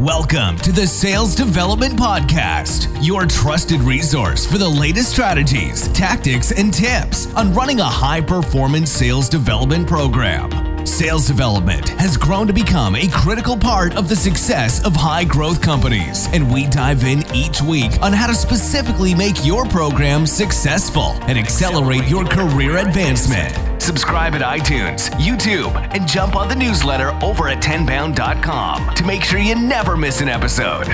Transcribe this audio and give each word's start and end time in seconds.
Welcome 0.00 0.56
to 0.60 0.72
the 0.72 0.86
Sales 0.86 1.34
Development 1.34 1.92
Podcast, 1.92 2.88
your 3.06 3.26
trusted 3.26 3.82
resource 3.82 4.46
for 4.46 4.56
the 4.56 4.66
latest 4.66 5.10
strategies, 5.10 5.88
tactics, 5.88 6.52
and 6.52 6.72
tips 6.72 7.26
on 7.34 7.52
running 7.52 7.80
a 7.80 7.84
high 7.84 8.22
performance 8.22 8.90
sales 8.90 9.28
development 9.28 9.86
program. 9.86 10.86
Sales 10.86 11.26
development 11.26 11.90
has 12.00 12.16
grown 12.16 12.46
to 12.46 12.52
become 12.54 12.96
a 12.96 13.08
critical 13.08 13.58
part 13.58 13.94
of 13.94 14.08
the 14.08 14.16
success 14.16 14.82
of 14.86 14.96
high 14.96 15.24
growth 15.24 15.60
companies, 15.60 16.28
and 16.32 16.50
we 16.50 16.66
dive 16.68 17.04
in 17.04 17.22
each 17.34 17.60
week 17.60 18.00
on 18.00 18.14
how 18.14 18.26
to 18.26 18.34
specifically 18.34 19.14
make 19.14 19.44
your 19.44 19.66
program 19.66 20.26
successful 20.26 21.12
and 21.24 21.38
accelerate 21.38 22.08
your 22.08 22.24
career 22.24 22.78
advancement. 22.78 23.69
Subscribe 23.80 24.34
at 24.34 24.42
iTunes, 24.42 25.08
YouTube, 25.12 25.74
and 25.94 26.06
jump 26.06 26.36
on 26.36 26.48
the 26.48 26.54
newsletter 26.54 27.18
over 27.24 27.48
at 27.48 27.62
tenbound.com 27.62 28.94
to 28.94 29.04
make 29.06 29.24
sure 29.24 29.38
you 29.38 29.54
never 29.54 29.96
miss 29.96 30.20
an 30.20 30.28
episode. 30.28 30.86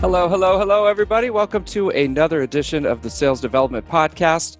Hello, 0.00 0.26
hello, 0.26 0.58
hello, 0.58 0.86
everybody. 0.86 1.28
Welcome 1.28 1.62
to 1.66 1.90
another 1.90 2.40
edition 2.40 2.86
of 2.86 3.02
the 3.02 3.10
Sales 3.10 3.38
Development 3.38 3.86
Podcast. 3.86 4.56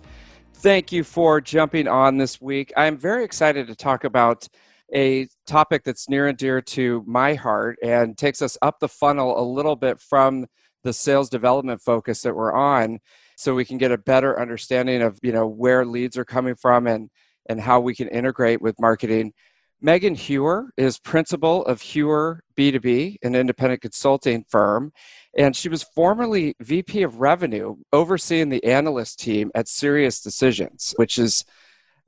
Thank 0.56 0.92
you 0.92 1.02
for 1.02 1.41
jumping 1.41 1.88
on 1.88 2.18
this 2.18 2.42
week. 2.42 2.74
I'm 2.77 2.98
very 2.98 3.24
excited 3.24 3.68
to 3.68 3.74
talk 3.74 4.04
about 4.04 4.46
a 4.95 5.27
topic 5.46 5.82
that's 5.82 6.10
near 6.10 6.29
and 6.29 6.37
dear 6.37 6.60
to 6.60 7.02
my 7.06 7.32
heart 7.32 7.79
and 7.82 8.18
takes 8.18 8.43
us 8.43 8.59
up 8.60 8.80
the 8.80 8.88
funnel 8.88 9.41
a 9.41 9.43
little 9.43 9.77
bit 9.77 9.98
from 9.98 10.45
the 10.82 10.93
sales 10.93 11.30
development 11.30 11.80
focus 11.80 12.20
that 12.20 12.37
we're 12.37 12.52
on 12.52 12.98
so 13.37 13.55
we 13.55 13.65
can 13.65 13.79
get 13.79 13.93
a 13.93 13.98
better 13.98 14.41
understanding 14.41 15.02
of 15.02 15.19
you 15.23 15.33
know 15.33 15.47
where 15.47 15.84
leads 15.84 16.16
are 16.16 16.24
coming 16.24 16.55
from 16.55 16.87
and 16.87 17.11
and 17.48 17.60
how 17.60 17.80
we 17.80 17.95
can 17.95 18.09
integrate 18.09 18.60
with 18.60 18.80
marketing. 18.80 19.33
Megan 19.80 20.15
Heuer 20.15 20.69
is 20.79 20.98
principal 20.98 21.65
of 21.66 21.80
Heuer 21.80 22.38
b2b 22.57 23.16
an 23.23 23.34
independent 23.34 23.83
consulting 23.83 24.45
firm 24.48 24.93
and 25.37 25.55
she 25.55 25.69
was 25.69 25.83
formerly 25.83 26.55
vp 26.60 27.02
of 27.02 27.21
revenue 27.21 27.77
overseeing 27.93 28.49
the 28.49 28.65
analyst 28.65 29.18
team 29.18 29.51
at 29.55 29.66
SiriusDecisions 29.66 30.95
which 30.96 31.18
is 31.18 31.45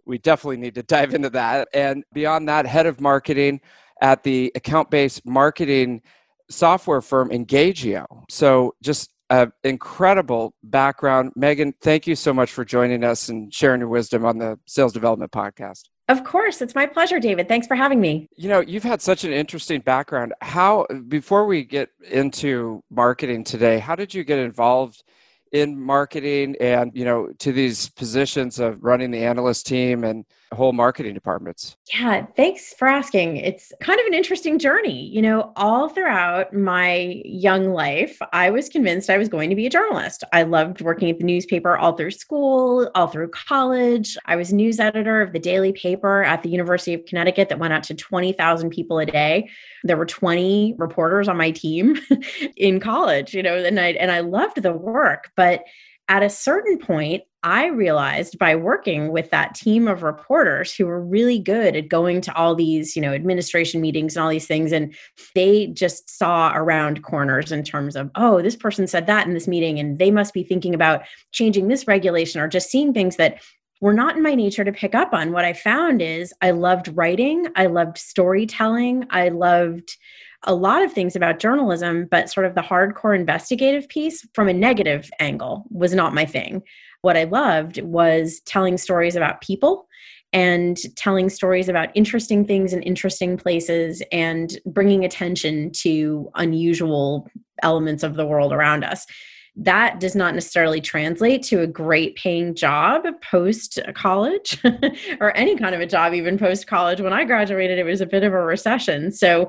we 0.07 0.19
definitely 0.19 0.57
need 0.59 0.77
to 0.77 0.85
dive 0.85 1.15
into 1.15 1.31
that. 1.31 1.69
And 1.75 2.05
beyond 2.13 2.49
that 2.49 2.65
head 2.65 2.87
of 2.87 3.01
marketing 3.01 3.61
at 4.01 4.23
the 4.23 4.53
account-based 4.55 5.27
marketing 5.27 6.03
software 6.49 7.03
firm 7.03 7.29
engagio 7.31 8.07
so 8.31 8.73
just 8.83 9.11
an 9.31 9.53
incredible 9.65 10.55
background. 10.63 11.33
Megan, 11.37 11.75
thank 11.81 12.07
you 12.07 12.15
so 12.15 12.33
much 12.33 12.53
for 12.53 12.65
joining 12.65 13.05
us 13.05 13.29
and 13.29 13.53
sharing 13.53 13.81
your 13.81 13.89
wisdom 13.89 14.25
on 14.25 14.39
the 14.39 14.59
Sales 14.67 14.93
Development 14.93 15.31
Podcast. 15.31 15.85
Of 16.09 16.23
course. 16.23 16.63
It's 16.63 16.75
my 16.75 16.87
pleasure, 16.87 17.19
David. 17.19 17.49
Thanks 17.49 17.67
for 17.67 17.75
having 17.75 18.01
me. 18.01 18.29
You 18.37 18.49
know, 18.49 18.61
you've 18.61 18.85
had 18.85 19.03
such 19.03 19.25
an 19.25 19.33
interesting 19.33 19.81
background. 19.81 20.35
How, 20.41 20.87
before 21.09 21.47
we 21.47 21.65
get 21.65 21.91
into 22.09 22.85
marketing 22.91 23.43
today, 23.43 23.81
how 23.81 23.97
did 23.97 24.15
you 24.15 24.23
get 24.23 24.39
involved 24.39 25.03
in 25.51 25.81
marketing 25.81 26.55
and, 26.61 26.93
you 26.95 27.05
know, 27.05 27.29
to 27.39 27.53
these 27.53 27.89
positions 27.91 28.61
of 28.61 28.83
running 28.85 29.11
the 29.11 29.25
analyst 29.25 29.67
team 29.67 30.05
and 30.05 30.25
whole 30.53 30.73
marketing 30.73 31.15
departments? 31.15 31.77
Yeah, 31.93 32.27
thanks 32.37 32.73
for 32.75 32.87
asking. 32.87 33.39
It's 33.39 33.73
kind 33.81 33.99
of 33.99 34.07
an 34.07 34.15
interesting 34.15 34.59
journey. 34.59 35.07
You 35.07 35.23
know, 35.23 35.53
all 35.57 35.89
throughout 35.89 36.53
my 36.53 37.21
young 37.25 37.73
life, 37.73 38.19
I 38.33 38.51
was 38.51 38.69
convinced 38.69 39.11
I 39.11 39.19
was 39.19 39.29
going 39.29 39.51
to 39.51 39.57
be 39.57 39.67
a 39.67 39.71
journalist. 39.71 40.25
I 40.33 40.45
loved 40.45 40.81
working 40.81 41.11
at 41.11 41.19
the 41.19 41.25
newspaper 41.25 41.77
all 41.77 41.93
through 41.97 42.13
school, 42.13 42.91
all 42.95 43.09
through 43.09 43.29
college. 43.29 44.17
I 44.27 44.37
was 44.37 44.53
news 44.53 44.79
editor 44.79 45.21
of 45.21 45.33
the 45.33 45.39
daily 45.39 45.73
paper 45.73 46.23
at 46.23 46.43
the 46.43 46.51
University 46.51 46.95
of 46.95 47.05
Connecticut 47.07 47.49
that 47.49 47.59
went 47.59 47.73
out 47.73 47.83
to 47.85 47.95
20,000 47.95 48.71
people 48.71 48.99
a 48.99 49.07
day. 49.07 49.51
There 49.83 49.97
were 49.97 50.07
20 50.07 50.75
reporters 50.79 51.29
on 51.29 51.37
my 51.37 51.51
team 51.51 51.97
in 52.57 52.81
college, 52.81 53.35
you 53.35 53.43
know, 53.43 53.57
and 53.57 53.81
I 53.81 53.89
and 53.93 54.11
I 54.11 54.21
loved 54.21 54.63
the 54.63 54.73
work, 54.73 55.31
but 55.37 55.65
at 56.09 56.23
a 56.23 56.31
certain 56.31 56.79
point, 56.79 57.25
I 57.47 57.67
realized 57.67 58.41
by 58.41 58.57
working 58.57 59.13
with 59.13 59.31
that 59.31 59.55
team 59.55 59.87
of 59.87 60.03
reporters 60.03 60.75
who 60.75 60.85
were 60.85 61.01
really 61.01 61.39
good 61.39 61.77
at 61.77 61.89
going 61.89 62.21
to 62.23 62.35
all 62.35 62.57
these, 62.57 62.97
you 62.97 63.03
know, 63.03 63.13
administration 63.13 63.81
meetings 63.81 64.17
and 64.17 64.25
all 64.25 64.31
these 64.31 64.49
things, 64.49 64.73
and 64.73 64.93
they 65.37 65.69
just 65.69 66.11
saw 66.11 66.53
around 66.57 67.05
corners 67.05 67.53
in 67.53 67.63
terms 67.63 67.95
of, 67.95 68.11
oh, 68.17 68.43
this 68.43 68.57
person 68.57 68.89
said 68.89 69.07
that 69.07 69.29
in 69.29 69.33
this 69.33 69.47
meeting, 69.47 69.79
and 69.79 70.01
they 70.01 70.11
must 70.11 70.35
be 70.35 70.43
thinking 70.43 70.75
about 70.75 71.03
changing 71.31 71.69
this 71.69 71.87
regulation 71.87 72.41
or 72.41 72.49
just 72.49 72.69
seeing 72.69 72.93
things 72.93 73.15
that 73.15 73.41
were 73.81 73.95
not 73.95 74.17
in 74.17 74.25
my 74.25 74.35
nature 74.35 74.65
to 74.65 74.73
pick 74.73 74.97
up 74.97 75.15
on. 75.15 75.31
What 75.31 75.45
I 75.45 75.53
found 75.53 76.03
is 76.03 76.35
I 76.43 76.51
loved 76.51 76.89
writing, 76.97 77.47
I 77.55 77.67
loved 77.67 77.97
storytelling, 77.97 79.07
I 79.11 79.29
loved 79.29 79.97
a 80.43 80.55
lot 80.55 80.83
of 80.83 80.93
things 80.93 81.15
about 81.15 81.39
journalism, 81.39 82.09
but 82.11 82.29
sort 82.29 82.47
of 82.47 82.57
the 82.57 82.61
hardcore 82.61 83.15
investigative 83.15 83.89
piece 83.89 84.27
from 84.35 84.49
a 84.49 84.53
negative 84.53 85.13
angle 85.21 85.65
was 85.71 85.95
not 85.95 86.13
my 86.13 86.25
thing 86.25 86.65
what 87.07 87.17
I 87.17 87.23
loved 87.23 87.81
was 87.83 88.41
telling 88.47 88.77
stories 88.77 89.15
about 89.15 89.41
people 89.41 89.87
and 90.33 90.77
telling 90.97 91.31
stories 91.31 91.69
about 91.69 91.89
interesting 91.95 92.45
things 92.45 92.73
in 92.73 92.83
interesting 92.83 93.37
places 93.37 94.03
and 94.11 94.59
bringing 94.67 95.05
attention 95.05 95.71
to 95.71 96.29
unusual 96.35 97.29
elements 97.63 98.03
of 98.03 98.17
the 98.17 98.27
world 98.27 98.53
around 98.53 98.83
us. 98.83 99.07
That 99.55 100.01
does 100.01 100.17
not 100.17 100.35
necessarily 100.35 100.81
translate 100.81 101.45
to 101.45 101.61
a 101.61 101.67
great 101.69 102.17
paying 102.17 102.57
job 102.57 103.05
post 103.23 103.79
college 103.95 104.61
or 105.21 105.35
any 105.37 105.57
kind 105.57 105.77
of 105.77 105.81
a 105.81 105.87
job, 105.87 106.13
even 106.13 106.37
post 106.37 106.67
college. 106.67 107.01
When 107.01 107.13
I 107.13 107.23
graduated, 107.23 107.79
it 107.79 107.85
was 107.85 108.01
a 108.01 108.07
bit 108.07 108.25
of 108.25 108.33
a 108.33 108.43
recession. 108.43 109.13
So 109.13 109.49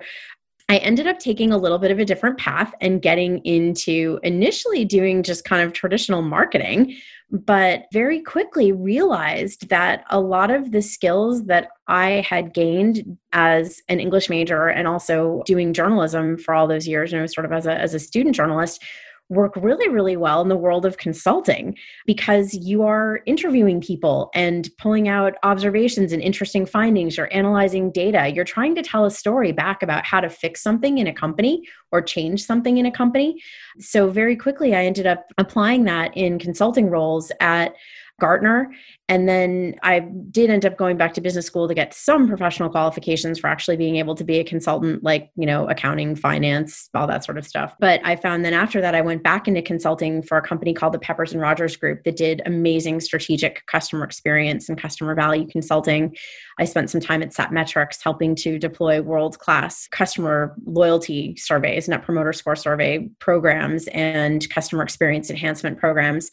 I 0.70 0.78
ended 0.78 1.08
up 1.08 1.18
taking 1.18 1.52
a 1.52 1.58
little 1.58 1.80
bit 1.80 1.92
of 1.92 2.00
a 2.00 2.06
different 2.06 2.38
path 2.38 2.74
and 2.82 3.02
getting 3.02 3.40
into 3.40 4.20
initially 4.22 4.84
doing 4.84 5.24
just 5.24 5.44
kind 5.44 5.64
of 5.66 5.72
traditional 5.72 6.22
marketing, 6.22 6.96
but 7.30 7.86
very 7.92 8.22
quickly 8.22 8.72
realized 8.72 9.70
that 9.70 10.06
a 10.10 10.20
lot 10.20 10.50
of 10.50 10.72
the 10.72 10.82
skills 10.82 11.46
that 11.46 11.70
I 11.88 12.26
had 12.28 12.54
gained 12.54 13.18
as 13.34 13.82
an 13.90 14.00
English 14.00 14.30
major 14.30 14.68
and 14.68 14.88
also 14.88 15.44
doing 15.46 15.74
journalism 15.74 16.38
for 16.38 16.54
all 16.54 16.68
those 16.68 16.88
years, 16.88 17.12
you 17.12 17.20
know, 17.20 17.26
sort 17.26 17.46
of 17.46 17.52
as 17.52 17.66
a, 17.66 17.74
as 17.74 17.94
a 17.94 18.00
student 18.00 18.36
journalist, 18.36 18.82
work 19.30 19.56
really, 19.58 19.90
really 19.90 20.16
well 20.16 20.42
in 20.42 20.48
the 20.48 20.56
world 20.56 20.86
of 20.86 20.98
consulting 20.98 21.78
because 22.06 22.54
you 22.54 22.84
are 22.84 23.20
interviewing 23.26 23.82
people 23.82 24.30
and 24.34 24.70
pulling 24.78 25.10
out 25.10 25.36
observations 25.44 26.14
and 26.14 26.22
interesting 26.22 26.66
findings. 26.66 27.18
You're 27.18 27.34
analyzing 27.34 27.92
data. 27.92 28.30
You're 28.30 28.46
trying 28.46 28.76
to 28.76 28.82
tell 28.82 29.06
a 29.06 29.12
story 29.12 29.52
back 29.52 29.84
about 29.84 30.06
how 30.06 30.22
to 30.22 30.30
fix 30.30 30.62
something 30.62 30.98
in 30.98 31.08
a 31.08 31.14
company 31.14 31.64
or 31.92 32.02
change 32.02 32.46
something 32.46 32.78
in 32.78 32.86
a 32.86 32.92
company. 32.92 33.42
So, 33.80 34.10
very 34.10 34.36
quickly, 34.36 34.76
I 34.76 34.86
ended 34.86 35.06
up 35.06 35.32
applying 35.38 35.84
that 35.86 36.16
in 36.16 36.40
consulting 36.40 36.90
roles 36.90 37.32
at 37.40 37.76
Gartner. 38.20 38.72
And 39.10 39.30
then 39.30 39.76
I 39.84 40.00
did 40.00 40.50
end 40.50 40.66
up 40.66 40.76
going 40.76 40.98
back 40.98 41.14
to 41.14 41.22
business 41.22 41.46
school 41.46 41.68
to 41.68 41.74
get 41.74 41.94
some 41.94 42.28
professional 42.28 42.70
qualifications 42.70 43.40
for 43.40 43.48
actually 43.48 43.78
being 43.78 43.98
able 43.98 44.16
to 44.16 44.24
be 44.24 44.40
a 44.40 44.44
consultant, 44.44 45.04
like, 45.04 45.30
you 45.36 45.46
know, 45.46 45.70
accounting, 45.70 46.16
finance, 46.16 46.90
all 46.94 47.08
that 47.08 47.24
sort 47.24 47.38
of 47.38 47.46
stuff. 47.46 47.76
But 47.80 48.02
I 48.04 48.16
found 48.16 48.44
then 48.44 48.54
after 48.54 48.82
that, 48.82 48.96
I 48.96 49.02
went 49.02 49.24
back 49.24 49.48
into 49.48 49.62
consulting 49.62 50.24
for 50.24 50.38
a 50.38 50.42
company 50.42 50.74
called 50.74 50.94
the 50.94 51.00
Peppers 51.00 51.32
and 51.32 51.42
Rogers 51.42 51.78
Group 51.78 52.04
that 52.04 52.18
did 52.18 52.42
amazing 52.46 53.00
strategic 53.02 53.66
customer 53.68 54.04
experience 54.04 54.68
and 54.68 54.82
customer 54.82 55.14
value 55.16 55.48
consulting. 55.48 56.16
I 56.60 56.66
spent 56.66 56.90
some 56.90 57.02
time 57.02 57.22
at 57.22 57.30
Satmetrix 57.30 58.02
helping 58.04 58.36
to 58.38 58.58
deploy 58.58 59.02
world 59.02 59.38
class 59.40 59.88
customer 59.90 60.56
loyalty 60.66 61.36
surveys, 61.38 61.88
net 61.88 62.04
promoter 62.04 62.34
score 62.34 62.56
survey 62.56 63.08
programs, 63.20 63.88
and 63.90 64.50
customer 64.50 64.84
experience 64.84 65.30
enhancement 65.30 65.78
programs 65.78 66.32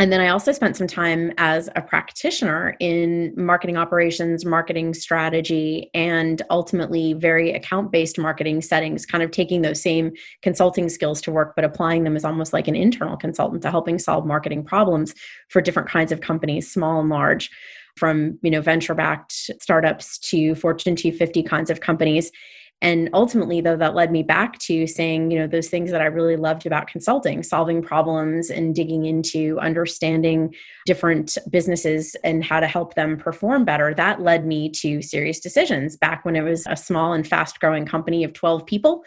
and 0.00 0.10
then 0.10 0.22
I 0.22 0.28
also 0.28 0.50
spent 0.52 0.78
some 0.78 0.86
time 0.86 1.30
as 1.36 1.68
a 1.76 1.82
practitioner 1.82 2.74
in 2.80 3.34
marketing 3.36 3.76
operations, 3.76 4.46
marketing 4.46 4.94
strategy, 4.94 5.90
and 5.92 6.40
ultimately 6.48 7.12
very 7.12 7.52
account 7.52 7.92
based 7.92 8.18
marketing 8.18 8.62
settings, 8.62 9.04
kind 9.04 9.22
of 9.22 9.30
taking 9.30 9.60
those 9.60 9.82
same 9.82 10.12
consulting 10.40 10.88
skills 10.88 11.20
to 11.20 11.30
work, 11.30 11.52
but 11.54 11.66
applying 11.66 12.04
them 12.04 12.16
as 12.16 12.24
almost 12.24 12.54
like 12.54 12.66
an 12.66 12.74
internal 12.74 13.18
consultant 13.18 13.60
to 13.60 13.70
helping 13.70 13.98
solve 13.98 14.24
marketing 14.24 14.64
problems 14.64 15.14
for 15.50 15.60
different 15.60 15.90
kinds 15.90 16.12
of 16.12 16.22
companies, 16.22 16.72
small 16.72 16.98
and 16.98 17.10
large, 17.10 17.50
from 17.96 18.38
you 18.40 18.50
know 18.50 18.62
venture 18.62 18.94
backed 18.94 19.50
startups 19.60 20.16
to 20.16 20.54
Fortune 20.54 20.96
250 20.96 21.42
kinds 21.42 21.68
of 21.68 21.80
companies 21.80 22.32
and 22.82 23.10
ultimately 23.12 23.60
though 23.60 23.76
that 23.76 23.94
led 23.94 24.10
me 24.10 24.22
back 24.22 24.58
to 24.58 24.86
saying 24.86 25.30
you 25.30 25.38
know 25.38 25.46
those 25.46 25.68
things 25.68 25.90
that 25.90 26.00
i 26.00 26.06
really 26.06 26.36
loved 26.36 26.66
about 26.66 26.86
consulting 26.86 27.42
solving 27.42 27.82
problems 27.82 28.50
and 28.50 28.74
digging 28.74 29.04
into 29.04 29.58
understanding 29.60 30.54
different 30.86 31.36
businesses 31.50 32.16
and 32.24 32.44
how 32.44 32.60
to 32.60 32.66
help 32.66 32.94
them 32.94 33.16
perform 33.16 33.64
better 33.64 33.94
that 33.94 34.20
led 34.20 34.46
me 34.46 34.70
to 34.70 34.98
SiriusDecisions. 34.98 35.98
Back 35.98 36.24
when 36.24 36.36
it 36.36 36.42
was 36.42 36.66
a 36.66 36.76
small 36.76 37.12
and 37.12 37.26
fast 37.26 37.60
growing 37.60 37.86
company 37.86 38.24
of 38.24 38.32
12 38.32 38.66
people 38.66 39.04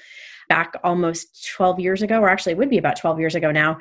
back 0.50 0.74
almost 0.84 1.48
12 1.54 1.80
years 1.80 2.02
ago 2.02 2.20
or 2.20 2.30
actually 2.30 2.52
it 2.52 2.58
would 2.58 2.70
be 2.70 2.78
about 2.78 2.98
12 2.98 3.20
years 3.20 3.34
ago 3.34 3.52
now 3.52 3.78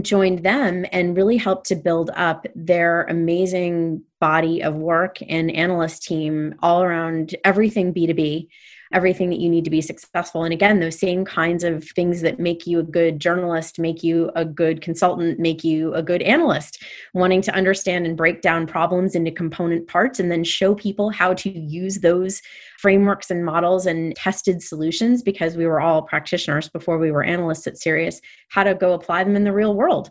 joined 0.00 0.42
them 0.44 0.84
and 0.92 1.16
really 1.16 1.36
helped 1.36 1.66
to 1.66 1.76
build 1.76 2.10
up 2.16 2.46
their 2.54 3.02
amazing 3.04 4.02
body 4.20 4.62
of 4.62 4.74
work 4.74 5.18
and 5.28 5.50
analyst 5.50 6.02
team 6.02 6.54
all 6.62 6.82
around 6.82 7.34
everything 7.44 7.92
B2B 7.92 8.48
everything 8.92 9.30
that 9.30 9.40
you 9.40 9.48
need 9.48 9.64
to 9.64 9.70
be 9.70 9.80
successful. 9.80 10.44
And 10.44 10.52
again, 10.52 10.80
those 10.80 10.98
same 10.98 11.24
kinds 11.24 11.64
of 11.64 11.84
things 11.84 12.20
that 12.20 12.38
make 12.38 12.66
you 12.66 12.78
a 12.78 12.84
good 12.84 13.20
journalist, 13.20 13.78
make 13.78 14.02
you 14.02 14.30
a 14.34 14.44
good 14.44 14.82
consultant, 14.82 15.38
make 15.38 15.64
you 15.64 15.94
a 15.94 16.02
good 16.02 16.22
analyst, 16.22 16.82
wanting 17.14 17.42
to 17.42 17.54
understand 17.54 18.06
and 18.06 18.16
break 18.16 18.42
down 18.42 18.66
problems 18.66 19.14
into 19.14 19.30
component 19.30 19.88
parts 19.88 20.20
and 20.20 20.30
then 20.30 20.44
show 20.44 20.74
people 20.74 21.10
how 21.10 21.34
to 21.34 21.50
use 21.50 22.00
those 22.00 22.42
frameworks 22.78 23.30
and 23.30 23.44
models 23.44 23.86
and 23.86 24.14
tested 24.16 24.62
solutions 24.62 25.22
because 25.22 25.56
we 25.56 25.66
were 25.66 25.80
all 25.80 26.02
practitioners 26.02 26.68
before 26.68 26.98
we 26.98 27.10
were 27.10 27.24
analysts 27.24 27.66
at 27.66 27.78
Sirius, 27.78 28.20
how 28.48 28.62
to 28.62 28.74
go 28.74 28.92
apply 28.92 29.24
them 29.24 29.36
in 29.36 29.44
the 29.44 29.52
real 29.52 29.74
world. 29.74 30.10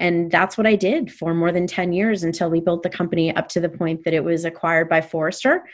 And 0.00 0.30
that's 0.30 0.56
what 0.56 0.66
I 0.66 0.76
did 0.76 1.12
for 1.12 1.34
more 1.34 1.52
than 1.52 1.66
10 1.66 1.92
years 1.92 2.22
until 2.22 2.50
we 2.50 2.60
built 2.60 2.82
the 2.82 2.88
company 2.88 3.34
up 3.36 3.48
to 3.48 3.60
the 3.60 3.68
point 3.68 4.04
that 4.04 4.14
it 4.14 4.24
was 4.24 4.46
acquired 4.46 4.88
by 4.88 5.02
Forrester 5.02 5.64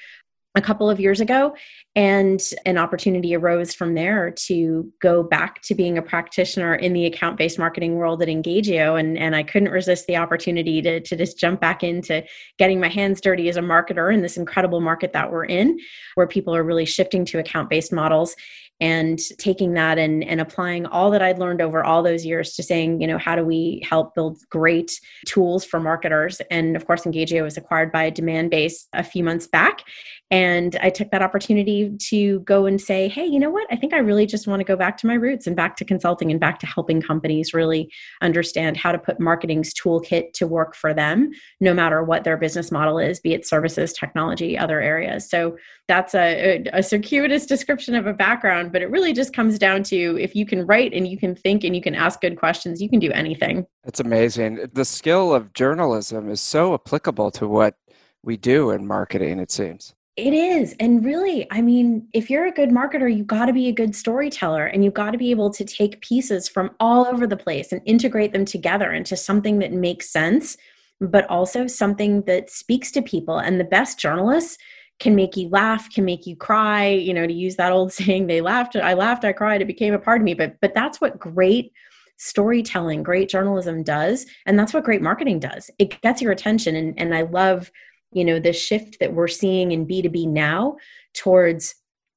a 0.56 0.60
couple 0.60 0.88
of 0.88 0.98
years 0.98 1.20
ago 1.20 1.54
and 1.94 2.40
an 2.64 2.78
opportunity 2.78 3.36
arose 3.36 3.74
from 3.74 3.94
there 3.94 4.30
to 4.30 4.90
go 5.00 5.22
back 5.22 5.60
to 5.60 5.74
being 5.74 5.98
a 5.98 6.02
practitioner 6.02 6.74
in 6.74 6.94
the 6.94 7.04
account-based 7.04 7.58
marketing 7.58 7.96
world 7.96 8.22
at 8.22 8.28
Engagio 8.28 8.98
and, 8.98 9.18
and 9.18 9.36
I 9.36 9.42
couldn't 9.42 9.70
resist 9.70 10.06
the 10.06 10.16
opportunity 10.16 10.80
to, 10.80 11.00
to 11.00 11.16
just 11.16 11.38
jump 11.38 11.60
back 11.60 11.84
into 11.84 12.24
getting 12.58 12.80
my 12.80 12.88
hands 12.88 13.20
dirty 13.20 13.50
as 13.50 13.58
a 13.58 13.60
marketer 13.60 14.12
in 14.12 14.22
this 14.22 14.38
incredible 14.38 14.80
market 14.80 15.12
that 15.12 15.30
we're 15.30 15.44
in 15.44 15.78
where 16.14 16.26
people 16.26 16.56
are 16.56 16.64
really 16.64 16.86
shifting 16.86 17.26
to 17.26 17.38
account-based 17.38 17.92
models 17.92 18.34
and 18.80 19.18
taking 19.38 19.72
that 19.74 19.98
and, 19.98 20.22
and 20.24 20.40
applying 20.40 20.84
all 20.86 21.10
that 21.10 21.22
I'd 21.22 21.38
learned 21.38 21.62
over 21.62 21.82
all 21.82 22.02
those 22.02 22.26
years 22.26 22.54
to 22.54 22.62
saying, 22.62 23.00
you 23.00 23.06
know, 23.06 23.16
how 23.16 23.34
do 23.34 23.44
we 23.44 23.82
help 23.88 24.14
build 24.14 24.38
great 24.50 25.00
tools 25.26 25.64
for 25.64 25.80
marketers? 25.80 26.40
And 26.50 26.76
of 26.76 26.86
course, 26.86 27.04
Engagio 27.04 27.42
was 27.42 27.56
acquired 27.56 27.90
by 27.90 28.10
Demandbase 28.10 28.84
a 28.92 29.02
few 29.02 29.24
months 29.24 29.46
back. 29.46 29.82
And 30.30 30.76
I 30.82 30.90
took 30.90 31.10
that 31.12 31.22
opportunity 31.22 31.96
to 32.08 32.40
go 32.40 32.66
and 32.66 32.80
say, 32.80 33.08
hey, 33.08 33.24
you 33.24 33.38
know 33.38 33.50
what? 33.50 33.66
I 33.70 33.76
think 33.76 33.94
I 33.94 33.98
really 33.98 34.26
just 34.26 34.48
want 34.48 34.58
to 34.60 34.64
go 34.64 34.76
back 34.76 34.98
to 34.98 35.06
my 35.06 35.14
roots 35.14 35.46
and 35.46 35.54
back 35.54 35.76
to 35.76 35.84
consulting 35.84 36.30
and 36.30 36.40
back 36.40 36.58
to 36.60 36.66
helping 36.66 37.00
companies 37.00 37.54
really 37.54 37.92
understand 38.20 38.76
how 38.76 38.90
to 38.90 38.98
put 38.98 39.20
marketing's 39.20 39.72
toolkit 39.72 40.32
to 40.34 40.46
work 40.46 40.74
for 40.74 40.92
them, 40.92 41.30
no 41.60 41.72
matter 41.72 42.02
what 42.02 42.24
their 42.24 42.36
business 42.36 42.72
model 42.72 42.98
is, 42.98 43.20
be 43.20 43.34
it 43.34 43.46
services, 43.46 43.92
technology, 43.92 44.58
other 44.58 44.80
areas. 44.80 45.30
So 45.30 45.56
that's 45.88 46.14
a, 46.14 46.64
a, 46.72 46.82
circuitous 46.82 47.46
description 47.46 47.94
of 47.94 48.06
a 48.06 48.12
background, 48.12 48.72
but 48.72 48.82
it 48.82 48.90
really 48.90 49.12
just 49.12 49.32
comes 49.32 49.58
down 49.58 49.82
to 49.84 50.18
if 50.18 50.34
you 50.34 50.44
can 50.44 50.66
write 50.66 50.92
and 50.92 51.06
you 51.06 51.16
can 51.16 51.34
think 51.34 51.62
and 51.62 51.76
you 51.76 51.82
can 51.82 51.94
ask 51.94 52.20
good 52.20 52.36
questions, 52.38 52.82
you 52.82 52.88
can 52.88 52.98
do 52.98 53.12
anything. 53.12 53.66
That's 53.84 54.00
amazing. 54.00 54.66
The 54.72 54.84
skill 54.84 55.32
of 55.32 55.52
journalism 55.52 56.28
is 56.28 56.40
so 56.40 56.74
applicable 56.74 57.30
to 57.32 57.46
what 57.46 57.76
we 58.22 58.36
do 58.36 58.70
in 58.70 58.86
marketing, 58.86 59.38
it 59.38 59.52
seems. 59.52 59.94
It 60.16 60.32
is. 60.32 60.74
And 60.80 61.04
really, 61.04 61.46
I 61.52 61.60
mean, 61.60 62.08
if 62.14 62.30
you're 62.30 62.46
a 62.46 62.52
good 62.52 62.70
marketer, 62.70 63.14
you've 63.14 63.26
got 63.26 63.46
to 63.46 63.52
be 63.52 63.68
a 63.68 63.72
good 63.72 63.94
storyteller 63.94 64.66
and 64.66 64.82
you've 64.82 64.94
got 64.94 65.10
to 65.10 65.18
be 65.18 65.30
able 65.30 65.50
to 65.50 65.64
take 65.64 66.00
pieces 66.00 66.48
from 66.48 66.70
all 66.80 67.06
over 67.06 67.26
the 67.26 67.36
place 67.36 67.70
and 67.70 67.82
integrate 67.84 68.32
them 68.32 68.46
together 68.46 68.92
into 68.92 69.14
something 69.14 69.58
that 69.58 69.72
makes 69.72 70.10
sense, 70.10 70.56
but 71.02 71.28
also 71.28 71.66
something 71.66 72.22
that 72.22 72.48
speaks 72.48 72.90
to 72.92 73.02
people. 73.02 73.38
And 73.38 73.60
the 73.60 73.64
best 73.64 74.00
journalists 74.00 74.56
can 74.98 75.14
make 75.14 75.36
you 75.36 75.48
laugh, 75.48 75.92
can 75.92 76.04
make 76.04 76.26
you 76.26 76.34
cry, 76.36 76.88
you 76.88 77.12
know, 77.12 77.26
to 77.26 77.32
use 77.32 77.56
that 77.56 77.72
old 77.72 77.92
saying, 77.92 78.26
they 78.26 78.40
laughed, 78.40 78.76
I 78.76 78.94
laughed, 78.94 79.24
I 79.24 79.32
cried, 79.32 79.62
it 79.62 79.66
became 79.66 79.94
a 79.94 79.98
part 79.98 80.20
of 80.20 80.24
me. 80.24 80.34
But 80.34 80.56
but 80.60 80.74
that's 80.74 81.00
what 81.00 81.18
great 81.18 81.72
storytelling, 82.18 83.02
great 83.02 83.28
journalism 83.28 83.82
does. 83.82 84.24
And 84.46 84.58
that's 84.58 84.72
what 84.72 84.84
great 84.84 85.02
marketing 85.02 85.38
does. 85.38 85.70
It 85.78 86.00
gets 86.00 86.22
your 86.22 86.32
attention. 86.32 86.76
And 86.76 86.98
and 86.98 87.14
I 87.14 87.22
love, 87.22 87.70
you 88.12 88.24
know, 88.24 88.38
the 88.38 88.52
shift 88.52 88.98
that 89.00 89.12
we're 89.12 89.28
seeing 89.28 89.72
in 89.72 89.86
B2B 89.86 90.28
now 90.28 90.76
towards 91.14 91.74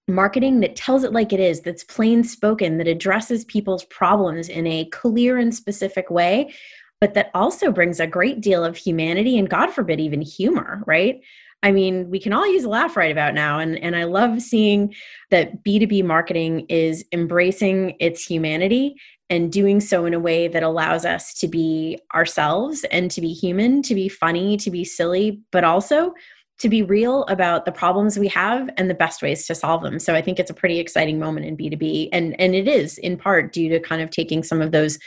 marketing 0.09 0.59
that 0.61 0.75
tells 0.75 1.03
it 1.03 1.13
like 1.13 1.31
it 1.31 1.39
is, 1.39 1.61
that's 1.61 1.83
plain 1.83 2.23
spoken, 2.23 2.77
that 2.77 2.87
addresses 2.87 3.45
people's 3.45 3.85
problems 3.85 4.49
in 4.49 4.65
a 4.67 4.85
clear 4.85 5.37
and 5.37 5.53
specific 5.53 6.09
way, 6.09 6.53
but 6.99 7.13
that 7.13 7.29
also 7.33 7.71
brings 7.71 7.99
a 7.99 8.07
great 8.07 8.41
deal 8.41 8.65
of 8.65 8.75
humanity 8.75 9.37
and 9.37 9.49
God 9.49 9.71
forbid, 9.71 9.99
even 9.99 10.21
humor, 10.21 10.83
right? 10.85 11.21
I 11.61 11.71
mean, 11.71 12.09
we 12.09 12.19
can 12.19 12.31
all 12.31 12.47
use 12.47 12.63
a 12.63 12.69
laugh 12.69 12.95
right 12.95 13.11
about 13.11 13.33
now. 13.33 13.59
And, 13.59 13.77
and 13.79 13.95
I 13.95 14.05
love 14.05 14.41
seeing 14.41 14.93
that 15.29 15.63
B2B 15.63 16.05
marketing 16.05 16.65
is 16.69 17.03
embracing 17.11 17.95
its 17.99 18.25
humanity 18.25 18.95
and 19.29 19.51
doing 19.51 19.79
so 19.79 20.05
in 20.05 20.13
a 20.13 20.19
way 20.19 20.47
that 20.47 20.63
allows 20.63 21.05
us 21.05 21.33
to 21.35 21.47
be 21.47 21.99
ourselves 22.15 22.85
and 22.91 23.11
to 23.11 23.21
be 23.21 23.33
human, 23.33 23.81
to 23.83 23.93
be 23.93 24.09
funny, 24.09 24.57
to 24.57 24.71
be 24.71 24.83
silly, 24.83 25.41
but 25.51 25.63
also 25.63 26.13
to 26.59 26.69
be 26.69 26.81
real 26.81 27.23
about 27.25 27.65
the 27.65 27.71
problems 27.71 28.17
we 28.17 28.27
have 28.27 28.69
and 28.77 28.89
the 28.89 28.95
best 28.95 29.21
ways 29.21 29.45
to 29.47 29.55
solve 29.55 29.81
them. 29.81 29.99
So 29.99 30.15
I 30.15 30.21
think 30.21 30.39
it's 30.39 30.49
a 30.49 30.53
pretty 30.53 30.79
exciting 30.79 31.19
moment 31.19 31.45
in 31.45 31.55
B2B. 31.55 32.09
And, 32.11 32.39
and 32.39 32.55
it 32.55 32.67
is 32.67 32.97
in 32.97 33.17
part 33.17 33.53
due 33.53 33.69
to 33.69 33.79
kind 33.79 34.01
of 34.01 34.09
taking 34.09 34.43
some 34.43 34.61
of 34.61 34.71
those 34.71 34.97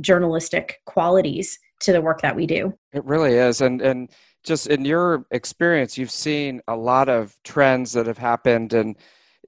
journalistic 0.00 0.80
qualities 0.86 1.58
to 1.80 1.92
the 1.92 2.00
work 2.00 2.20
that 2.20 2.36
we 2.36 2.46
do. 2.46 2.72
It 2.92 3.04
really 3.04 3.34
is. 3.34 3.60
And, 3.60 3.80
and, 3.80 4.10
just 4.44 4.66
in 4.66 4.84
your 4.84 5.26
experience, 5.30 5.98
you've 5.98 6.10
seen 6.10 6.60
a 6.68 6.76
lot 6.76 7.08
of 7.08 7.36
trends 7.44 7.92
that 7.92 8.06
have 8.06 8.18
happened 8.18 8.72
and 8.72 8.96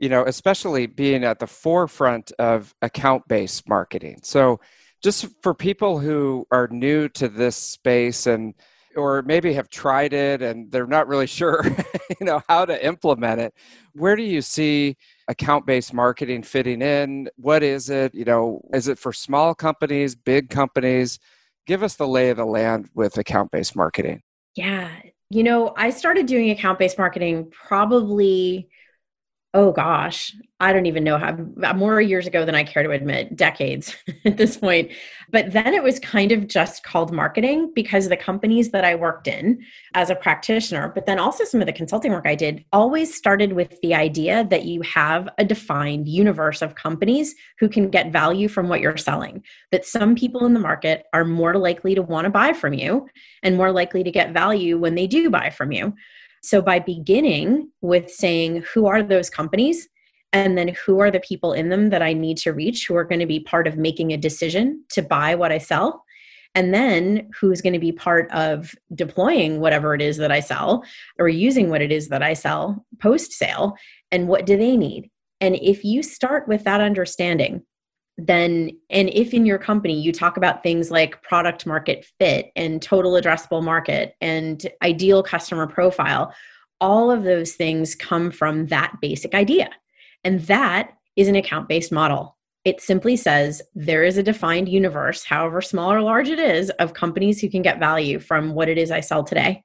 you 0.00 0.08
know, 0.08 0.24
especially 0.24 0.86
being 0.86 1.22
at 1.22 1.38
the 1.38 1.46
forefront 1.46 2.32
of 2.32 2.74
account-based 2.82 3.68
marketing. 3.68 4.18
So 4.24 4.58
just 5.02 5.26
for 5.42 5.54
people 5.54 5.98
who 5.98 6.46
are 6.50 6.68
new 6.68 7.08
to 7.10 7.28
this 7.28 7.56
space 7.56 8.26
and 8.26 8.54
or 8.96 9.22
maybe 9.22 9.52
have 9.54 9.68
tried 9.70 10.12
it 10.12 10.42
and 10.42 10.70
they're 10.70 10.86
not 10.86 11.08
really 11.08 11.26
sure 11.38 11.64
you 12.20 12.26
know 12.26 12.42
how 12.48 12.64
to 12.64 12.84
implement 12.84 13.40
it 13.40 13.54
where 13.94 14.16
do 14.16 14.22
you 14.22 14.42
see 14.42 14.96
account-based 15.28 15.94
marketing 15.94 16.42
fitting 16.42 16.82
in? 16.82 17.28
What 17.36 17.62
is 17.62 17.88
it? 17.88 18.14
You 18.14 18.24
know 18.24 18.60
is 18.74 18.88
it 18.88 18.98
for 18.98 19.12
small 19.12 19.54
companies 19.54 20.14
big 20.14 20.50
companies? 20.50 21.18
Give 21.66 21.82
us 21.82 21.94
the 21.94 22.08
lay 22.08 22.30
of 22.30 22.36
the 22.36 22.44
land 22.44 22.90
with 22.94 23.16
account-based 23.18 23.76
marketing 23.76 24.22
yeah. 24.54 24.90
You 25.30 25.42
know, 25.42 25.72
I 25.76 25.90
started 25.90 26.26
doing 26.26 26.50
account 26.50 26.78
based 26.78 26.98
marketing 26.98 27.50
probably 27.50 28.68
oh 29.54 29.70
gosh, 29.70 30.34
I 30.60 30.72
don't 30.72 30.86
even 30.86 31.04
know 31.04 31.18
how 31.18 31.32
more 31.74 32.00
years 32.00 32.26
ago 32.26 32.46
than 32.46 32.54
I 32.54 32.62
care 32.62 32.82
to 32.82 32.90
admit, 32.90 33.36
decades 33.36 33.96
at 34.24 34.36
this 34.36 34.56
point. 34.56 34.92
But 35.30 35.52
then 35.52 35.74
it 35.74 35.82
was 35.82 35.98
kind 35.98 36.32
of 36.32 36.46
just 36.46 36.84
called 36.84 37.12
marketing 37.12 37.72
because 37.74 38.08
the 38.08 38.16
companies 38.16 38.70
that 38.70 38.84
I 38.84 38.94
worked 38.94 39.26
in 39.26 39.62
as 39.94 40.08
a 40.08 40.14
practitioner, 40.14 40.90
but 40.94 41.04
then 41.04 41.18
also 41.18 41.44
some 41.44 41.60
of 41.60 41.66
the 41.66 41.72
consulting 41.72 42.12
work 42.12 42.26
I 42.26 42.34
did, 42.34 42.64
always 42.72 43.14
started 43.14 43.52
with 43.52 43.78
the 43.82 43.94
idea 43.94 44.46
that 44.50 44.64
you 44.64 44.80
have 44.82 45.28
a 45.36 45.44
defined 45.44 46.08
universe 46.08 46.62
of 46.62 46.76
companies 46.76 47.34
who 47.58 47.68
can 47.68 47.90
get 47.90 48.12
value 48.12 48.48
from 48.48 48.68
what 48.68 48.80
you're 48.80 48.96
selling. 48.96 49.42
That 49.70 49.84
some 49.84 50.14
people 50.14 50.46
in 50.46 50.54
the 50.54 50.60
market 50.60 51.06
are 51.12 51.24
more 51.24 51.58
likely 51.58 51.94
to 51.94 52.02
want 52.02 52.24
to 52.24 52.30
buy 52.30 52.52
from 52.52 52.72
you 52.72 53.08
and 53.42 53.56
more 53.56 53.72
likely 53.72 54.04
to 54.04 54.10
get 54.10 54.32
value 54.32 54.78
when 54.78 54.94
they 54.94 55.06
do 55.06 55.28
buy 55.28 55.50
from 55.50 55.72
you. 55.72 55.94
So, 56.42 56.60
by 56.60 56.80
beginning 56.80 57.70
with 57.80 58.10
saying, 58.10 58.64
who 58.72 58.86
are 58.86 59.02
those 59.02 59.30
companies? 59.30 59.88
And 60.32 60.56
then 60.56 60.68
who 60.68 60.98
are 61.00 61.10
the 61.10 61.20
people 61.20 61.52
in 61.52 61.68
them 61.68 61.90
that 61.90 62.02
I 62.02 62.14
need 62.14 62.38
to 62.38 62.52
reach 62.52 62.86
who 62.86 62.96
are 62.96 63.04
going 63.04 63.20
to 63.20 63.26
be 63.26 63.40
part 63.40 63.66
of 63.66 63.76
making 63.76 64.12
a 64.12 64.16
decision 64.16 64.82
to 64.92 65.02
buy 65.02 65.34
what 65.34 65.52
I 65.52 65.58
sell? 65.58 66.04
And 66.54 66.74
then 66.74 67.30
who's 67.38 67.62
going 67.62 67.72
to 67.72 67.78
be 67.78 67.92
part 67.92 68.30
of 68.32 68.74
deploying 68.94 69.60
whatever 69.60 69.94
it 69.94 70.02
is 70.02 70.18
that 70.18 70.32
I 70.32 70.40
sell 70.40 70.84
or 71.18 71.28
using 71.28 71.70
what 71.70 71.82
it 71.82 71.92
is 71.92 72.08
that 72.08 72.22
I 72.22 72.34
sell 72.34 72.84
post 73.00 73.32
sale? 73.32 73.76
And 74.10 74.28
what 74.28 74.46
do 74.46 74.56
they 74.56 74.76
need? 74.76 75.10
And 75.40 75.56
if 75.56 75.84
you 75.84 76.02
start 76.02 76.48
with 76.48 76.64
that 76.64 76.80
understanding, 76.80 77.62
then 78.26 78.70
and 78.90 79.08
if 79.10 79.34
in 79.34 79.46
your 79.46 79.58
company 79.58 79.98
you 79.98 80.12
talk 80.12 80.36
about 80.36 80.62
things 80.62 80.90
like 80.90 81.22
product 81.22 81.66
market 81.66 82.06
fit 82.18 82.52
and 82.56 82.80
total 82.80 83.12
addressable 83.12 83.62
market 83.62 84.14
and 84.20 84.66
ideal 84.82 85.22
customer 85.22 85.66
profile 85.66 86.32
all 86.80 87.10
of 87.10 87.24
those 87.24 87.52
things 87.52 87.94
come 87.94 88.30
from 88.30 88.66
that 88.66 88.92
basic 89.00 89.34
idea 89.34 89.68
and 90.24 90.40
that 90.42 90.92
is 91.16 91.28
an 91.28 91.36
account 91.36 91.68
based 91.68 91.90
model 91.92 92.36
it 92.64 92.80
simply 92.80 93.16
says 93.16 93.60
there 93.74 94.04
is 94.04 94.16
a 94.18 94.22
defined 94.22 94.68
universe 94.68 95.24
however 95.24 95.60
small 95.60 95.92
or 95.92 96.02
large 96.02 96.28
it 96.28 96.38
is 96.38 96.70
of 96.78 96.94
companies 96.94 97.40
who 97.40 97.50
can 97.50 97.62
get 97.62 97.78
value 97.78 98.18
from 98.18 98.54
what 98.54 98.68
it 98.68 98.78
is 98.78 98.90
i 98.90 99.00
sell 99.00 99.24
today 99.24 99.62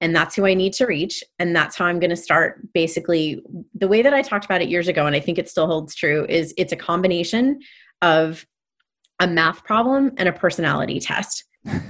and 0.00 0.14
that's 0.14 0.34
who 0.34 0.44
I 0.44 0.52
need 0.52 0.72
to 0.74 0.86
reach. 0.86 1.24
And 1.38 1.54
that's 1.56 1.76
how 1.76 1.86
I'm 1.86 1.98
going 1.98 2.10
to 2.10 2.16
start. 2.16 2.72
Basically, 2.74 3.42
the 3.74 3.88
way 3.88 4.02
that 4.02 4.12
I 4.12 4.20
talked 4.22 4.44
about 4.44 4.60
it 4.60 4.68
years 4.68 4.88
ago, 4.88 5.06
and 5.06 5.16
I 5.16 5.20
think 5.20 5.38
it 5.38 5.48
still 5.48 5.66
holds 5.66 5.94
true, 5.94 6.26
is 6.28 6.52
it's 6.58 6.72
a 6.72 6.76
combination 6.76 7.60
of 8.04 8.46
a 9.18 9.26
math 9.26 9.64
problem 9.64 10.12
and 10.18 10.28
a 10.28 10.32
personality 10.32 11.00
test. 11.00 11.44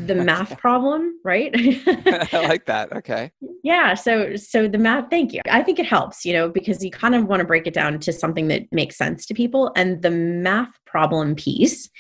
The 0.07 0.15
math 0.31 0.57
problem 0.59 1.19
right? 1.25 1.51
I 1.57 2.47
like 2.47 2.67
that. 2.67 2.93
Okay. 2.93 3.33
Yeah. 3.65 3.95
So 3.95 4.37
so 4.37 4.69
the 4.69 4.79
math 4.79 5.11
thank 5.11 5.33
you. 5.33 5.41
I 5.51 5.63
think 5.63 5.79
it 5.79 5.87
helps 5.87 6.25
you 6.25 6.33
know 6.33 6.49
because 6.49 6.85
you 6.85 6.91
kind 6.91 7.15
of 7.15 7.25
want 7.25 7.41
to 7.41 7.47
break 7.47 7.67
it 7.67 7.75
down 7.75 7.99
to 7.99 8.13
something 8.13 8.49
that 8.49 8.63
makes 8.71 8.97
sense 8.97 9.27
to 9.27 9.35
people. 9.35 9.73
And 9.75 10.01
the 10.03 10.11
math 10.11 10.79
problem 10.87 11.35
piece 11.35 11.91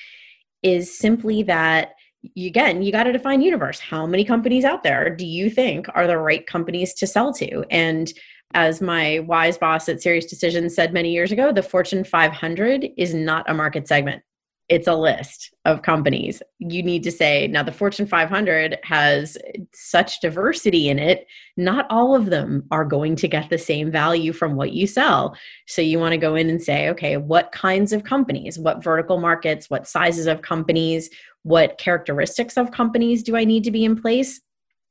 is 0.62 0.97
simply 0.97 1.42
that 1.42 1.94
you, 2.35 2.47
again, 2.47 2.83
you 2.83 2.92
got 2.92 3.04
to 3.04 3.12
define 3.12 3.42
universe. 3.42 3.80
How 3.80 4.06
many 4.06 4.25
companies 4.25 4.64
out 4.64 4.83
there 4.83 5.14
do 5.14 5.26
you 5.26 5.50
think 5.50 5.87
are 5.94 6.06
the 6.06 6.16
right 6.16 6.47
companies 6.47 6.94
to 6.94 7.06
sell 7.06 7.33
to? 7.35 7.64
And 7.71 8.12
as 8.53 8.81
my 8.81 9.21
wise 9.21 9.59
boss 9.59 9.89
at 9.89 9.99
SiriusDecisions 9.99 10.73
said 10.73 10.93
many 10.93 11.11
years 11.11 11.33
ago, 11.33 11.53
the 11.53 11.63
Fortune 11.63 12.05
500 12.05 12.89
is 12.97 13.15
not 13.15 13.49
a 13.49 13.55
market 13.55 13.89
segment. 13.89 14.23
It's 14.71 14.87
a 14.87 14.95
list 14.95 15.53
of 15.67 15.83
companies. 15.83 16.43
You 16.59 16.83
need 16.83 17.03
to 17.03 17.13
say, 17.13 17.47
now 17.49 17.63
the 17.63 17.73
Fortune 17.73 18.07
500 18.07 18.79
has 18.83 19.37
such 19.75 20.21
diversity 20.21 20.89
in 20.89 20.99
it. 20.99 21.27
Not 21.59 21.87
all 21.91 22.15
of 22.17 22.27
them 22.27 22.65
are 22.71 22.85
going 22.87 23.15
to 23.17 23.29
get 23.29 23.51
the 23.51 23.59
same 23.59 23.91
value 23.91 24.33
from 24.33 24.57
what 24.57 24.73
you 24.73 24.87
sell. 24.87 25.37
So 25.67 25.83
you 25.83 25.99
want 25.99 26.13
to 26.13 26.19
go 26.19 26.35
in 26.35 26.49
and 26.49 26.63
say, 26.63 26.89
okay, 26.89 27.19
what 27.19 27.53
kinds 27.53 27.93
of 27.93 28.05
companies, 28.05 28.59
what 28.59 28.83
vertical 28.83 29.21
markets, 29.21 29.69
what 29.69 29.87
sizes 29.87 30.27
of 30.27 30.41
companies, 30.41 31.11
what 31.43 31.77
characteristics 31.77 32.57
of 32.57 32.71
companies 32.71 33.23
do 33.23 33.37
I 33.37 33.45
need 33.45 33.65
to 33.65 33.71
be 33.71 33.85
in 33.85 34.01
place? 34.01 34.41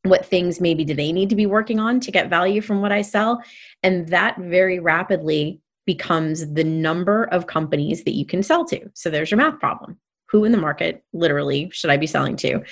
What 0.03 0.25
things 0.25 0.61
maybe 0.61 0.83
do 0.83 0.93
they 0.93 1.11
need 1.11 1.29
to 1.29 1.35
be 1.35 1.45
working 1.45 1.79
on 1.79 1.99
to 2.01 2.11
get 2.11 2.29
value 2.29 2.61
from 2.61 2.81
what 2.81 2.91
I 2.91 3.01
sell? 3.01 3.41
And 3.81 4.07
that 4.09 4.37
very 4.37 4.79
rapidly 4.79 5.61
becomes 5.85 6.53
the 6.53 6.63
number 6.63 7.25
of 7.25 7.47
companies 7.47 8.03
that 8.03 8.13
you 8.13 8.25
can 8.25 8.43
sell 8.43 8.65
to. 8.65 8.89
So 8.93 9.09
there's 9.09 9.31
your 9.31 9.37
math 9.37 9.59
problem. 9.59 9.97
Who 10.29 10.45
in 10.45 10.51
the 10.51 10.57
market 10.57 11.03
literally 11.13 11.69
should 11.73 11.89
I 11.89 11.97
be 11.97 12.07
selling 12.07 12.35
to? 12.37 12.63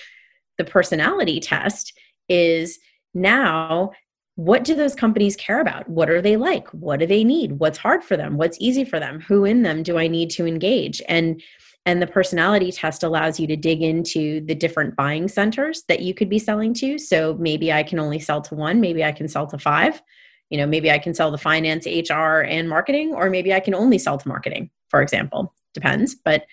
The 0.58 0.64
personality 0.66 1.40
test 1.40 1.98
is 2.28 2.80
now 3.14 3.92
what 4.36 4.64
do 4.64 4.76
those 4.76 4.96
companies 4.96 5.36
care 5.36 5.60
about? 5.60 5.88
What 5.90 6.10
are 6.10 6.22
they 6.22 6.38
like? 6.38 6.68
What 6.70 7.00
do 7.00 7.06
they 7.06 7.24
need? 7.24 7.60
What's 7.60 7.78
hard 7.78 8.04
for 8.04 8.18
them? 8.18 8.38
What's 8.38 8.58
easy 8.60 8.86
for 8.86 9.00
them? 9.00 9.20
Who 9.22 9.46
in 9.46 9.62
them 9.62 9.84
do 9.84 9.98
I 9.98 10.08
need 10.08 10.30
to 10.32 10.46
engage? 10.46 11.02
And 11.08 11.42
and 11.86 12.02
the 12.02 12.08
personality 12.08 12.72
test 12.72 13.04
allows 13.04 13.40
you 13.40 13.48
to 13.48 13.56
dig 13.56 13.82
into 13.82 14.46
the 14.46 14.56
different 14.56 14.96
buying 14.96 15.28
centers 15.28 15.84
that 15.88 16.02
you 16.02 16.14
could 16.14 16.30
be 16.30 16.40
selling 16.40 16.74
to. 16.76 16.98
So 17.00 17.36
maybe 17.40 17.74
I 17.74 17.84
can 17.84 18.00
only 18.00 18.20
sell 18.20 18.42
to 18.44 18.56
one, 18.56 18.82
maybe 18.82 19.04
I 19.04 19.12
can 19.12 19.28
sell 19.28 19.48
to 19.48 19.58
five. 19.58 20.02
You 20.50 20.58
know, 20.58 20.68
maybe 20.68 20.92
I 20.92 21.00
can 21.00 21.14
sell 21.14 21.32
to 21.32 21.38
finance, 21.38 21.86
HR, 21.86 22.42
and 22.42 22.68
marketing, 22.68 23.14
or 23.14 23.30
maybe 23.30 23.54
I 23.54 23.62
can 23.62 23.74
only 23.74 23.98
sell 23.98 24.18
to 24.18 24.28
marketing, 24.28 24.70
for 24.90 25.02
example. 25.02 25.54
Depends. 25.74 26.14
But 26.14 26.46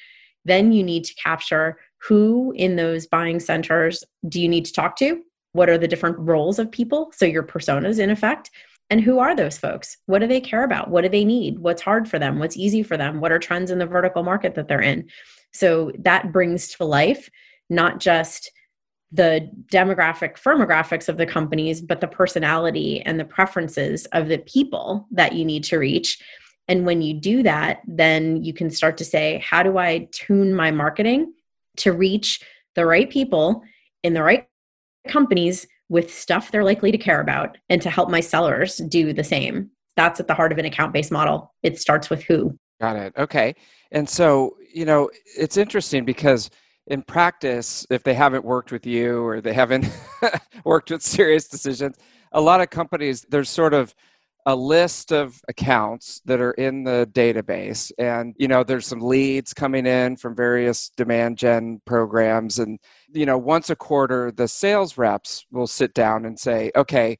then 0.44 0.70
you 0.70 0.84
need 0.84 1.04
to 1.04 1.14
capture 1.14 1.78
who 1.98 2.52
in 2.56 2.76
those 2.76 3.08
buying 3.08 3.40
centers 3.40 4.04
do 4.28 4.40
you 4.40 4.48
need 4.48 4.64
to 4.66 4.72
talk 4.72 4.96
to? 4.98 5.20
What 5.52 5.68
are 5.68 5.78
the 5.78 5.88
different 5.88 6.16
roles 6.18 6.60
of 6.60 6.70
people? 6.70 7.10
So 7.12 7.26
your 7.26 7.42
personas, 7.42 7.98
in 7.98 8.10
effect. 8.10 8.50
And 8.90 9.00
who 9.00 9.18
are 9.18 9.36
those 9.36 9.58
folks? 9.58 9.98
What 10.06 10.20
do 10.20 10.26
they 10.26 10.40
care 10.40 10.64
about? 10.64 10.90
What 10.90 11.02
do 11.02 11.08
they 11.08 11.24
need? 11.24 11.58
What's 11.58 11.82
hard 11.82 12.08
for 12.08 12.18
them? 12.18 12.38
What's 12.38 12.56
easy 12.56 12.82
for 12.82 12.96
them? 12.96 13.20
What 13.20 13.32
are 13.32 13.38
trends 13.38 13.70
in 13.70 13.78
the 13.78 13.86
vertical 13.86 14.22
market 14.22 14.54
that 14.54 14.68
they're 14.68 14.80
in? 14.80 15.08
So 15.52 15.92
that 15.98 16.32
brings 16.32 16.68
to 16.76 16.84
life 16.84 17.30
not 17.70 18.00
just 18.00 18.50
the 19.12 19.50
demographic 19.72 20.38
firmographics 20.38 21.08
of 21.08 21.16
the 21.16 21.26
companies, 21.26 21.80
but 21.80 22.00
the 22.00 22.08
personality 22.08 23.00
and 23.02 23.18
the 23.18 23.24
preferences 23.24 24.06
of 24.06 24.28
the 24.28 24.38
people 24.38 25.06
that 25.10 25.32
you 25.32 25.44
need 25.44 25.64
to 25.64 25.78
reach. 25.78 26.18
And 26.66 26.84
when 26.84 27.00
you 27.00 27.14
do 27.14 27.42
that, 27.42 27.80
then 27.86 28.42
you 28.44 28.52
can 28.52 28.70
start 28.70 28.98
to 28.98 29.04
say, 29.04 29.42
how 29.44 29.62
do 29.62 29.78
I 29.78 30.08
tune 30.12 30.54
my 30.54 30.70
marketing 30.70 31.32
to 31.78 31.92
reach 31.92 32.42
the 32.74 32.84
right 32.84 33.08
people 33.08 33.62
in 34.02 34.12
the 34.12 34.22
right 34.22 34.46
companies 35.08 35.66
with 35.88 36.12
stuff 36.12 36.50
they're 36.50 36.64
likely 36.64 36.92
to 36.92 36.98
care 36.98 37.20
about 37.20 37.56
and 37.68 37.80
to 37.82 37.90
help 37.90 38.10
my 38.10 38.20
sellers 38.20 38.78
do 38.78 39.12
the 39.12 39.24
same. 39.24 39.70
That's 39.96 40.20
at 40.20 40.28
the 40.28 40.34
heart 40.34 40.52
of 40.52 40.58
an 40.58 40.64
account 40.64 40.92
based 40.92 41.10
model. 41.10 41.54
It 41.62 41.80
starts 41.80 42.10
with 42.10 42.22
who. 42.22 42.58
Got 42.80 42.96
it. 42.96 43.12
Okay. 43.16 43.54
And 43.90 44.08
so, 44.08 44.56
you 44.72 44.84
know, 44.84 45.10
it's 45.36 45.56
interesting 45.56 46.04
because 46.04 46.50
in 46.86 47.02
practice, 47.02 47.86
if 47.90 48.02
they 48.02 48.14
haven't 48.14 48.44
worked 48.44 48.72
with 48.72 48.86
you 48.86 49.22
or 49.24 49.40
they 49.40 49.52
haven't 49.52 49.86
worked 50.64 50.90
with 50.90 51.02
SiriusDecisions, 51.02 51.96
a 52.32 52.40
lot 52.40 52.60
of 52.60 52.70
companies, 52.70 53.26
there's 53.28 53.50
sort 53.50 53.74
of 53.74 53.94
a 54.46 54.56
list 54.56 55.12
of 55.12 55.40
accounts 55.48 56.20
that 56.24 56.40
are 56.40 56.52
in 56.52 56.84
the 56.84 57.08
database. 57.12 57.92
And 57.98 58.34
you 58.38 58.48
know 58.48 58.64
there's 58.64 58.86
some 58.86 59.00
leads 59.00 59.52
coming 59.52 59.86
in 59.86 60.16
from 60.16 60.34
various 60.36 60.90
demand 60.96 61.38
gen 61.38 61.80
programs. 61.86 62.58
And 62.58 62.78
you 63.12 63.26
know 63.26 63.38
once 63.38 63.70
a 63.70 63.76
quarter 63.76 64.30
the 64.32 64.48
sales 64.48 64.98
reps 64.98 65.46
will 65.50 65.66
sit 65.66 65.94
down 65.94 66.24
and 66.24 66.38
say 66.38 66.70
okay 66.76 67.18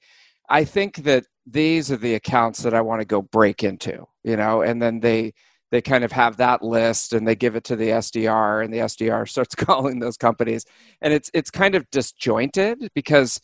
i 0.50 0.64
think 0.64 0.96
that 0.98 1.24
these 1.46 1.90
are 1.90 1.96
the 1.96 2.14
accounts 2.14 2.62
that 2.62 2.74
i 2.74 2.80
want 2.80 3.00
to 3.00 3.06
go 3.06 3.22
break 3.22 3.64
into 3.64 4.06
you 4.28 4.36
know? 4.36 4.62
And 4.62 4.80
then 4.80 5.00
they 5.00 5.32
they 5.70 5.82
kind 5.82 6.04
of 6.04 6.12
have 6.12 6.38
that 6.38 6.62
list 6.62 7.12
and 7.12 7.28
they 7.28 7.34
give 7.34 7.54
it 7.54 7.64
to 7.64 7.76
the 7.76 7.88
SDR 7.88 8.64
and 8.64 8.72
the 8.72 8.78
SDR 8.78 9.28
starts 9.28 9.54
calling 9.54 9.98
those 9.98 10.16
companies. 10.16 10.64
And 11.00 11.12
it's 11.12 11.30
it's 11.34 11.50
kind 11.50 11.74
of 11.74 11.90
disjointed 11.90 12.90
because 12.94 13.40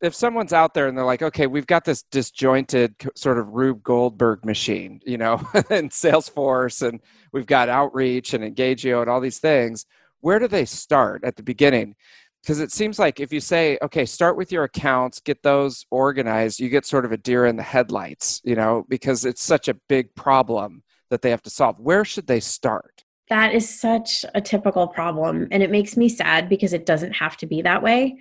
if 0.00 0.14
someone's 0.14 0.52
out 0.52 0.74
there 0.74 0.88
and 0.88 0.96
they're 0.96 1.04
like, 1.04 1.22
okay, 1.22 1.46
we've 1.46 1.66
got 1.66 1.84
this 1.84 2.02
disjointed 2.04 2.94
sort 3.14 3.38
of 3.38 3.48
Rube 3.48 3.82
Goldberg 3.82 4.44
machine, 4.44 5.00
you 5.04 5.18
know, 5.18 5.36
and 5.70 5.90
Salesforce, 5.90 6.86
and 6.86 7.00
we've 7.32 7.46
got 7.46 7.68
outreach 7.68 8.32
and 8.32 8.42
Engagio 8.42 9.02
and 9.02 9.10
all 9.10 9.20
these 9.20 9.38
things, 9.38 9.86
where 10.20 10.38
do 10.38 10.48
they 10.48 10.64
start 10.64 11.24
at 11.24 11.36
the 11.36 11.42
beginning? 11.42 11.94
Because 12.42 12.60
it 12.60 12.72
seems 12.72 12.98
like 12.98 13.20
if 13.20 13.32
you 13.32 13.40
say, 13.40 13.78
okay, 13.82 14.06
start 14.06 14.36
with 14.36 14.50
your 14.50 14.64
accounts, 14.64 15.20
get 15.20 15.42
those 15.42 15.84
organized, 15.90 16.60
you 16.60 16.70
get 16.70 16.86
sort 16.86 17.04
of 17.04 17.12
a 17.12 17.18
deer 17.18 17.44
in 17.44 17.56
the 17.56 17.62
headlights, 17.62 18.40
you 18.44 18.54
know, 18.54 18.86
because 18.88 19.26
it's 19.26 19.42
such 19.42 19.68
a 19.68 19.74
big 19.74 20.14
problem 20.14 20.82
that 21.10 21.20
they 21.20 21.30
have 21.30 21.42
to 21.42 21.50
solve. 21.50 21.78
Where 21.78 22.04
should 22.04 22.26
they 22.26 22.40
start? 22.40 23.04
That 23.28 23.54
is 23.54 23.68
such 23.68 24.24
a 24.34 24.40
typical 24.40 24.88
problem. 24.88 25.48
And 25.50 25.62
it 25.62 25.70
makes 25.70 25.96
me 25.96 26.08
sad 26.08 26.48
because 26.48 26.72
it 26.72 26.86
doesn't 26.86 27.12
have 27.12 27.36
to 27.38 27.46
be 27.46 27.62
that 27.62 27.82
way 27.82 28.16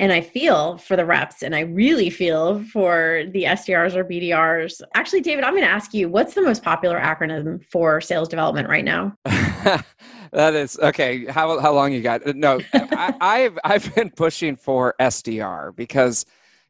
and 0.00 0.12
I 0.12 0.22
feel 0.22 0.78
for 0.78 0.96
the 0.96 1.04
reps 1.04 1.42
and 1.42 1.54
I 1.54 1.60
really 1.60 2.08
feel 2.08 2.64
for 2.64 3.24
the 3.32 3.44
SDRs 3.44 3.94
or 3.94 4.02
BDRs. 4.02 4.80
Actually, 4.94 5.20
David, 5.20 5.44
I'm 5.44 5.52
going 5.52 5.62
to 5.62 5.70
ask 5.70 5.92
you 5.92 6.08
what's 6.08 6.32
the 6.32 6.40
most 6.40 6.62
popular 6.62 6.98
acronym 6.98 7.62
for 7.66 8.00
sales 8.00 8.26
development 8.26 8.66
right 8.66 8.84
now? 8.84 9.14
that 9.26 10.54
is 10.54 10.78
okay. 10.78 11.26
How, 11.26 11.60
how 11.60 11.74
long 11.74 11.92
you 11.92 12.00
got? 12.00 12.26
No, 12.34 12.60
I, 12.72 13.14
I've, 13.20 13.58
I've 13.62 13.94
been 13.94 14.08
pushing 14.08 14.56
for 14.56 14.94
SDR 14.98 15.76
because 15.76 16.24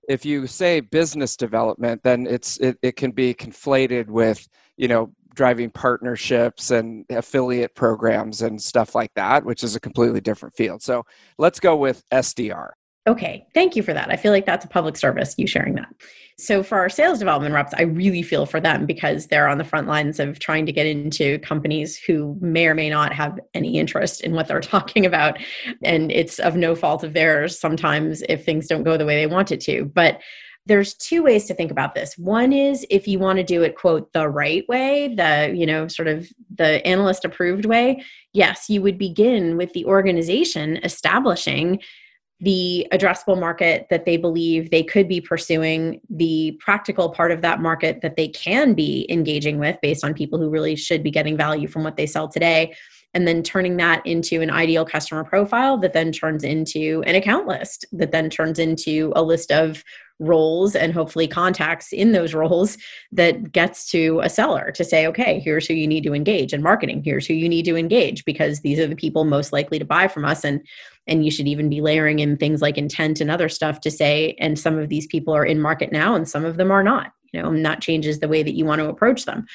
if 0.08 0.25
you 0.25 0.49
say 0.49 0.80
business 0.80 1.37
development, 1.37 2.02
then 2.02 2.26
it's, 2.26 2.58
it, 2.58 2.78
it 2.82 2.96
can 2.96 3.12
be 3.12 3.32
conflated 3.32 4.08
with, 4.08 4.49
you 4.76 4.88
know, 4.88 5.12
driving 5.34 5.70
partnerships 5.70 6.72
and 6.72 7.04
affiliate 7.10 7.76
programs 7.76 8.42
and 8.42 8.60
stuff 8.60 8.96
like 8.96 9.14
that, 9.14 9.44
which 9.44 9.62
is 9.62 9.76
a 9.76 9.80
completely 9.80 10.20
different 10.20 10.56
field. 10.56 10.82
So 10.82 11.04
let's 11.38 11.60
go 11.60 11.76
with 11.76 12.02
SDR. 12.10 12.70
Okay, 13.07 13.47
thank 13.54 13.76
you 13.76 13.83
for 13.83 13.95
that. 13.95 14.11
I 14.11 14.16
feel 14.16 14.30
like 14.30 14.45
that's 14.45 14.64
a 14.64 14.69
public 14.69 14.97
service, 14.97 15.35
you 15.38 15.47
sharing 15.47 15.75
that. 15.75 15.88
So, 16.37 16.62
for 16.62 16.78
our 16.78 16.88
sales 16.88 17.19
development 17.19 17.54
reps, 17.54 17.75
I 17.76 17.83
really 17.83 18.23
feel 18.23 18.47
for 18.47 18.61
them 18.61 18.87
because 18.87 19.26
they're 19.26 19.49
on 19.49 19.59
the 19.59 19.64
front 19.64 19.87
lines 19.87 20.19
of 20.19 20.38
trying 20.38 20.64
to 20.66 20.73
get 20.73 20.87
into 20.87 21.38
companies 21.40 21.99
who 21.99 22.37
may 22.40 22.66
or 22.66 22.75
may 22.75 22.88
not 22.88 23.12
have 23.12 23.38
any 23.52 23.78
interest 23.78 24.23
in 24.23 24.33
what 24.33 24.49
they're 24.49 24.61
talking 24.61 25.04
about. 25.04 25.38
And 25.83 26.11
it's 26.11 26.38
of 26.38 26.57
no 26.57 26.75
fault 26.75 27.04
of 27.04 27.12
theirs 27.12 27.59
sometimes 27.59 28.23
if 28.28 28.45
things 28.45 28.69
don't 28.69 28.85
go 28.85 28.97
the 28.97 29.07
way 29.07 29.16
they 29.16 29.26
want 29.26 29.52
it 29.52 29.61
to. 29.62 29.85
But 29.85 30.21
there's 30.66 30.95
two 30.95 31.23
ways 31.23 31.47
to 31.47 31.54
think 31.54 31.71
about 31.71 31.95
this. 31.95 32.16
One 32.16 32.52
is 32.52 32.87
if 32.90 33.09
you 33.09 33.19
want 33.19 33.38
to 33.38 33.45
do 33.45 33.62
it, 33.62 33.76
quote, 33.76 34.12
the 34.12 34.28
right 34.28 34.66
way, 34.69 35.14
the, 35.14 35.52
you 35.54 35.66
know, 35.66 35.88
sort 35.88 36.07
of 36.07 36.30
the 36.54 36.87
analyst 36.87 37.25
approved 37.25 37.64
way, 37.64 38.04
yes, 38.35 38.69
you 38.69 38.83
would 38.83 38.99
begin 38.99 39.57
with 39.57 39.73
the 39.73 39.85
organization 39.87 40.78
establishing 40.85 41.80
the 42.40 42.87
addressable 42.92 43.38
market 43.38 43.87
that 43.90 44.06
they 44.06 44.16
believe 44.16 44.70
they 44.70 44.82
could 44.82 45.06
be 45.09 45.20
pursuing, 45.20 46.00
the 46.09 46.59
practical 46.61 47.11
part 47.11 47.32
of 47.32 47.42
that 47.42 47.61
market 47.61 48.00
that 48.00 48.16
they 48.16 48.28
can 48.28 48.73
be 48.73 49.06
engaging 49.11 49.59
with 49.59 49.76
based 49.82 50.04
on 50.04 50.14
people 50.14 50.38
who 50.38 50.49
really 50.49 50.75
should 50.75 51.02
be 51.02 51.11
getting 51.11 51.37
value 51.37 51.68
from 51.68 51.85
what 51.85 51.97
they 51.97 52.06
sell 52.06 52.28
today, 52.28 52.75
and 53.14 53.26
then 53.26 53.43
turning 53.43 53.76
that 53.76 54.05
into 54.07 54.40
an 54.40 54.50
ideal 54.50 54.85
customer 54.85 55.25
profile 55.25 55.76
that 55.79 55.93
then 55.93 56.12
turns 56.12 56.45
into 56.45 57.02
an 57.07 57.14
account 57.14 57.47
list, 57.47 57.85
that 57.93 58.12
then 58.12 58.31
turns 58.31 58.59
into 58.59 59.12
a 59.17 59.23
list 59.23 59.50
of 59.50 59.83
roles 60.21 60.76
and 60.76 60.93
hopefully 60.93 61.26
contacts 61.26 61.93
in 61.93 62.12
those 62.12 62.35
roles 62.35 62.76
that 63.11 63.50
gets 63.52 63.90
to 63.90 64.21
a 64.23 64.29
seller 64.29 64.71
to 64.73 64.85
say, 64.85 65.07
okay, 65.07 65.40
here's 65.40 65.67
who 65.67 65.75
you 65.75 65.87
need 65.87 66.05
to 66.05 66.14
engage 66.14 66.52
in 66.52 66.62
marketing. 66.62 67.02
Here's 67.02 67.26
who 67.26 67.35
you 67.35 67.49
need 67.49 67.64
to 67.64 67.76
engage 67.76 68.25
because 68.25 68.61
these 68.61 68.79
are 68.79 68.87
the 68.87 68.95
people 68.95 69.25
most 69.25 69.52
likely 69.52 69.79
to 69.79 69.85
buy 69.85 70.07
from 70.07 70.25
us. 70.25 70.45
And 70.45 70.61
and 71.07 71.25
you 71.25 71.31
should 71.31 71.49
even 71.49 71.69
be 71.69 71.81
layering 71.81 72.21
in 72.21 72.37
things 72.37 72.62
like 72.62 72.79
intent 72.79 73.21
and 73.21 73.31
other 73.31 73.49
stuff 73.49 73.81
to 73.81 73.90
say, 73.90 74.37
and 74.38 74.59
some 74.59 74.79
of 74.79 74.90
these 74.90 75.07
people 75.07 75.35
are 75.35 75.45
in 75.45 75.61
market 75.61 75.90
now 75.90 76.14
and 76.14 76.29
some 76.29 76.45
of 76.45 76.57
them 76.57 76.71
are 76.71 76.85
not. 76.85 77.12
You 77.33 77.43
know, 77.43 77.49
and 77.49 77.64
that 77.64 77.81
changes 77.81 78.21
the 78.21 78.29
way 78.29 78.43
that 78.43 78.55
you 78.55 78.64
want 78.64 78.81
to 78.81 78.88
approach 78.88 79.25
them. 79.25 79.47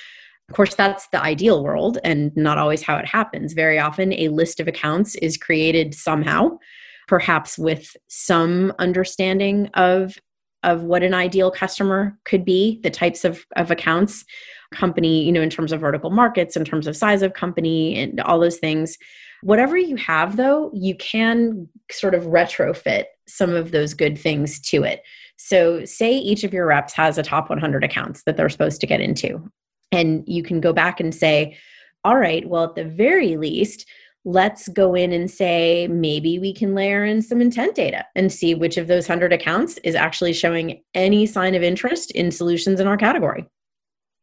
Of 0.49 0.55
course, 0.55 0.75
that's 0.75 1.07
the 1.07 1.21
ideal 1.21 1.63
world 1.63 1.97
and 2.03 2.31
not 2.35 2.57
always 2.57 2.83
how 2.83 2.97
it 2.97 3.05
happens. 3.05 3.53
Very 3.53 3.79
often, 3.79 4.13
a 4.13 4.29
list 4.29 4.59
of 4.59 4.67
accounts 4.67 5.15
is 5.15 5.37
created 5.37 5.95
somehow, 5.95 6.59
perhaps 7.07 7.57
with 7.57 7.95
some 8.07 8.71
understanding 8.79 9.69
of 9.73 10.17
of 10.65 10.81
what 10.81 11.03
an 11.03 11.13
ideal 11.13 11.51
customer 11.51 12.17
could 12.25 12.43
be, 12.43 12.79
the 12.81 12.89
types 12.89 13.23
of, 13.23 13.45
of 13.55 13.69
accounts, 13.69 14.25
company, 14.73 15.23
you 15.23 15.31
know, 15.31 15.43
in 15.43 15.49
terms 15.49 15.71
of 15.71 15.79
vertical 15.79 16.09
markets, 16.09 16.57
in 16.57 16.65
terms 16.65 16.87
of 16.87 16.97
size 16.97 17.21
of 17.21 17.33
company, 17.33 17.95
and 17.99 18.19
all 18.21 18.39
those 18.39 18.57
things. 18.57 18.97
Whatever 19.43 19.77
you 19.77 19.95
have, 19.95 20.37
though, 20.37 20.71
you 20.73 20.95
can 20.95 21.69
sort 21.91 22.15
of 22.15 22.23
retrofit 22.23 23.03
some 23.27 23.53
of 23.53 23.71
those 23.71 23.93
good 23.93 24.17
things 24.17 24.59
to 24.61 24.83
it. 24.83 25.01
So, 25.37 25.85
say 25.85 26.17
each 26.17 26.43
of 26.43 26.51
your 26.51 26.65
reps 26.65 26.93
has 26.93 27.19
a 27.19 27.23
top 27.23 27.49
100 27.49 27.83
accounts 27.83 28.23
that 28.25 28.35
they're 28.35 28.49
supposed 28.49 28.81
to 28.81 28.87
get 28.87 29.01
into. 29.01 29.47
And 29.91 30.23
you 30.27 30.43
can 30.43 30.59
go 30.61 30.73
back 30.73 30.99
and 30.99 31.13
say, 31.13 31.57
all 32.03 32.17
right, 32.17 32.47
well, 32.47 32.65
at 32.65 32.75
the 32.75 32.83
very 32.85 33.37
least, 33.37 33.87
let's 34.25 34.67
go 34.69 34.95
in 34.95 35.11
and 35.11 35.29
say 35.29 35.87
maybe 35.87 36.39
we 36.39 36.51
can 36.51 36.73
layer 36.73 37.05
in 37.05 37.21
some 37.21 37.41
intent 37.41 37.75
data 37.75 38.05
and 38.15 38.33
see 38.33 38.55
which 38.55 38.77
of 38.77 38.87
those 38.87 39.07
100 39.07 39.31
accounts 39.31 39.77
is 39.83 39.95
actually 39.95 40.33
showing 40.33 40.81
any 40.95 41.25
sign 41.25 41.53
of 41.53 41.61
interest 41.61 42.11
in 42.11 42.31
solutions 42.31 42.79
in 42.79 42.87
our 42.87 42.97
category 42.97 43.45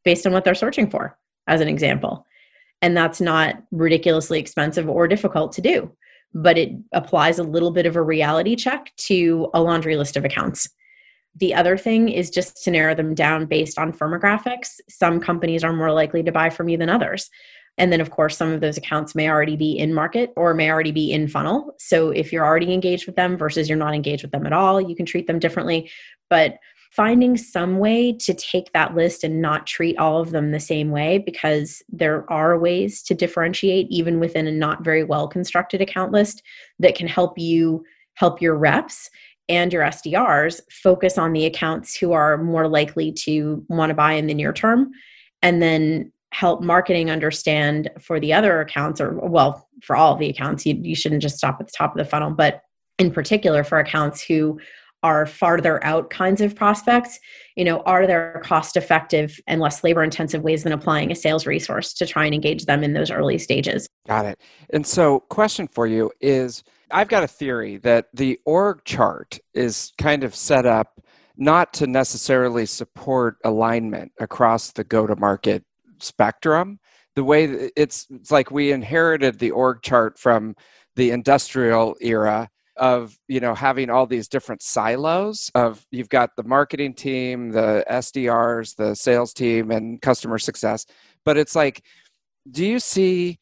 based 0.05 0.27
on 0.27 0.33
what 0.33 0.45
they're 0.45 0.55
searching 0.55 0.91
for, 0.91 1.17
as 1.47 1.61
an 1.61 1.69
example. 1.69 2.27
And 2.83 2.97
that's 2.97 3.21
not 3.21 3.63
ridiculously 3.71 4.41
expensive 4.41 4.89
or 4.89 5.07
difficult 5.07 5.53
to 5.53 5.61
do, 5.61 5.93
but 6.35 6.59
it 6.59 6.73
applies 6.93 7.39
a 7.39 7.45
little 7.45 7.71
bit 7.71 7.87
of 7.87 7.95
a 7.95 8.03
reality 8.03 8.57
check 8.57 8.93
to 8.97 9.49
a 9.55 9.63
laundry 9.63 9.97
list 9.97 10.17
of 10.17 10.25
accounts. 10.25 10.69
The 11.37 11.55
other 11.55 11.79
thing 11.79 12.09
is 12.09 12.31
just 12.31 12.63
to 12.65 12.71
narrow 12.71 12.95
them 12.95 13.15
down 13.15 13.47
based 13.47 13.79
on 13.79 13.93
firmographics. 13.93 14.81
Some 14.89 15.21
companies 15.21 15.65
are 15.65 15.73
more 15.73 15.93
likely 15.93 16.23
to 16.23 16.33
buy 16.33 16.51
from 16.51 16.69
you 16.69 16.77
than 16.77 16.91
others. 16.91 17.31
And 17.79 17.91
then, 17.91 18.03
of 18.03 18.11
course, 18.11 18.37
some 18.37 18.53
of 18.53 18.61
those 18.61 18.77
accounts 18.77 19.15
may 19.15 19.31
already 19.31 19.57
be 19.57 19.79
in 19.79 19.95
market 19.95 20.33
or 20.37 20.53
may 20.53 20.71
already 20.71 20.93
be 20.93 21.11
in 21.11 21.27
funnel. 21.27 21.75
So 21.79 22.11
if 22.11 22.31
you're 22.31 22.45
already 22.45 22.73
engaged 22.73 23.07
with 23.07 23.17
them 23.17 23.39
versus 23.39 23.69
you're 23.69 23.79
not 23.79 23.95
engaged 23.95 24.23
with 24.23 24.33
them 24.33 24.47
at 24.47 24.53
all, 24.53 24.81
you 24.81 24.95
can 24.95 25.07
treat 25.07 25.27
them 25.27 25.39
differently. 25.39 25.91
But 26.29 26.59
finding 26.91 27.39
some 27.39 27.79
way 27.79 28.13
to 28.13 28.35
take 28.35 28.71
that 28.73 28.95
list 28.95 29.25
and 29.25 29.41
not 29.41 29.67
treat 29.67 29.97
all 29.97 30.21
of 30.21 30.31
them 30.31 30.51
the 30.51 30.61
same 30.61 30.91
way 30.91 31.17
because 31.17 31.83
there 31.89 32.31
are 32.31 32.59
ways 32.59 33.03
to 33.03 33.15
differentiate 33.15 33.87
even 33.89 34.21
within 34.21 34.47
a 34.47 34.53
not 34.53 34.85
very 34.85 35.03
well 35.03 35.27
constructed 35.27 35.81
account 35.81 36.13
list 36.13 36.43
that 36.79 36.95
can 36.95 37.09
help 37.09 37.39
you 37.39 37.83
help 38.15 38.43
your 38.43 38.55
reps 38.55 39.09
and 39.49 39.73
your 39.73 39.83
SDRs 39.83 40.61
focus 40.71 41.19
on 41.19 41.33
the 41.33 41.47
accounts 41.47 41.97
who 41.97 42.13
are 42.13 42.39
more 42.39 42.69
likely 42.69 43.13
to 43.13 43.65
want 43.69 43.91
to 43.91 43.95
buy 43.95 44.13
in 44.13 44.27
the 44.27 44.35
near 44.35 44.53
term 44.53 44.91
and 45.43 45.61
then 45.61 46.13
help 46.33 46.63
marketing 46.63 47.11
understand 47.11 47.91
for 48.01 48.19
the 48.19 48.33
other 48.33 48.61
accounts 48.61 49.01
or 49.01 49.13
well 49.29 49.69
for 49.83 49.97
all 49.97 50.15
of 50.15 50.19
the 50.19 50.29
accounts 50.29 50.65
you, 50.65 50.79
you 50.81 50.95
shouldn't 50.95 51.23
just 51.23 51.37
stop 51.37 51.59
at 51.61 51.67
the 51.67 51.73
top 51.77 51.93
of 51.93 51.99
the 51.99 52.09
funnel 52.09 52.31
but 52.31 52.63
in 52.99 53.11
particular 53.11 53.63
for 53.63 53.79
accounts 53.79 54.23
who 54.23 54.59
are 55.03 55.27
farther 55.27 55.83
out 55.85 56.09
kinds 56.09 56.41
of 56.41 56.55
prospects 56.55 57.19
you 57.57 57.65
know 57.65 57.81
are 57.81 58.07
there 58.07 58.41
cost 58.45 58.77
effective 58.77 59.39
and 59.47 59.61
less 59.61 59.85
labor 59.85 60.03
intensive 60.03 60.43
ways 60.43 60.63
than 60.63 60.73
applying 60.73 61.11
a 61.13 61.15
sales 61.15 61.47
resource 61.47 61.93
to 61.93 62.07
try 62.07 62.25
and 62.25 62.35
engage 62.35 62.65
them 62.65 62.83
in 62.83 62.95
those 62.95 63.11
early 63.11 63.39
stages? 63.39 63.87
Got 64.07 64.27
it. 64.27 64.41
And 64.73 64.87
so 64.87 65.21
question 65.29 65.69
for 65.69 65.87
you 65.87 66.11
is 66.21 66.65
i've 66.93 67.09
got 67.09 67.25
a 67.25 67.29
theory 67.29 67.77
that 67.79 68.07
the 68.15 68.39
org 68.45 68.85
chart 68.85 69.39
is 69.55 69.93
kind 69.99 70.25
of 70.25 70.35
set 70.35 70.67
up 70.67 71.01
not 71.37 71.73
to 71.75 71.87
necessarily 71.87 72.67
support 72.67 73.37
alignment 73.45 74.13
across 74.21 74.73
the 74.73 74.85
go 74.85 75.07
to 75.07 75.17
market 75.17 75.65
spectrum. 75.99 76.79
The 77.17 77.25
way 77.25 77.71
it's 77.77 78.07
it's 78.11 78.31
like 78.31 78.51
we 78.51 78.73
inherited 78.73 79.39
the 79.39 79.51
org 79.51 79.83
chart 79.83 80.19
from 80.19 80.55
the 80.97 81.11
industrial 81.11 81.97
era 82.01 82.49
of 82.77 83.19
you 83.29 83.41
know 83.41 83.55
having 83.55 83.91
all 83.91 84.07
these 84.07 84.29
different 84.29 84.63
silos 84.63 85.51
of 85.55 85.87
you've 85.91 86.09
got 86.09 86.31
the 86.37 86.43
marketing 86.43 86.95
team 86.95 87.51
the 87.51 87.85
sdrs 87.91 88.75
the 88.77 88.95
sales 88.95 89.35
team 89.35 89.71
and 89.71 90.01
customer 90.01 90.39
success. 90.39 90.87
But 91.25 91.37
it's 91.37 91.55
like 91.55 91.83
do 92.51 92.65
you 92.65 92.81
see 92.81 93.39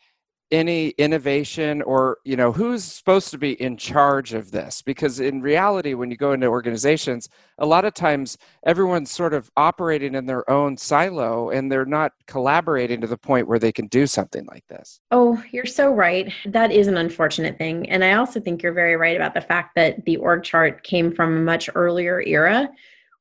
any 0.50 0.88
innovation 0.90 1.82
or 1.82 2.18
you 2.24 2.36
know 2.36 2.52
who's 2.52 2.84
supposed 2.84 3.30
to 3.30 3.38
be 3.38 3.60
in 3.60 3.76
charge 3.76 4.32
of 4.32 4.50
this? 4.50 4.82
Because 4.82 5.20
in 5.20 5.40
reality 5.40 5.94
when 5.94 6.10
you 6.10 6.16
go 6.16 6.32
into 6.32 6.46
organizations 6.46 7.28
a 7.58 7.66
lot 7.66 7.84
of 7.84 7.94
times 7.94 8.38
everyone's 8.64 9.10
sort 9.10 9.34
of 9.34 9.50
operating 9.56 10.14
in 10.14 10.26
their 10.26 10.48
own 10.50 10.76
silo 10.76 11.50
and 11.50 11.70
they're 11.70 11.84
not 11.84 12.12
collaborating 12.26 13.00
to 13.00 13.06
the 13.06 13.16
point 13.16 13.46
where 13.46 13.58
they 13.58 13.72
can 13.72 13.86
do 13.88 14.06
something 14.06 14.44
like 14.46 14.66
this. 14.68 15.00
Oh 15.10 15.42
you're 15.52 15.66
so 15.66 15.90
right. 15.90 16.32
That 16.46 16.72
is 16.72 16.86
an 16.86 16.96
unfortunate 16.96 17.58
thing. 17.58 17.88
And 17.90 18.04
i 18.04 18.14
also 18.14 18.40
think 18.40 18.62
you're 18.62 18.72
very 18.72 18.96
right 18.96 19.16
about 19.16 19.34
the 19.34 19.40
fact 19.40 19.74
that 19.76 20.04
the 20.04 20.16
org 20.16 20.42
chart 20.42 20.82
came 20.82 21.14
from 21.14 21.36
a 21.36 21.40
much 21.40 21.70
earlier 21.74 22.22
era 22.26 22.68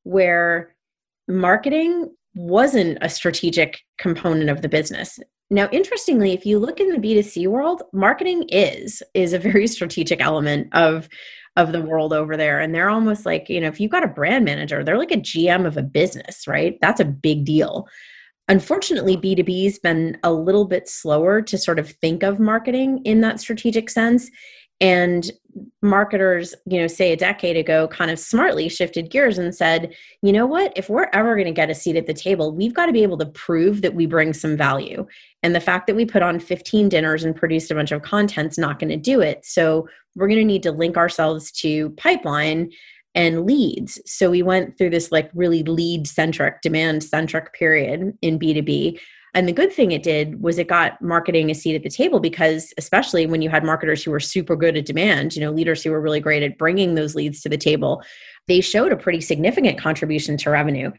where 0.02 0.74
marketing 1.28 2.10
wasn't 2.34 2.98
a 3.00 3.08
strategic 3.08 3.80
component 3.98 4.50
of 4.50 4.62
the 4.62 4.68
business 4.68 5.18
now, 5.50 5.68
interestingly, 5.72 6.32
if 6.32 6.46
you 6.46 6.58
look 6.60 6.78
in 6.78 6.90
the 6.90 6.98
B2C 6.98 7.48
world, 7.48 7.82
marketing 7.92 8.44
is 8.48 9.02
is 9.14 9.32
a 9.32 9.38
very 9.38 9.66
strategic 9.76 10.20
element 10.20 10.68
of 10.72 11.08
of 11.56 11.72
the 11.72 11.82
world 11.82 12.12
over 12.12 12.36
there 12.36 12.60
and 12.60 12.72
they're 12.72 12.88
almost 12.88 13.26
like, 13.26 13.48
you 13.48 13.60
know, 13.60 13.66
if 13.66 13.80
you've 13.80 13.90
got 13.90 14.04
a 14.04 14.08
brand 14.08 14.44
manager, 14.44 14.84
they're 14.84 14.96
like 14.96 15.10
a 15.10 15.16
GM 15.16 15.66
of 15.66 15.76
a 15.76 15.82
business, 15.82 16.46
right? 16.46 16.78
That's 16.80 17.00
a 17.00 17.04
big 17.04 17.44
deal. 17.44 17.88
Unfortunately, 18.48 19.16
B2B's 19.16 19.80
been 19.80 20.16
a 20.22 20.32
little 20.32 20.64
bit 20.64 20.88
slower 20.88 21.42
to 21.42 21.58
sort 21.58 21.80
of 21.80 21.90
think 21.90 22.22
of 22.22 22.38
marketing 22.38 23.00
in 23.04 23.20
that 23.20 23.40
strategic 23.40 23.90
sense 23.90 24.30
and 24.80 25.30
marketers 25.82 26.54
you 26.66 26.78
know 26.78 26.86
say 26.86 27.12
a 27.12 27.16
decade 27.16 27.56
ago 27.56 27.88
kind 27.88 28.10
of 28.10 28.18
smartly 28.18 28.68
shifted 28.68 29.10
gears 29.10 29.36
and 29.36 29.54
said 29.54 29.94
you 30.22 30.32
know 30.32 30.46
what? 30.46 30.72
If 30.76 30.88
we're 30.88 31.10
ever 31.12 31.34
going 31.34 31.46
to 31.46 31.52
get 31.52 31.70
a 31.70 31.74
seat 31.74 31.96
at 31.96 32.06
the 32.06 32.14
table 32.14 32.54
we've 32.54 32.74
got 32.74 32.86
to 32.86 32.92
be 32.92 33.02
able 33.02 33.18
to 33.18 33.26
prove 33.26 33.82
that 33.82 33.94
we 33.94 34.06
bring 34.06 34.32
some 34.32 34.56
value. 34.56 35.06
And 35.42 35.54
the 35.54 35.60
fact 35.60 35.86
that 35.86 35.96
we 35.96 36.04
put 36.04 36.22
on 36.22 36.38
15 36.38 36.88
dinners 36.88 37.24
and 37.24 37.34
produced 37.34 37.70
a 37.70 37.74
bunch 37.74 37.92
of 37.92 38.02
content's 38.02 38.58
not 38.58 38.78
going 38.78 38.90
to 38.90 38.96
do 38.96 39.20
it. 39.20 39.44
So 39.44 39.88
we're 40.14 40.28
going 40.28 40.40
to 40.40 40.44
need 40.44 40.62
to 40.64 40.72
link 40.72 40.96
ourselves 40.96 41.50
to 41.52 41.90
pipeline 41.90 42.70
and 43.14 43.44
leads. 43.44 44.00
So 44.06 44.30
we 44.30 44.42
went 44.42 44.78
through 44.78 44.90
this 44.90 45.10
like 45.10 45.30
really 45.34 45.62
lead 45.64 46.06
centric 46.06 46.60
demand 46.62 47.02
centric 47.02 47.52
period 47.54 48.16
in 48.22 48.38
b2b 48.38 49.00
and 49.34 49.48
the 49.48 49.52
good 49.52 49.72
thing 49.72 49.92
it 49.92 50.02
did 50.02 50.42
was 50.42 50.58
it 50.58 50.68
got 50.68 51.00
marketing 51.00 51.50
a 51.50 51.54
seat 51.54 51.76
at 51.76 51.82
the 51.82 51.90
table 51.90 52.20
because, 52.20 52.74
especially 52.78 53.26
when 53.26 53.42
you 53.42 53.50
had 53.50 53.64
marketers 53.64 54.02
who 54.02 54.10
were 54.10 54.20
super 54.20 54.56
good 54.56 54.76
at 54.76 54.86
demand, 54.86 55.36
you 55.36 55.40
know, 55.40 55.52
leaders 55.52 55.82
who 55.82 55.90
were 55.90 56.00
really 56.00 56.20
great 56.20 56.42
at 56.42 56.58
bringing 56.58 56.94
those 56.94 57.14
leads 57.14 57.40
to 57.42 57.48
the 57.48 57.56
table, 57.56 58.02
they 58.48 58.60
showed 58.60 58.92
a 58.92 58.96
pretty 58.96 59.20
significant 59.20 59.78
contribution 59.78 60.36
to 60.38 60.50
revenue. 60.50 60.90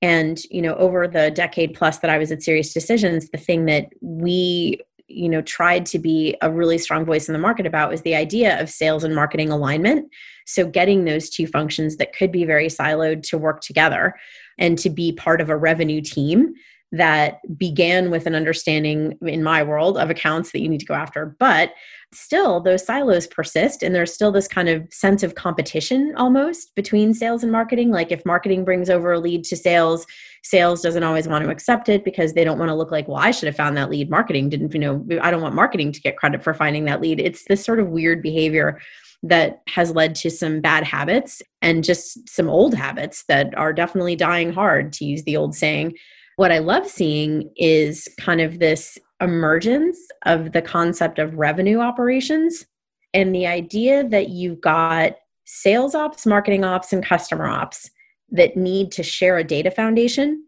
And, 0.00 0.42
you 0.50 0.62
know, 0.62 0.74
over 0.74 1.06
the 1.08 1.30
decade 1.30 1.74
plus 1.74 1.98
that 1.98 2.10
I 2.10 2.18
was 2.18 2.30
at 2.32 2.40
SiriusDecisions, 2.40 3.30
the 3.30 3.38
thing 3.38 3.66
that 3.66 3.88
we 4.00 4.80
you 5.08 5.28
know 5.28 5.42
tried 5.42 5.84
to 5.84 5.98
be 5.98 6.36
a 6.42 6.50
really 6.50 6.78
strong 6.78 7.04
voice 7.04 7.28
in 7.28 7.32
the 7.32 7.38
market 7.38 7.66
about 7.66 7.90
was 7.90 8.02
the 8.02 8.14
idea 8.14 8.60
of 8.60 8.70
sales 8.70 9.04
and 9.04 9.14
marketing 9.14 9.50
alignment 9.50 10.10
so 10.46 10.66
getting 10.66 11.04
those 11.04 11.28
two 11.28 11.46
functions 11.46 11.96
that 11.96 12.14
could 12.16 12.32
be 12.32 12.44
very 12.44 12.66
siloed 12.66 13.22
to 13.22 13.36
work 13.36 13.60
together 13.60 14.14
and 14.58 14.78
to 14.78 14.88
be 14.88 15.12
part 15.12 15.40
of 15.40 15.50
a 15.50 15.56
revenue 15.56 16.00
team 16.00 16.54
that 16.92 17.40
began 17.58 18.10
with 18.10 18.26
an 18.26 18.34
understanding 18.34 19.18
in 19.22 19.42
my 19.42 19.62
world 19.62 19.96
of 19.96 20.10
accounts 20.10 20.52
that 20.52 20.60
you 20.60 20.68
need 20.68 20.80
to 20.80 20.86
go 20.86 20.94
after. 20.94 21.34
But 21.38 21.72
still, 22.12 22.60
those 22.60 22.84
silos 22.84 23.26
persist, 23.26 23.82
and 23.82 23.94
there's 23.94 24.12
still 24.12 24.30
this 24.30 24.46
kind 24.46 24.68
of 24.68 24.86
sense 24.92 25.22
of 25.22 25.34
competition 25.34 26.12
almost 26.18 26.74
between 26.74 27.14
sales 27.14 27.42
and 27.42 27.50
marketing. 27.50 27.90
Like 27.90 28.12
if 28.12 28.26
marketing 28.26 28.66
brings 28.66 28.90
over 28.90 29.12
a 29.12 29.18
lead 29.18 29.44
to 29.44 29.56
sales, 29.56 30.06
sales 30.42 30.82
doesn't 30.82 31.02
always 31.02 31.26
want 31.26 31.44
to 31.44 31.50
accept 31.50 31.88
it 31.88 32.04
because 32.04 32.34
they 32.34 32.44
don't 32.44 32.58
want 32.58 32.68
to 32.68 32.74
look 32.74 32.90
like, 32.90 33.08
well, 33.08 33.16
I 33.16 33.30
should 33.30 33.46
have 33.46 33.56
found 33.56 33.74
that 33.78 33.88
lead. 33.88 34.10
Marketing 34.10 34.50
didn't, 34.50 34.74
you 34.74 34.80
know, 34.80 35.06
I 35.22 35.30
don't 35.30 35.42
want 35.42 35.54
marketing 35.54 35.92
to 35.92 36.00
get 36.02 36.18
credit 36.18 36.44
for 36.44 36.52
finding 36.52 36.84
that 36.84 37.00
lead. 37.00 37.20
It's 37.20 37.44
this 37.44 37.64
sort 37.64 37.80
of 37.80 37.88
weird 37.88 38.20
behavior 38.20 38.82
that 39.22 39.62
has 39.68 39.92
led 39.92 40.14
to 40.16 40.30
some 40.30 40.60
bad 40.60 40.84
habits 40.84 41.40
and 41.62 41.84
just 41.84 42.28
some 42.28 42.50
old 42.50 42.74
habits 42.74 43.24
that 43.28 43.56
are 43.56 43.72
definitely 43.72 44.16
dying 44.16 44.52
hard, 44.52 44.92
to 44.92 45.06
use 45.06 45.22
the 45.22 45.38
old 45.38 45.54
saying 45.54 45.94
what 46.42 46.50
I 46.50 46.58
love 46.58 46.88
seeing 46.88 47.52
is 47.54 48.08
kind 48.18 48.40
of 48.40 48.58
this 48.58 48.98
emergence 49.20 49.96
of 50.26 50.50
the 50.50 50.60
concept 50.60 51.20
of 51.20 51.36
revenue 51.36 51.78
operations 51.78 52.66
and 53.14 53.32
the 53.32 53.46
idea 53.46 54.02
that 54.08 54.30
you've 54.30 54.60
got 54.60 55.12
sales 55.44 55.94
ops, 55.94 56.26
marketing 56.26 56.64
ops, 56.64 56.92
and 56.92 57.06
customer 57.06 57.46
ops 57.46 57.88
that 58.32 58.56
need 58.56 58.90
to 58.90 59.04
share 59.04 59.38
a 59.38 59.44
data 59.44 59.70
foundation, 59.70 60.44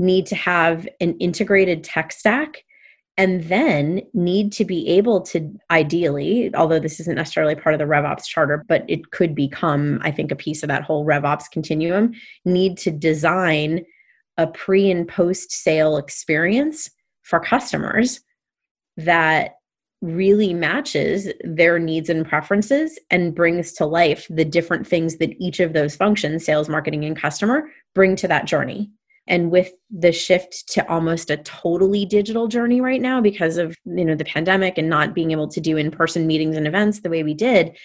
need 0.00 0.26
to 0.26 0.34
have 0.34 0.88
an 1.00 1.16
integrated 1.18 1.84
tech 1.84 2.10
stack, 2.10 2.64
and 3.16 3.44
then 3.44 4.02
need 4.14 4.50
to 4.50 4.64
be 4.64 4.88
able 4.88 5.20
to 5.20 5.56
ideally, 5.70 6.52
although 6.56 6.80
this 6.80 6.98
isn't 6.98 7.14
necessarily 7.14 7.54
part 7.54 7.72
of 7.72 7.78
the 7.78 7.84
RevOps 7.84 8.24
charter, 8.24 8.64
but 8.66 8.84
it 8.88 9.12
could 9.12 9.36
become, 9.36 10.00
I 10.02 10.10
think, 10.10 10.32
a 10.32 10.36
piece 10.36 10.64
of 10.64 10.68
that 10.70 10.82
whole 10.82 11.06
RevOps 11.06 11.48
continuum, 11.52 12.14
need 12.44 12.78
to 12.78 12.90
design 12.90 13.84
a 14.38 14.46
pre 14.46 14.90
and 14.90 15.08
post 15.08 15.52
sale 15.52 15.96
experience 15.96 16.90
for 17.22 17.40
customers 17.40 18.20
that 18.96 19.52
really 20.02 20.52
matches 20.52 21.28
their 21.42 21.78
needs 21.78 22.08
and 22.08 22.28
preferences 22.28 22.98
and 23.10 23.34
brings 23.34 23.72
to 23.72 23.86
life 23.86 24.26
the 24.28 24.44
different 24.44 24.86
things 24.86 25.16
that 25.16 25.34
each 25.40 25.58
of 25.58 25.72
those 25.72 25.96
functions 25.96 26.44
sales 26.44 26.68
marketing 26.68 27.04
and 27.04 27.18
customer 27.18 27.68
bring 27.94 28.14
to 28.14 28.28
that 28.28 28.46
journey. 28.46 28.90
And 29.28 29.50
with 29.50 29.72
the 29.90 30.12
shift 30.12 30.68
to 30.68 30.88
almost 30.88 31.30
a 31.30 31.38
totally 31.38 32.04
digital 32.04 32.46
journey 32.46 32.80
right 32.80 33.00
now 33.00 33.20
because 33.20 33.56
of 33.56 33.76
you 33.84 34.04
know 34.04 34.14
the 34.14 34.24
pandemic 34.24 34.78
and 34.78 34.88
not 34.88 35.14
being 35.14 35.32
able 35.32 35.48
to 35.48 35.60
do 35.60 35.76
in-person 35.76 36.26
meetings 36.26 36.56
and 36.56 36.66
events 36.66 37.00
the 37.00 37.10
way 37.10 37.22
we 37.22 37.34
did 37.34 37.76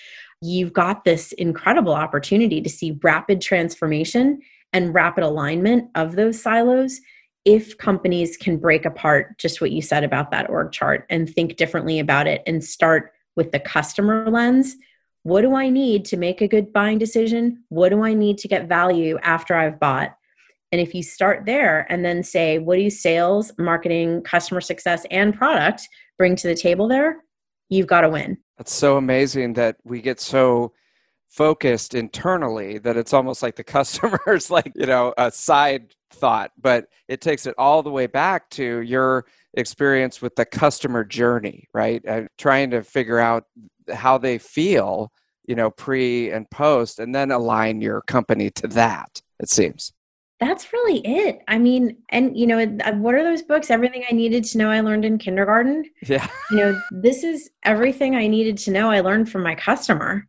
you've 0.41 0.73
got 0.73 1.03
this 1.03 1.31
incredible 1.33 1.93
opportunity 1.93 2.61
to 2.61 2.69
see 2.69 2.97
rapid 3.03 3.41
transformation 3.41 4.39
and 4.73 4.93
rapid 4.93 5.23
alignment 5.23 5.89
of 5.95 6.15
those 6.15 6.41
silos 6.41 6.99
if 7.43 7.77
companies 7.77 8.37
can 8.37 8.57
break 8.57 8.85
apart 8.85 9.37
just 9.39 9.61
what 9.61 9.71
you 9.71 9.81
said 9.81 10.03
about 10.03 10.31
that 10.31 10.49
org 10.49 10.71
chart 10.71 11.05
and 11.09 11.29
think 11.29 11.55
differently 11.55 11.99
about 11.99 12.27
it 12.27 12.43
and 12.45 12.63
start 12.63 13.11
with 13.35 13.51
the 13.51 13.59
customer 13.59 14.29
lens 14.29 14.75
what 15.23 15.41
do 15.41 15.55
I 15.55 15.69
need 15.69 16.05
to 16.05 16.17
make 16.17 16.41
a 16.41 16.47
good 16.47 16.73
buying 16.73 16.97
decision? 16.97 17.63
What 17.69 17.89
do 17.89 18.03
I 18.03 18.13
need 18.13 18.37
to 18.39 18.47
get 18.47 18.67
value 18.67 19.19
after 19.21 19.55
I've 19.55 19.79
bought? 19.79 20.15
And 20.71 20.81
if 20.81 20.95
you 20.95 21.03
start 21.03 21.45
there 21.45 21.85
and 21.89 22.03
then 22.03 22.23
say, 22.23 22.57
what 22.57 22.77
do 22.77 22.89
sales, 22.89 23.51
marketing, 23.57 24.23
customer 24.23 24.61
success, 24.61 25.05
and 25.11 25.35
product 25.35 25.87
bring 26.17 26.35
to 26.37 26.47
the 26.47 26.55
table 26.55 26.87
there? 26.87 27.23
You've 27.69 27.87
got 27.87 28.01
to 28.01 28.09
win. 28.09 28.37
That's 28.57 28.73
so 28.73 28.97
amazing 28.97 29.53
that 29.53 29.77
we 29.83 30.01
get 30.01 30.19
so 30.19 30.73
focused 31.31 31.95
internally 31.95 32.77
that 32.77 32.97
it's 32.97 33.13
almost 33.13 33.41
like 33.41 33.55
the 33.55 33.63
customer's 33.77 34.51
like, 34.51 34.71
you 34.75 34.85
know, 34.85 35.13
a 35.17 35.31
side 35.31 35.95
thought, 36.11 36.51
but 36.61 36.87
it 37.07 37.21
takes 37.21 37.45
it 37.45 37.55
all 37.57 37.81
the 37.81 37.89
way 37.89 38.05
back 38.05 38.49
to 38.51 38.81
your 38.81 39.25
experience 39.53 40.21
with 40.21 40.35
the 40.35 40.45
customer 40.45 41.03
journey, 41.03 41.67
right? 41.73 42.05
Uh, 42.05 42.23
trying 42.37 42.69
to 42.69 42.83
figure 42.83 43.19
out 43.19 43.45
how 43.93 44.17
they 44.17 44.37
feel, 44.37 45.11
you 45.45 45.55
know, 45.55 45.71
pre 45.71 46.31
and 46.31 46.49
post, 46.51 46.99
and 46.99 47.15
then 47.15 47.31
align 47.31 47.81
your 47.81 48.01
company 48.01 48.49
to 48.51 48.67
that, 48.67 49.21
it 49.39 49.49
seems. 49.49 49.93
That's 50.39 50.73
really 50.73 50.99
it. 51.05 51.43
I 51.47 51.59
mean, 51.59 51.97
and 52.09 52.35
you 52.37 52.47
know, 52.47 52.59
uh, 52.59 52.93
what 52.93 53.13
are 53.13 53.23
those 53.23 53.43
books? 53.43 53.69
Everything 53.69 54.03
I 54.09 54.13
needed 54.13 54.43
to 54.45 54.57
know 54.57 54.71
I 54.71 54.81
learned 54.81 55.05
in 55.05 55.17
kindergarten. 55.17 55.85
Yeah. 56.01 56.27
you 56.49 56.57
know, 56.57 56.81
this 56.91 57.23
is 57.23 57.51
everything 57.63 58.15
I 58.15 58.27
needed 58.27 58.57
to 58.59 58.71
know 58.71 58.89
I 58.89 59.01
learned 59.01 59.29
from 59.29 59.43
my 59.43 59.55
customer. 59.55 60.27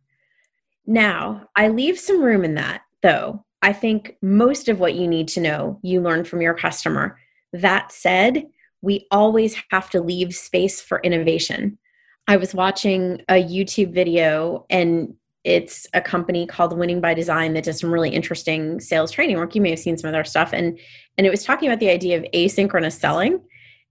Now, 0.85 1.47
I 1.55 1.69
leave 1.69 1.99
some 1.99 2.21
room 2.21 2.43
in 2.43 2.55
that, 2.55 2.81
though. 3.01 3.45
I 3.61 3.71
think 3.73 4.17
most 4.21 4.67
of 4.67 4.79
what 4.79 4.95
you 4.95 5.07
need 5.07 5.27
to 5.29 5.41
know 5.41 5.79
you 5.81 6.01
learn 6.01 6.25
from 6.25 6.41
your 6.41 6.53
customer. 6.53 7.17
That 7.53 7.91
said, 7.91 8.45
we 8.81 9.07
always 9.09 9.55
have 9.71 9.89
to 9.91 10.01
leave 10.01 10.35
space 10.35 10.81
for 10.81 10.99
innovation. 10.99 11.77
I 12.27 12.35
was 12.37 12.53
watching 12.53 13.21
a 13.29 13.41
YouTube 13.41 13.93
video 13.93 14.65
and 14.69 15.15
it's 15.43 15.87
a 15.93 16.01
company 16.01 16.45
called 16.45 16.77
Winning 16.77 17.01
by 17.01 17.13
Design 17.13 17.53
that 17.53 17.65
does 17.65 17.79
some 17.79 17.93
really 17.93 18.09
interesting 18.09 18.79
sales 18.79 19.11
training 19.11 19.37
work. 19.37 19.55
You 19.55 19.61
may 19.61 19.71
have 19.71 19.79
seen 19.79 19.97
some 19.97 20.09
of 20.09 20.13
their 20.13 20.23
stuff 20.23 20.53
and 20.53 20.77
and 21.17 21.27
it 21.27 21.29
was 21.29 21.43
talking 21.43 21.69
about 21.69 21.79
the 21.79 21.89
idea 21.89 22.17
of 22.17 22.25
asynchronous 22.33 22.99
selling 22.99 23.41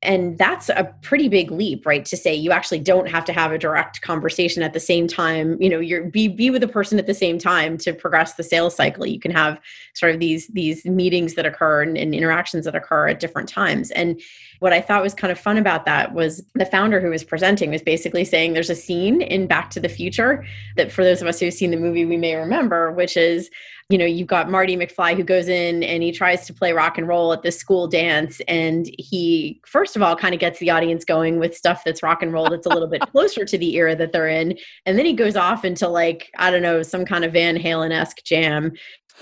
and 0.02 0.36
that's 0.36 0.68
a 0.68 0.92
pretty 1.02 1.28
big 1.28 1.50
leap 1.50 1.86
right 1.86 2.04
to 2.04 2.16
say 2.16 2.34
you 2.34 2.50
actually 2.50 2.80
don't 2.80 3.08
have 3.08 3.24
to 3.24 3.32
have 3.32 3.52
a 3.52 3.58
direct 3.58 4.02
conversation 4.02 4.62
at 4.62 4.72
the 4.72 4.80
same 4.80 5.06
time. 5.06 5.60
You 5.60 5.70
know 5.70 5.78
you're 5.78 6.04
be 6.04 6.28
be 6.28 6.50
with 6.50 6.62
a 6.62 6.68
person 6.68 6.98
at 6.98 7.06
the 7.06 7.14
same 7.14 7.38
time 7.38 7.78
to 7.78 7.92
progress 7.92 8.34
the 8.34 8.42
sales 8.42 8.74
cycle. 8.74 9.06
You 9.06 9.20
can 9.20 9.30
have 9.30 9.60
sort 9.94 10.12
of 10.12 10.20
these 10.20 10.48
these 10.48 10.84
meetings 10.84 11.34
that 11.34 11.46
occur 11.46 11.82
and, 11.82 11.96
and 11.96 12.14
interactions 12.14 12.64
that 12.64 12.74
occur 12.74 13.08
at 13.08 13.20
different 13.20 13.48
times. 13.48 13.90
And 13.92 14.20
what 14.62 14.72
i 14.72 14.80
thought 14.80 15.02
was 15.02 15.12
kind 15.12 15.32
of 15.32 15.38
fun 15.40 15.58
about 15.58 15.84
that 15.86 16.14
was 16.14 16.40
the 16.54 16.64
founder 16.64 17.00
who 17.00 17.10
was 17.10 17.24
presenting 17.24 17.70
was 17.70 17.82
basically 17.82 18.24
saying 18.24 18.52
there's 18.52 18.70
a 18.70 18.76
scene 18.76 19.20
in 19.20 19.48
back 19.48 19.70
to 19.70 19.80
the 19.80 19.88
future 19.88 20.44
that 20.76 20.92
for 20.92 21.02
those 21.02 21.20
of 21.20 21.26
us 21.26 21.40
who've 21.40 21.52
seen 21.52 21.72
the 21.72 21.76
movie 21.76 22.04
we 22.04 22.16
may 22.16 22.36
remember 22.36 22.92
which 22.92 23.16
is 23.16 23.50
you 23.92 23.98
know, 23.98 24.06
you've 24.06 24.26
got 24.26 24.50
Marty 24.50 24.74
McFly 24.74 25.14
who 25.14 25.22
goes 25.22 25.48
in 25.48 25.82
and 25.82 26.02
he 26.02 26.12
tries 26.12 26.46
to 26.46 26.54
play 26.54 26.72
rock 26.72 26.96
and 26.96 27.06
roll 27.06 27.30
at 27.34 27.42
this 27.42 27.58
school 27.58 27.86
dance. 27.86 28.40
And 28.48 28.90
he, 28.98 29.60
first 29.66 29.96
of 29.96 30.02
all, 30.02 30.16
kind 30.16 30.32
of 30.32 30.40
gets 30.40 30.58
the 30.60 30.70
audience 30.70 31.04
going 31.04 31.38
with 31.38 31.54
stuff 31.54 31.84
that's 31.84 32.02
rock 32.02 32.22
and 32.22 32.32
roll 32.32 32.48
that's 32.48 32.64
a 32.64 32.70
little 32.70 32.88
bit 32.88 33.02
closer 33.12 33.44
to 33.44 33.58
the 33.58 33.76
era 33.76 33.94
that 33.94 34.12
they're 34.12 34.28
in. 34.28 34.56
And 34.86 34.98
then 34.98 35.04
he 35.04 35.12
goes 35.12 35.36
off 35.36 35.66
into 35.66 35.88
like, 35.88 36.30
I 36.38 36.50
don't 36.50 36.62
know, 36.62 36.82
some 36.82 37.04
kind 37.04 37.22
of 37.22 37.34
Van 37.34 37.58
Halen 37.58 37.92
esque 37.92 38.24
jam. 38.24 38.72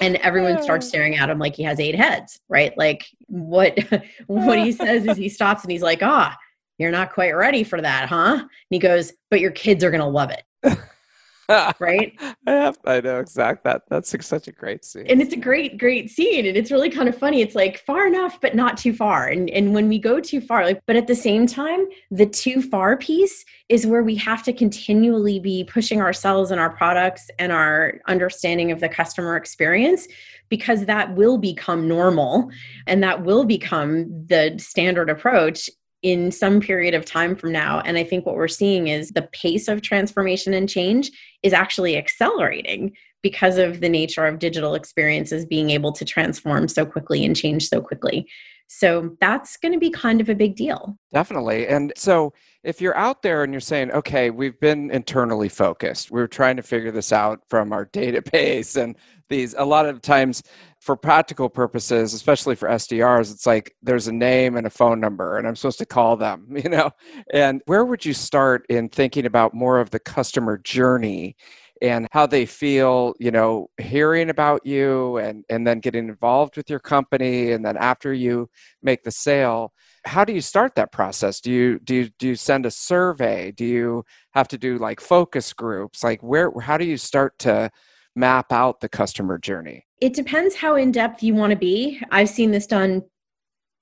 And 0.01 0.17
everyone 0.19 0.63
starts 0.63 0.87
staring 0.87 1.17
at 1.17 1.29
him 1.29 1.41
like 1.41 1.57
he 1.57 1.65
has 1.65 1.81
eight 1.81 1.97
heads, 1.97 2.39
right? 2.49 2.73
Like 2.79 3.07
what 3.27 3.77
what 4.29 4.59
he 4.61 4.71
says 4.73 5.05
is 5.05 5.17
he 5.17 5.29
stops 5.29 5.65
and 5.65 5.73
he's 5.73 5.83
like, 5.83 6.01
ah, 6.01 6.39
you're 6.79 6.93
not 6.93 7.13
quite 7.13 7.33
ready 7.33 7.65
for 7.65 7.81
that, 7.81 8.09
huh? 8.09 8.37
And 8.39 8.49
he 8.71 8.79
goes, 8.79 9.13
but 9.33 9.41
your 9.41 9.51
kids 9.51 9.83
are 9.83 9.91
gonna 9.91 10.09
love 10.09 10.31
it. 10.31 10.79
Right? 11.79 12.19
I 12.47 12.73
I 12.85 13.01
know 13.01 13.19
exact 13.19 13.65
that. 13.65 13.83
That's 13.89 14.15
such 14.27 14.49
a 14.49 14.53
great 14.53 14.85
scene. 14.85 15.07
And 15.09 15.21
it's 15.21 15.33
a 15.33 15.39
great, 15.39 15.79
great 15.79 16.11
scene. 16.11 16.47
And 16.47 16.57
it's 16.57 16.71
really 16.71 16.91
kind 16.91 17.09
of 17.09 17.17
funny. 17.17 17.41
It's 17.41 17.55
like 17.55 17.85
far 17.85 18.07
enough, 18.07 18.41
but 18.41 18.55
not 18.55 18.77
too 18.77 18.93
far. 18.93 19.29
And 19.29 19.51
and 19.51 19.75
when 19.75 19.89
we 19.89 19.99
go 19.99 20.21
too 20.21 20.41
far, 20.41 20.65
like, 20.65 20.83
but 20.87 20.97
at 20.97 21.07
the 21.07 21.15
same 21.15 21.47
time, 21.47 21.87
the 22.11 22.27
too 22.27 22.63
far 22.63 22.97
piece 22.97 23.45
is 23.69 23.87
where 23.87 24.03
we 24.03 24.17
have 24.17 24.43
to 24.45 24.53
continually 24.53 25.39
be 25.39 25.65
pushing 25.65 26.01
ourselves 26.01 26.51
and 26.51 26.61
our 26.61 26.71
products 26.71 27.31
and 27.39 27.53
our 27.53 28.01
understanding 28.07 28.71
of 28.73 28.81
the 28.81 28.89
customer 28.89 29.37
experience 29.37 30.09
because 30.49 30.85
that 30.87 31.15
will 31.15 31.39
become 31.39 31.89
normal 31.89 32.51
and 32.87 33.03
that 33.03 33.25
will 33.25 33.45
become 33.45 34.27
the 34.27 34.55
standard 34.59 35.09
approach 35.09 35.71
in 36.03 36.31
some 36.33 36.61
period 36.61 36.95
of 36.95 37.05
time 37.05 37.37
from 37.37 37.53
now. 37.53 37.81
And 37.81 37.99
I 37.99 38.05
think 38.05 38.25
what 38.25 38.37
we're 38.37 38.49
seeing 38.49 38.89
is 38.89 39.11
the 39.11 39.29
pace 39.33 39.69
of 39.69 39.83
transformation 39.83 40.55
and 40.55 40.69
change 40.69 41.11
is 41.43 41.53
actually 41.53 41.97
accelerating 41.97 42.93
because 43.23 43.59
of 43.59 43.81
the 43.81 43.89
nature 43.89 44.27
of 44.27 44.39
digital 44.39 44.75
experiences 44.75 45.45
being 45.45 45.71
able 45.71 45.93
to 45.93 46.05
transform 46.05 46.69
so 46.69 46.87
quickly 46.87 47.25
and 47.25 47.37
change 47.37 47.69
so 47.69 47.81
quickly. 47.81 48.27
So 48.73 49.17
that's 49.21 49.57
going 49.57 49.73
to 49.73 49.81
be 49.81 49.91
kind 49.91 50.21
of 50.21 50.29
a 50.29 50.35
big 50.35 50.55
deal. 50.55 50.97
Definitely. 51.13 51.67
And 51.67 51.93
so 51.97 52.33
if 52.63 52.81
you're 52.81 52.97
out 52.97 53.21
there 53.21 53.43
and 53.43 53.53
you're 53.53 53.61
saying, 53.61 53.91
okay, 53.91 54.31
we've 54.31 54.61
been 54.61 54.93
internally 54.93 55.49
focused, 55.49 56.13
we're 56.13 56.29
trying 56.29 56.55
to 56.55 56.63
figure 56.63 56.93
this 56.93 57.13
out 57.13 57.41
from 57.49 57.73
our 57.73 57.85
database 57.93 58.81
and 58.81 58.95
these, 59.29 59.57
a 59.59 59.65
lot 59.65 59.87
of 59.87 60.01
times 60.03 60.45
for 60.79 60.97
practical 60.97 61.49
purposes, 61.49 62.15
especially 62.15 62.55
for 62.55 62.69
SDRs, 62.69 63.33
it's 63.33 63.45
like 63.45 63.75
there's 63.83 64.07
a 64.07 64.13
name 64.13 64.57
and 64.57 64.69
a 64.69 64.71
phone 64.71 65.01
number, 65.01 65.37
and 65.37 65.49
I'm 65.49 65.57
supposed 65.57 65.79
to 65.79 65.87
call 65.87 66.17
them, 66.17 66.47
you 66.57 66.71
know? 66.71 66.93
And 67.33 67.63
where 67.67 67.85
would 67.85 68.05
you 68.05 68.15
start 68.15 68.67
in 68.69 68.89
thinking 68.89 69.27
about 69.27 69.53
more 69.53 69.81
of 69.81 69.91
the 69.91 69.99
customer 69.99 70.59
journey 70.59 71.35
and 71.81 72.07
how 72.13 72.27
they 72.27 72.47
feel, 72.47 73.15
you 73.19 73.31
know, 73.31 73.69
hearing 73.79 74.31
about 74.31 74.65
you 74.67 75.17
and, 75.17 75.45
and 75.49 75.67
then 75.67 75.81
getting 75.81 76.09
involved 76.09 76.57
with 76.57 76.69
your 76.69 76.79
company 76.79 77.53
and 77.53 77.65
then 77.65 77.77
after 77.77 78.13
you 78.13 78.49
make 78.83 79.03
the 79.03 79.11
sale? 79.11 79.73
How 80.05 80.25
do 80.25 80.33
you 80.33 80.41
start 80.41 80.75
that 80.77 80.93
process? 80.93 81.41
Do 81.41 81.51
you 81.51 81.79
do 81.81 81.95
you 81.95 82.11
do 82.19 82.29
you 82.29 82.37
send 82.37 82.65
a 82.65 82.71
survey? 82.71 83.53
Do 83.53 83.65
you 83.65 84.05
have 84.33 84.49
to 84.49 84.59
do 84.59 84.79
like 84.79 85.01
focus 85.01 85.53
groups? 85.53 86.03
Like 86.03 86.23
where 86.23 86.51
how 86.61 86.79
do 86.79 86.85
you 86.85 86.97
start 86.97 87.39
to 87.41 87.71
map 88.17 88.53
out 88.53 88.81
the 88.81 88.89
customer 88.89 89.39
journey? 89.39 89.87
It 90.01 90.15
depends 90.15 90.55
how 90.55 90.77
in 90.77 90.93
depth 90.93 91.23
you 91.23 91.35
want 91.35 91.51
to 91.51 91.59
be. 91.59 92.01
I've 92.11 92.31
seen 92.31 92.51
this 92.51 92.67
done 92.67 93.03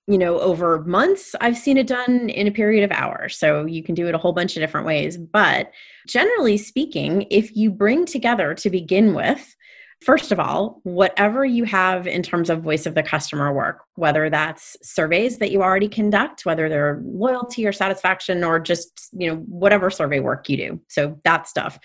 you 0.09 0.17
know 0.17 0.41
over 0.41 0.83
months 0.85 1.35
i've 1.41 1.57
seen 1.57 1.77
it 1.77 1.87
done 1.87 2.31
in 2.31 2.47
a 2.47 2.51
period 2.51 2.83
of 2.83 2.91
hours. 2.97 3.37
So 3.37 3.67
you 3.67 3.83
can 3.83 3.95
do 3.95 4.09
it 4.09 4.15
a 4.15 4.19
whole 4.19 4.33
bunch 4.33 4.57
of 4.57 4.61
different 4.61 4.87
ways. 4.87 5.17
But 5.17 5.71
generally 6.07 6.57
speaking 6.57 7.27
if 7.31 7.55
you 7.55 7.71
bring 7.71 8.07
together 8.07 8.55
to 8.55 8.71
begin 8.71 9.15
with 9.15 9.55
first 10.01 10.33
of 10.33 10.41
all 10.41 10.81
whatever 10.85 11.45
you 11.45 11.65
have 11.65 12.07
in 12.07 12.23
terms 12.23 12.49
of 12.49 12.63
voice 12.63 12.87
of 12.87 12.95
the 12.95 13.03
customer 13.03 13.53
work 13.53 13.81
whether 13.97 14.31
that's 14.31 14.77
surveys 14.81 15.39
that 15.39 15.51
you 15.51 15.61
already 15.61 15.89
conduct 15.89 16.47
whether 16.47 16.69
they're 16.69 17.03
loyalty 17.05 17.67
or 17.67 17.73
satisfaction 17.73 18.43
or 18.43 18.59
just 18.59 19.09
you 19.13 19.29
know 19.29 19.37
whatever 19.37 19.91
survey 19.91 20.21
work 20.21 20.49
you 20.49 20.57
do. 20.57 20.81
So 20.89 21.19
that 21.25 21.47
stuff. 21.47 21.79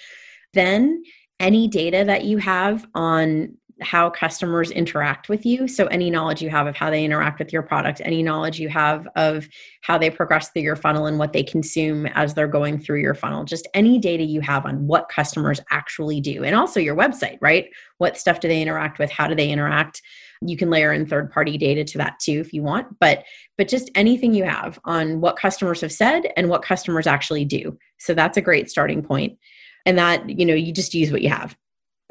Then 0.53 1.03
any 1.39 1.67
data 1.67 2.05
that 2.05 2.23
you 2.23 2.37
have 2.37 2.85
on 2.95 3.57
how 3.83 4.09
customers 4.09 4.71
interact 4.71 5.29
with 5.29 5.45
you. 5.45 5.67
So, 5.67 5.85
any 5.87 6.09
knowledge 6.09 6.41
you 6.41 6.49
have 6.49 6.67
of 6.67 6.75
how 6.75 6.89
they 6.89 7.03
interact 7.03 7.39
with 7.39 7.53
your 7.53 7.61
product, 7.61 8.01
any 8.03 8.23
knowledge 8.23 8.59
you 8.59 8.69
have 8.69 9.07
of 9.15 9.47
how 9.81 9.97
they 9.97 10.09
progress 10.09 10.49
through 10.49 10.63
your 10.63 10.75
funnel 10.75 11.05
and 11.05 11.19
what 11.19 11.33
they 11.33 11.43
consume 11.43 12.05
as 12.07 12.33
they're 12.33 12.47
going 12.47 12.79
through 12.79 13.01
your 13.01 13.13
funnel, 13.13 13.43
just 13.43 13.67
any 13.73 13.99
data 13.99 14.23
you 14.23 14.41
have 14.41 14.65
on 14.65 14.87
what 14.87 15.09
customers 15.09 15.59
actually 15.71 16.21
do. 16.21 16.43
And 16.43 16.55
also 16.55 16.79
your 16.79 16.95
website, 16.95 17.37
right? 17.41 17.67
What 17.97 18.17
stuff 18.17 18.39
do 18.39 18.47
they 18.47 18.61
interact 18.61 18.99
with? 18.99 19.11
How 19.11 19.27
do 19.27 19.35
they 19.35 19.49
interact? 19.49 20.01
You 20.41 20.57
can 20.57 20.69
layer 20.69 20.91
in 20.91 21.05
third 21.05 21.31
party 21.31 21.57
data 21.57 21.83
to 21.83 21.97
that 21.99 22.19
too 22.19 22.39
if 22.39 22.53
you 22.53 22.63
want, 22.63 22.99
but 22.99 23.23
but 23.57 23.67
just 23.67 23.91
anything 23.95 24.33
you 24.33 24.43
have 24.43 24.79
on 24.85 25.21
what 25.21 25.37
customers 25.37 25.81
have 25.81 25.91
said 25.91 26.23
and 26.35 26.49
what 26.49 26.63
customers 26.63 27.07
actually 27.07 27.45
do. 27.45 27.77
So 27.99 28.13
that's 28.13 28.37
a 28.37 28.41
great 28.41 28.69
starting 28.69 29.01
point 29.03 29.37
and 29.85 29.97
that 29.97 30.29
you 30.29 30.45
know 30.45 30.53
you 30.53 30.71
just 30.71 30.93
use 30.93 31.11
what 31.11 31.21
you 31.21 31.29
have 31.29 31.55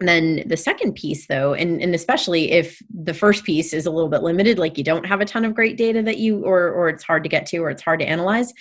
and 0.00 0.08
then 0.08 0.42
the 0.46 0.56
second 0.56 0.94
piece 0.94 1.26
though 1.26 1.54
and, 1.54 1.80
and 1.80 1.94
especially 1.94 2.50
if 2.50 2.80
the 2.92 3.14
first 3.14 3.44
piece 3.44 3.72
is 3.72 3.86
a 3.86 3.90
little 3.90 4.08
bit 4.08 4.22
limited 4.22 4.58
like 4.58 4.78
you 4.78 4.84
don't 4.84 5.06
have 5.06 5.20
a 5.20 5.24
ton 5.24 5.44
of 5.44 5.54
great 5.54 5.76
data 5.76 6.02
that 6.02 6.18
you 6.18 6.44
or 6.44 6.70
or 6.70 6.88
it's 6.88 7.04
hard 7.04 7.22
to 7.22 7.28
get 7.28 7.46
to 7.46 7.58
or 7.58 7.70
it's 7.70 7.82
hard 7.82 8.00
to 8.00 8.06
analyze 8.06 8.52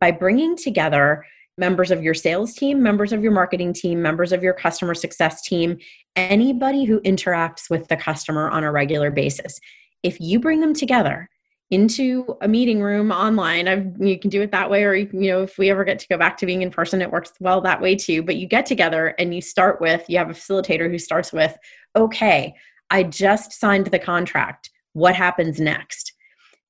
by 0.00 0.10
bringing 0.10 0.56
together 0.56 1.24
members 1.56 1.90
of 1.90 2.02
your 2.02 2.14
sales 2.14 2.54
team 2.54 2.82
members 2.82 3.12
of 3.12 3.22
your 3.22 3.32
marketing 3.32 3.72
team 3.72 4.02
members 4.02 4.32
of 4.32 4.42
your 4.42 4.54
customer 4.54 4.94
success 4.94 5.42
team 5.42 5.78
anybody 6.16 6.84
who 6.84 7.00
interacts 7.00 7.70
with 7.70 7.86
the 7.88 7.96
customer 7.96 8.50
on 8.50 8.64
a 8.64 8.72
regular 8.72 9.10
basis 9.10 9.60
if 10.02 10.20
you 10.20 10.40
bring 10.40 10.60
them 10.60 10.74
together 10.74 11.28
into 11.70 12.36
a 12.40 12.48
meeting 12.48 12.82
room 12.82 13.12
online. 13.12 13.68
I've, 13.68 13.86
you 14.00 14.18
can 14.18 14.28
do 14.28 14.42
it 14.42 14.50
that 14.50 14.68
way, 14.68 14.82
or 14.84 14.94
you, 14.94 15.08
you 15.12 15.30
know, 15.30 15.42
if 15.42 15.56
we 15.56 15.70
ever 15.70 15.84
get 15.84 16.00
to 16.00 16.08
go 16.08 16.18
back 16.18 16.36
to 16.38 16.46
being 16.46 16.62
in 16.62 16.70
person, 16.70 17.00
it 17.00 17.12
works 17.12 17.32
well 17.38 17.60
that 17.60 17.80
way 17.80 17.94
too. 17.94 18.22
But 18.22 18.36
you 18.36 18.46
get 18.46 18.66
together 18.66 19.14
and 19.18 19.34
you 19.34 19.40
start 19.40 19.80
with, 19.80 20.04
you 20.08 20.18
have 20.18 20.30
a 20.30 20.34
facilitator 20.34 20.90
who 20.90 20.98
starts 20.98 21.32
with, 21.32 21.56
okay, 21.94 22.54
I 22.90 23.04
just 23.04 23.52
signed 23.52 23.86
the 23.86 24.00
contract. 24.00 24.70
What 24.94 25.14
happens 25.14 25.60
next? 25.60 26.12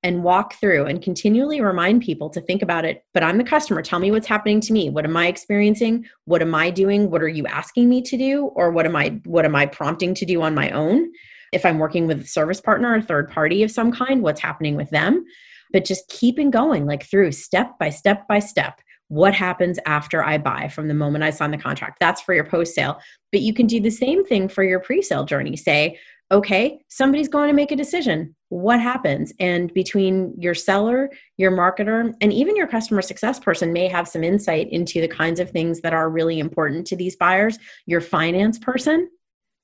And 0.03 0.23
walk 0.23 0.55
through 0.55 0.87
and 0.87 1.03
continually 1.03 1.61
remind 1.61 2.03
people 2.03 2.31
to 2.31 2.41
think 2.41 2.63
about 2.63 2.85
it. 2.85 3.05
But 3.13 3.23
I'm 3.23 3.39
the 3.39 3.45
customer. 3.45 3.83
Tell 3.83 3.99
me 3.99 4.11
what's 4.11 4.27
happening 4.27 4.61
to 4.63 4.73
me. 4.73 4.91
What 4.91 5.05
am 5.05 5.17
I 5.17 5.27
experiencing? 5.27 6.07
What 6.25 6.41
am 6.43 6.55
I 6.55 6.71
doing? 6.71 7.11
What 7.11 7.23
are 7.23 7.29
you 7.29 7.47
asking 7.47 7.89
me 7.89 8.01
to 8.03 8.17
do? 8.17 8.47
Or 8.55 8.71
what 8.71 8.87
am 8.87 8.97
I 8.97 9.21
what 9.25 9.45
am 9.45 9.55
I 9.55 9.67
prompting 9.67 10.15
to 10.15 10.25
do 10.25 10.41
on 10.41 10.55
my 10.55 10.71
own? 10.71 11.11
If 11.53 11.67
I'm 11.67 11.79
working 11.79 12.07
with 12.07 12.21
a 12.23 12.27
service 12.27 12.61
partner, 12.61 12.95
or 12.95 13.01
third 13.01 13.31
party 13.31 13.63
of 13.63 13.71
some 13.71 13.93
kind, 13.93 14.23
what's 14.23 14.41
happening 14.41 14.77
with 14.77 14.91
them? 14.91 15.25
But 15.73 15.85
just 15.85 16.09
keeping 16.09 16.51
going, 16.51 16.87
like 16.87 17.05
through 17.05 17.33
step 17.33 17.79
by 17.79 17.91
step 17.91 18.27
by 18.29 18.39
step. 18.41 18.81
What 19.09 19.35
happens 19.35 19.79
after 19.87 20.25
I 20.25 20.39
buy 20.39 20.69
from 20.69 20.87
the 20.87 20.95
moment 20.95 21.25
I 21.25 21.31
sign 21.31 21.51
the 21.51 21.59
contract? 21.59 21.99
That's 21.99 22.21
for 22.21 22.33
your 22.33 22.45
post 22.45 22.75
sale. 22.75 23.01
But 23.33 23.41
you 23.41 23.53
can 23.53 23.67
do 23.67 23.81
the 23.81 23.91
same 23.91 24.25
thing 24.25 24.49
for 24.49 24.63
your 24.63 24.79
pre 24.79 25.03
sale 25.03 25.25
journey. 25.25 25.57
Say, 25.57 25.99
okay, 26.33 26.81
somebody's 26.89 27.29
going 27.29 27.49
to 27.49 27.55
make 27.55 27.73
a 27.73 27.77
decision. 27.77 28.35
What 28.51 28.81
happens? 28.81 29.33
And 29.41 29.73
between 29.75 30.35
your 30.39 30.55
seller, 30.55 31.11
your 31.37 31.51
marketer, 31.51 32.15
and 32.21 32.33
even 32.33 32.55
your 32.55 32.69
customer 32.69 33.03
success 33.03 33.41
person 33.41 33.73
may 33.73 33.89
have 33.89 34.07
some 34.07 34.23
insight 34.23 34.69
into 34.71 35.01
the 35.01 35.09
kinds 35.09 35.41
of 35.41 35.51
things 35.51 35.81
that 35.81 35.93
are 35.93 36.09
really 36.09 36.39
important 36.39 36.87
to 36.89 36.97
these 36.97 37.17
buyers. 37.17 37.59
Your 37.87 38.01
finance 38.01 38.59
person 38.59 39.09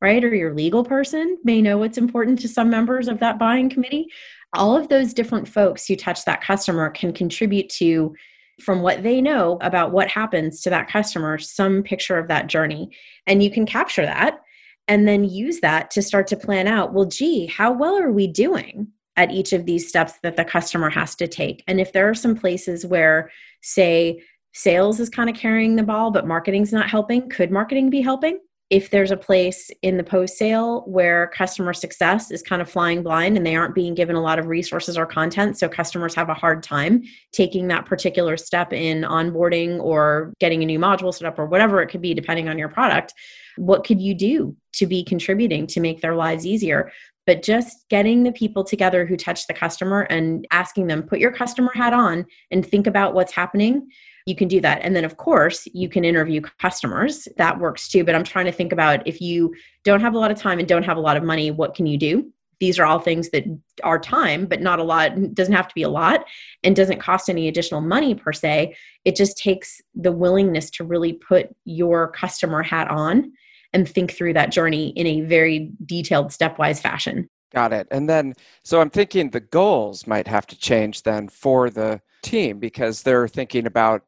right? 0.00 0.22
Or 0.22 0.34
your 0.34 0.54
legal 0.54 0.84
person 0.84 1.38
may 1.44 1.62
know 1.62 1.78
what's 1.78 1.98
important 1.98 2.40
to 2.40 2.48
some 2.48 2.70
members 2.70 3.08
of 3.08 3.20
that 3.20 3.38
buying 3.38 3.68
committee. 3.68 4.08
All 4.52 4.76
of 4.76 4.88
those 4.88 5.14
different 5.14 5.48
folks 5.48 5.86
who 5.86 5.96
touch 5.96 6.24
that 6.24 6.42
customer 6.42 6.90
can 6.90 7.12
contribute 7.12 7.68
to, 7.70 8.14
from 8.60 8.82
what 8.82 9.02
they 9.02 9.20
know 9.20 9.58
about 9.60 9.92
what 9.92 10.08
happens 10.08 10.60
to 10.62 10.70
that 10.70 10.88
customer, 10.88 11.38
some 11.38 11.82
picture 11.82 12.18
of 12.18 12.28
that 12.28 12.46
journey. 12.46 12.90
And 13.26 13.42
you 13.42 13.50
can 13.50 13.66
capture 13.66 14.06
that 14.06 14.40
and 14.88 15.06
then 15.06 15.24
use 15.24 15.60
that 15.60 15.90
to 15.90 16.02
start 16.02 16.26
to 16.28 16.36
plan 16.36 16.68
out 16.68 16.92
well, 16.92 17.06
gee, 17.06 17.46
how 17.46 17.72
well 17.72 17.98
are 17.98 18.12
we 18.12 18.26
doing? 18.26 18.88
At 19.18 19.30
each 19.30 19.54
of 19.54 19.64
these 19.64 19.88
steps 19.88 20.12
that 20.22 20.36
the 20.36 20.44
customer 20.44 20.90
has 20.90 21.14
to 21.14 21.26
take. 21.26 21.64
And 21.66 21.80
if 21.80 21.94
there 21.94 22.10
are 22.10 22.14
some 22.14 22.36
places 22.36 22.84
where, 22.84 23.30
say, 23.62 24.22
sales 24.52 25.00
is 25.00 25.08
kind 25.08 25.30
of 25.30 25.36
carrying 25.36 25.76
the 25.76 25.82
ball, 25.82 26.10
but 26.10 26.26
marketing's 26.26 26.70
not 26.70 26.90
helping, 26.90 27.30
could 27.30 27.50
marketing 27.50 27.88
be 27.88 28.02
helping? 28.02 28.38
If 28.68 28.90
there's 28.90 29.12
a 29.12 29.16
place 29.16 29.70
in 29.82 29.96
the 29.96 30.02
post 30.02 30.36
sale 30.36 30.82
where 30.86 31.28
customer 31.28 31.72
success 31.72 32.32
is 32.32 32.42
kind 32.42 32.60
of 32.60 32.68
flying 32.68 33.02
blind 33.02 33.36
and 33.36 33.46
they 33.46 33.54
aren't 33.54 33.76
being 33.76 33.94
given 33.94 34.16
a 34.16 34.20
lot 34.20 34.40
of 34.40 34.46
resources 34.48 34.98
or 34.98 35.06
content, 35.06 35.56
so 35.56 35.68
customers 35.68 36.16
have 36.16 36.28
a 36.28 36.34
hard 36.34 36.64
time 36.64 37.02
taking 37.32 37.68
that 37.68 37.86
particular 37.86 38.36
step 38.36 38.72
in 38.72 39.02
onboarding 39.02 39.80
or 39.80 40.32
getting 40.40 40.64
a 40.64 40.66
new 40.66 40.80
module 40.80 41.14
set 41.14 41.28
up 41.28 41.38
or 41.38 41.46
whatever 41.46 41.80
it 41.80 41.88
could 41.88 42.02
be, 42.02 42.12
depending 42.12 42.48
on 42.48 42.58
your 42.58 42.68
product, 42.68 43.14
what 43.56 43.84
could 43.84 44.00
you 44.00 44.14
do 44.14 44.56
to 44.72 44.86
be 44.86 45.04
contributing 45.04 45.66
to 45.68 45.80
make 45.80 46.00
their 46.00 46.16
lives 46.16 46.44
easier? 46.44 46.90
But 47.24 47.42
just 47.42 47.88
getting 47.88 48.24
the 48.24 48.32
people 48.32 48.64
together 48.64 49.06
who 49.06 49.16
touch 49.16 49.46
the 49.46 49.54
customer 49.54 50.02
and 50.02 50.46
asking 50.50 50.88
them, 50.88 51.04
put 51.04 51.20
your 51.20 51.32
customer 51.32 51.70
hat 51.72 51.92
on 51.92 52.26
and 52.50 52.66
think 52.66 52.88
about 52.88 53.14
what's 53.14 53.32
happening 53.32 53.88
you 54.26 54.34
can 54.34 54.48
do 54.48 54.60
that. 54.60 54.80
And 54.82 54.94
then, 54.94 55.04
of 55.04 55.16
course, 55.16 55.66
you 55.72 55.88
can 55.88 56.04
interview 56.04 56.40
customers. 56.60 57.28
That 57.38 57.58
works 57.58 57.88
too. 57.88 58.04
But 58.04 58.14
I'm 58.14 58.24
trying 58.24 58.46
to 58.46 58.52
think 58.52 58.72
about 58.72 59.06
if 59.06 59.20
you 59.20 59.54
don't 59.84 60.00
have 60.00 60.14
a 60.14 60.18
lot 60.18 60.32
of 60.32 60.38
time 60.38 60.58
and 60.58 60.68
don't 60.68 60.82
have 60.82 60.96
a 60.96 61.00
lot 61.00 61.16
of 61.16 61.22
money, 61.22 61.50
what 61.50 61.74
can 61.74 61.86
you 61.86 61.96
do? 61.96 62.30
These 62.58 62.78
are 62.78 62.86
all 62.86 62.98
things 62.98 63.30
that 63.30 63.44
are 63.84 63.98
time, 63.98 64.46
but 64.46 64.62
not 64.62 64.78
a 64.78 64.82
lot, 64.82 65.34
doesn't 65.34 65.54
have 65.54 65.68
to 65.68 65.74
be 65.74 65.82
a 65.82 65.90
lot 65.90 66.24
and 66.64 66.74
doesn't 66.74 67.00
cost 67.00 67.28
any 67.28 67.48
additional 67.48 67.82
money 67.82 68.14
per 68.14 68.32
se. 68.32 68.74
It 69.04 69.14
just 69.14 69.36
takes 69.36 69.80
the 69.94 70.12
willingness 70.12 70.70
to 70.70 70.84
really 70.84 71.12
put 71.12 71.54
your 71.64 72.10
customer 72.12 72.62
hat 72.62 72.88
on 72.88 73.32
and 73.72 73.88
think 73.88 74.12
through 74.12 74.32
that 74.32 74.52
journey 74.52 74.88
in 74.90 75.06
a 75.06 75.20
very 75.20 75.70
detailed, 75.84 76.28
stepwise 76.28 76.80
fashion. 76.80 77.28
Got 77.52 77.74
it. 77.74 77.86
And 77.90 78.08
then, 78.08 78.34
so 78.64 78.80
I'm 78.80 78.90
thinking 78.90 79.30
the 79.30 79.40
goals 79.40 80.06
might 80.06 80.26
have 80.26 80.46
to 80.46 80.58
change 80.58 81.02
then 81.02 81.28
for 81.28 81.70
the 81.70 82.00
team 82.22 82.58
because 82.58 83.02
they're 83.02 83.28
thinking 83.28 83.66
about 83.66 84.02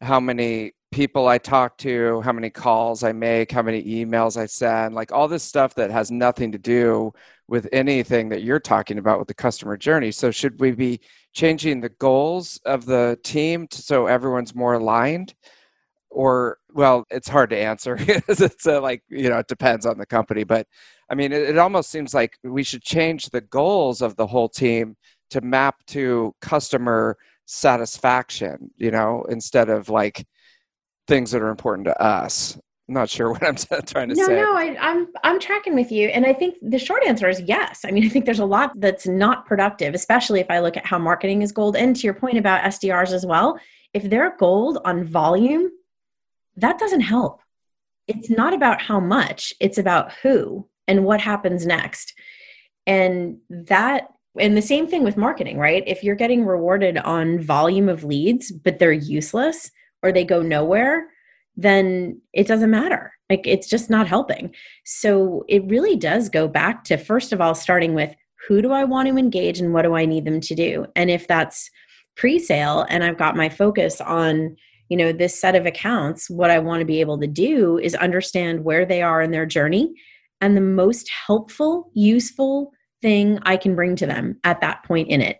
how 0.00 0.20
many 0.20 0.72
people 0.90 1.28
I 1.28 1.38
talk 1.38 1.76
to, 1.78 2.20
how 2.22 2.32
many 2.32 2.50
calls 2.50 3.02
I 3.02 3.12
make, 3.12 3.52
how 3.52 3.62
many 3.62 3.82
emails 3.82 4.36
I 4.36 4.46
send, 4.46 4.94
like 4.94 5.12
all 5.12 5.28
this 5.28 5.42
stuff 5.42 5.74
that 5.74 5.90
has 5.90 6.10
nothing 6.10 6.52
to 6.52 6.58
do 6.58 7.12
with 7.46 7.68
anything 7.72 8.28
that 8.28 8.42
you're 8.42 8.60
talking 8.60 8.98
about 8.98 9.18
with 9.18 9.28
the 9.28 9.34
customer 9.34 9.76
journey. 9.76 10.12
So, 10.12 10.30
should 10.30 10.60
we 10.60 10.72
be 10.72 11.00
changing 11.34 11.80
the 11.80 11.88
goals 11.88 12.60
of 12.64 12.86
the 12.86 13.18
team 13.22 13.66
so 13.70 14.06
everyone's 14.06 14.54
more 14.54 14.74
aligned? 14.74 15.34
Or, 16.10 16.58
well, 16.72 17.04
it's 17.10 17.28
hard 17.28 17.50
to 17.50 17.58
answer 17.58 17.96
it's 17.98 18.66
a, 18.66 18.80
like, 18.80 19.02
you 19.08 19.28
know, 19.28 19.38
it 19.38 19.48
depends 19.48 19.84
on 19.84 19.98
the 19.98 20.06
company. 20.06 20.44
But 20.44 20.66
I 21.10 21.14
mean, 21.14 21.32
it, 21.32 21.42
it 21.42 21.58
almost 21.58 21.90
seems 21.90 22.14
like 22.14 22.38
we 22.42 22.62
should 22.62 22.82
change 22.82 23.26
the 23.26 23.42
goals 23.42 24.00
of 24.00 24.16
the 24.16 24.26
whole 24.26 24.48
team 24.48 24.96
to 25.30 25.40
map 25.42 25.76
to 25.88 26.34
customer 26.40 27.16
satisfaction, 27.48 28.70
you 28.76 28.90
know, 28.90 29.24
instead 29.28 29.70
of 29.70 29.88
like 29.88 30.26
things 31.06 31.30
that 31.30 31.40
are 31.40 31.48
important 31.48 31.86
to 31.86 32.00
us. 32.00 32.58
I'm 32.88 32.94
not 32.94 33.08
sure 33.08 33.32
what 33.32 33.42
I'm 33.42 33.56
trying 33.56 34.10
to 34.10 34.14
no, 34.14 34.26
say. 34.26 34.34
No, 34.34 34.42
no, 34.42 34.56
I'm 34.56 34.76
I'm 34.80 35.08
I'm 35.24 35.40
tracking 35.40 35.74
with 35.74 35.90
you, 35.90 36.08
and 36.08 36.26
I 36.26 36.34
think 36.34 36.56
the 36.62 36.78
short 36.78 37.02
answer 37.04 37.28
is 37.28 37.40
yes. 37.40 37.84
I 37.84 37.90
mean, 37.90 38.04
I 38.06 38.08
think 38.08 38.26
there's 38.26 38.38
a 38.38 38.44
lot 38.44 38.78
that's 38.78 39.06
not 39.06 39.46
productive, 39.46 39.94
especially 39.94 40.40
if 40.40 40.50
I 40.50 40.60
look 40.60 40.76
at 40.76 40.86
how 40.86 40.98
marketing 40.98 41.42
is 41.42 41.50
gold. 41.50 41.74
And 41.74 41.96
to 41.96 42.02
your 42.02 42.14
point 42.14 42.38
about 42.38 42.62
SDRs 42.64 43.12
as 43.12 43.24
well, 43.24 43.58
if 43.94 44.04
they're 44.04 44.36
gold 44.36 44.78
on 44.84 45.04
volume, 45.04 45.70
that 46.56 46.78
doesn't 46.78 47.00
help. 47.00 47.40
It's 48.06 48.30
not 48.30 48.52
about 48.52 48.82
how 48.82 49.00
much; 49.00 49.54
it's 49.58 49.78
about 49.78 50.12
who 50.22 50.68
and 50.86 51.04
what 51.04 51.20
happens 51.22 51.66
next. 51.66 52.14
And 52.86 53.38
that 53.48 54.08
and 54.38 54.56
the 54.56 54.62
same 54.62 54.86
thing 54.86 55.04
with 55.04 55.16
marketing, 55.16 55.58
right? 55.58 55.82
If 55.86 56.02
you're 56.02 56.14
getting 56.14 56.44
rewarded 56.44 56.98
on 56.98 57.40
volume 57.40 57.88
of 57.88 58.04
leads, 58.04 58.50
but 58.52 58.78
they're 58.78 58.92
useless 58.92 59.70
or 60.02 60.12
they 60.12 60.24
go 60.24 60.42
nowhere, 60.42 61.08
then 61.56 62.20
it 62.32 62.46
doesn't 62.46 62.70
matter. 62.70 63.12
Like 63.28 63.46
it's 63.46 63.68
just 63.68 63.90
not 63.90 64.06
helping. 64.06 64.54
So 64.84 65.44
it 65.48 65.64
really 65.66 65.96
does 65.96 66.28
go 66.28 66.46
back 66.46 66.84
to, 66.84 66.96
first 66.96 67.32
of 67.32 67.40
all, 67.40 67.54
starting 67.54 67.94
with 67.94 68.14
who 68.46 68.62
do 68.62 68.72
I 68.72 68.84
want 68.84 69.08
to 69.08 69.18
engage 69.18 69.58
and 69.58 69.74
what 69.74 69.82
do 69.82 69.94
I 69.94 70.06
need 70.06 70.24
them 70.24 70.40
to 70.40 70.54
do? 70.54 70.86
And 70.94 71.10
if 71.10 71.26
that's 71.26 71.68
pre 72.16 72.38
sale 72.38 72.86
and 72.88 73.02
I've 73.02 73.18
got 73.18 73.36
my 73.36 73.48
focus 73.48 74.00
on, 74.00 74.56
you 74.88 74.96
know, 74.96 75.12
this 75.12 75.38
set 75.38 75.56
of 75.56 75.66
accounts, 75.66 76.30
what 76.30 76.50
I 76.50 76.58
want 76.58 76.80
to 76.80 76.86
be 76.86 77.00
able 77.00 77.18
to 77.18 77.26
do 77.26 77.78
is 77.78 77.94
understand 77.96 78.64
where 78.64 78.86
they 78.86 79.02
are 79.02 79.20
in 79.20 79.32
their 79.32 79.46
journey 79.46 79.92
and 80.40 80.56
the 80.56 80.62
most 80.62 81.10
helpful, 81.26 81.90
useful, 81.94 82.72
thing 83.02 83.38
I 83.42 83.56
can 83.56 83.74
bring 83.74 83.96
to 83.96 84.06
them 84.06 84.38
at 84.44 84.60
that 84.60 84.84
point 84.84 85.08
in 85.08 85.20
it. 85.20 85.38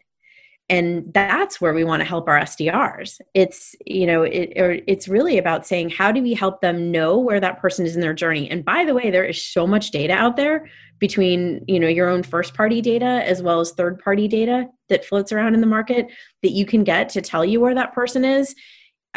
And 0.70 1.12
that's 1.14 1.62
where 1.62 1.72
we 1.72 1.82
want 1.82 2.00
to 2.00 2.08
help 2.08 2.28
our 2.28 2.38
SDRs. 2.40 3.20
It's, 3.32 3.74
you 3.86 4.06
know, 4.06 4.22
it, 4.22 4.52
it's 4.86 5.08
really 5.08 5.38
about 5.38 5.66
saying, 5.66 5.90
how 5.90 6.12
do 6.12 6.22
we 6.22 6.34
help 6.34 6.60
them 6.60 6.90
know 6.90 7.18
where 7.18 7.40
that 7.40 7.58
person 7.58 7.86
is 7.86 7.94
in 7.94 8.02
their 8.02 8.12
journey? 8.12 8.50
And 8.50 8.64
by 8.64 8.84
the 8.84 8.92
way, 8.92 9.10
there 9.10 9.24
is 9.24 9.42
so 9.42 9.66
much 9.66 9.92
data 9.92 10.12
out 10.12 10.36
there 10.36 10.68
between, 10.98 11.64
you 11.66 11.80
know, 11.80 11.88
your 11.88 12.10
own 12.10 12.22
first 12.22 12.52
party 12.52 12.82
data 12.82 13.22
as 13.24 13.42
well 13.42 13.60
as 13.60 13.72
third 13.72 13.98
party 13.98 14.28
data 14.28 14.66
that 14.90 15.06
floats 15.06 15.32
around 15.32 15.54
in 15.54 15.62
the 15.62 15.66
market 15.66 16.08
that 16.42 16.52
you 16.52 16.66
can 16.66 16.84
get 16.84 17.08
to 17.10 17.22
tell 17.22 17.46
you 17.46 17.60
where 17.60 17.74
that 17.74 17.94
person 17.94 18.24
is 18.24 18.54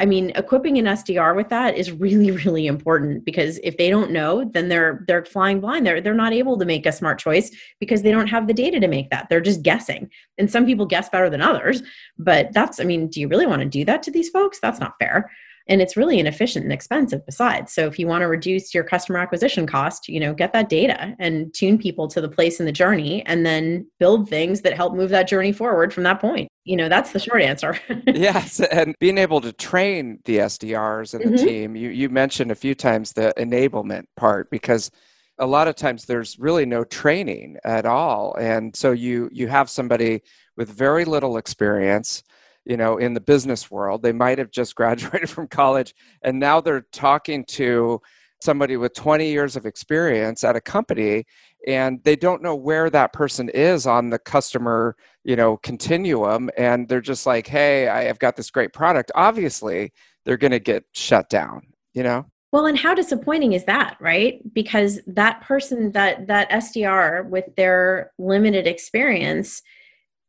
I 0.02 0.06
mean, 0.06 0.32
equipping 0.32 0.80
an 0.80 0.86
SDR 0.86 1.36
with 1.36 1.50
that 1.50 1.78
is 1.78 1.92
really, 1.92 2.32
really 2.46 2.66
important 2.66 3.24
because 3.24 3.60
if 3.64 3.78
they 3.78 3.90
don't 3.92 4.10
know, 4.12 4.44
then 4.44 4.68
they're 4.68 5.06
they're 5.08 5.24
flying 5.24 5.62
blind. 5.62 5.86
They're 5.86 6.02
they're 6.02 6.14
not 6.16 6.34
able 6.34 6.58
to 6.58 6.66
make 6.66 6.88
a 6.88 6.92
smart 6.92 7.20
choice 7.20 7.52
because 7.80 8.02
they 8.02 8.12
don't 8.12 8.28
have 8.28 8.48
the 8.48 8.54
data 8.54 8.80
to 8.80 8.88
make 8.88 9.12
that. 9.12 9.30
They're 9.30 9.40
just 9.40 9.62
guessing. 9.62 10.10
And 10.40 10.52
some 10.52 10.66
people 10.66 10.88
guess 10.88 11.08
better 11.08 11.30
than 11.30 11.42
others. 11.42 11.84
But 12.18 12.52
that's, 12.52 12.80
I 12.80 12.84
mean, 12.84 13.08
do 13.10 13.22
you 13.22 13.28
really 13.28 13.46
want 13.46 13.62
to 13.62 13.68
do 13.68 13.86
that 13.86 14.02
to 14.04 14.12
these 14.12 14.30
folks? 14.30 14.60
That's 14.60 14.80
not 14.80 14.96
fair 15.00 15.30
and 15.68 15.82
it's 15.82 15.96
really 15.96 16.20
inefficient 16.20 16.64
and 16.64 16.74
expensive 16.74 17.26
besides 17.26 17.72
so 17.72 17.86
if 17.86 18.00
you 18.00 18.08
want 18.08 18.22
to 18.22 18.28
reduce 18.28 18.74
your 18.74 18.84
customer 18.84 19.20
acquisition 19.20 19.68
cost 19.68 20.08
you 20.08 20.20
know 20.20 20.34
get 20.34 20.54
that 20.54 20.70
data 20.70 21.16
and 21.20 21.54
tune 21.54 21.78
people 21.78 22.08
to 22.08 22.20
the 22.20 22.28
place 22.28 22.60
in 22.60 22.66
the 22.66 22.72
journey 22.72 23.24
and 23.26 23.46
then 23.46 23.86
build 24.00 24.28
things 24.28 24.62
that 24.62 24.74
help 24.74 24.94
move 24.94 25.10
that 25.10 25.28
journey 25.28 25.52
forward 25.52 25.94
from 25.94 26.04
that 26.04 26.20
point 26.20 26.51
you 26.64 26.78
know 26.78 26.88
that's 26.88 27.12
the 27.12 27.20
short 27.20 27.42
answer 27.42 27.78
yes 28.08 28.60
and 28.60 28.96
being 29.00 29.18
able 29.18 29.42
to 29.42 29.52
train 29.54 30.20
the 30.26 30.38
sdrs 30.38 31.14
and 31.14 31.24
the 31.24 31.38
mm-hmm. 31.38 31.46
team 31.46 31.76
you, 31.76 31.90
you 31.90 32.10
mentioned 32.10 32.52
a 32.52 32.56
few 32.56 32.76
times 32.76 33.14
the 33.14 33.34
enablement 33.38 34.06
part 34.16 34.50
because 34.52 34.92
a 35.40 35.46
lot 35.46 35.68
of 35.68 35.76
times 35.76 36.06
there's 36.06 36.38
really 36.38 36.66
no 36.66 36.84
training 36.84 37.58
at 37.64 37.86
all 37.86 38.36
and 38.36 38.76
so 38.76 38.92
you 38.92 39.30
you 39.32 39.48
have 39.48 39.70
somebody 39.70 40.22
with 40.56 40.70
very 40.70 41.04
little 41.06 41.38
experience 41.38 42.24
you 42.66 42.78
know 42.78 42.98
in 42.98 43.14
the 43.14 43.22
business 43.22 43.72
world 43.72 44.04
they 44.04 44.14
might 44.14 44.38
have 44.38 44.52
just 44.52 44.76
graduated 44.82 45.30
from 45.30 45.48
college 45.48 45.96
and 46.22 46.40
now 46.40 46.62
they're 46.62 46.86
talking 46.92 47.44
to 47.46 48.00
somebody 48.44 48.78
with 48.78 48.94
20 48.94 49.30
years 49.30 49.56
of 49.56 49.66
experience 49.66 50.44
at 50.44 50.56
a 50.56 50.62
company 50.62 51.26
and 51.68 52.04
they 52.04 52.16
don't 52.16 52.42
know 52.42 52.56
where 52.56 52.90
that 52.90 53.14
person 53.14 53.50
is 53.50 53.86
on 53.86 54.10
the 54.10 54.20
customer 54.20 54.96
you 55.24 55.36
know 55.36 55.58
continuum 55.58 56.50
and 56.58 56.88
they're 56.88 57.02
just 57.02 57.26
like 57.26 57.48
hey 57.48 57.88
i 57.88 58.04
have 58.04 58.20
got 58.20 58.36
this 58.36 58.50
great 58.50 58.74
product. 58.74 59.12
Obviously 59.16 59.92
they're 60.26 60.38
going 60.38 60.52
to 60.52 60.60
get 60.60 60.84
shut 60.94 61.30
down 61.30 61.62
you 61.94 62.04
know? 62.04 62.26
Well 62.52 62.66
and 62.66 62.78
how 62.78 62.94
disappointing 62.94 63.54
is 63.54 63.66
that 63.66 63.98
right? 64.00 64.42
Because 64.54 65.00
that 65.08 65.42
person 65.42 65.92
that 65.94 66.28
that 66.28 66.50
sdr 66.50 67.28
with 67.30 67.46
their 67.56 68.12
limited 68.18 68.68
experience 68.68 69.62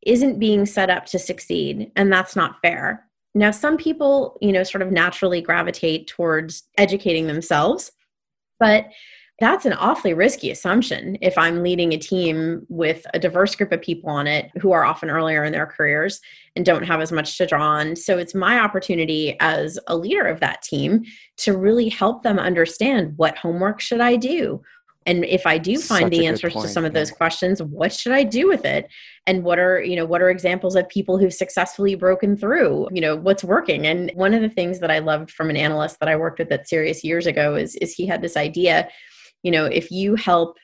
isn't 0.05 0.39
being 0.41 0.67
set 0.67 0.91
up 0.91 1.07
to 1.07 1.19
succeed 1.19 1.91
and 1.97 2.13
that's 2.13 2.35
not 2.37 2.57
fair. 2.63 3.07
Now 3.35 3.51
some 3.51 3.77
people 3.77 4.39
you 4.43 4.53
know 4.53 4.63
sort 4.63 4.83
of 4.83 4.93
naturally 4.93 5.41
gravitate 5.41 6.07
towards 6.09 6.65
educating 6.77 7.27
themselves 7.27 7.91
but 8.63 8.87
that's 9.41 9.67
an 9.67 9.73
awfully 9.73 10.15
risky 10.15 10.53
assumption 10.53 11.19
if 11.21 11.37
I'm 11.37 11.65
leading 11.65 11.93
a 11.93 11.99
team 11.99 12.65
with 12.69 13.05
a 13.13 13.19
diverse 13.19 13.57
group 13.57 13.73
of 13.73 13.83
people 13.83 14.09
on 14.09 14.29
it 14.29 14.53
who 14.61 14.71
are 14.71 14.85
often 14.85 15.11
earlier 15.11 15.43
in 15.43 15.51
their 15.51 15.67
careers 15.67 16.21
and 16.55 16.65
don't 16.65 16.85
have 16.85 17.01
as 17.01 17.11
much 17.11 17.37
to 17.39 17.47
draw 17.47 17.61
on. 17.61 17.97
So 17.97 18.19
it's 18.19 18.37
my 18.37 18.61
opportunity 18.61 19.37
as 19.41 19.81
a 19.89 19.97
leader 19.97 20.27
of 20.27 20.39
that 20.41 20.63
team 20.63 21.03
to 21.39 21.57
really 21.57 21.89
help 21.89 22.23
them 22.23 22.39
understand 22.39 23.15
what 23.17 23.37
homework 23.37 23.81
should 23.81 24.01
I 24.01 24.15
do? 24.15 24.63
And 25.07 25.25
if 25.25 25.47
I 25.47 25.59
do 25.59 25.79
find 25.79 26.05
Such 26.05 26.11
the 26.11 26.27
answers 26.27 26.55
to 26.55 26.69
some 26.69 26.85
of 26.85 26.93
those 26.93 27.11
questions, 27.11 27.63
what 27.63 27.93
should 27.93 28.13
I 28.13 28.23
do 28.23 28.49
with 28.49 28.65
it? 28.65 28.89
And 29.27 29.45
what 29.45 29.59
are, 29.59 29.83
you 29.83 29.97
know, 29.97 30.05
what 30.05 30.23
are 30.23 30.31
examples 30.31 30.77
of 30.77 30.89
people 30.89 31.19
who've 31.19 31.35
successfully 31.35 31.95
broken 31.95 32.37
through? 32.37 32.89
You 32.93 33.01
know, 33.01 33.17
what's 33.17 33.45
working? 33.45 33.87
And 33.87 34.11
one 34.15 34.35
of 34.35 34.43
the 34.43 34.49
things 34.49 34.81
that 34.81 34.91
I 34.91 34.99
loved 34.99 35.31
from 35.31 35.51
an 35.51 35.57
analyst 35.57 36.01
that 36.01 36.09
I 36.09 36.17
worked 36.17 36.39
with 36.39 36.53
at 36.53 36.69
Sirius 36.69 37.05
years 37.05 37.27
ago 37.27 37.55
is 37.55 37.77
is 37.77 37.93
he 37.93 38.07
had 38.07 38.23
this 38.23 38.37
idea 38.37 38.89
you 39.43 39.51
know 39.51 39.67
if 39.67 39.91
you 39.91 40.15
help 40.15 40.59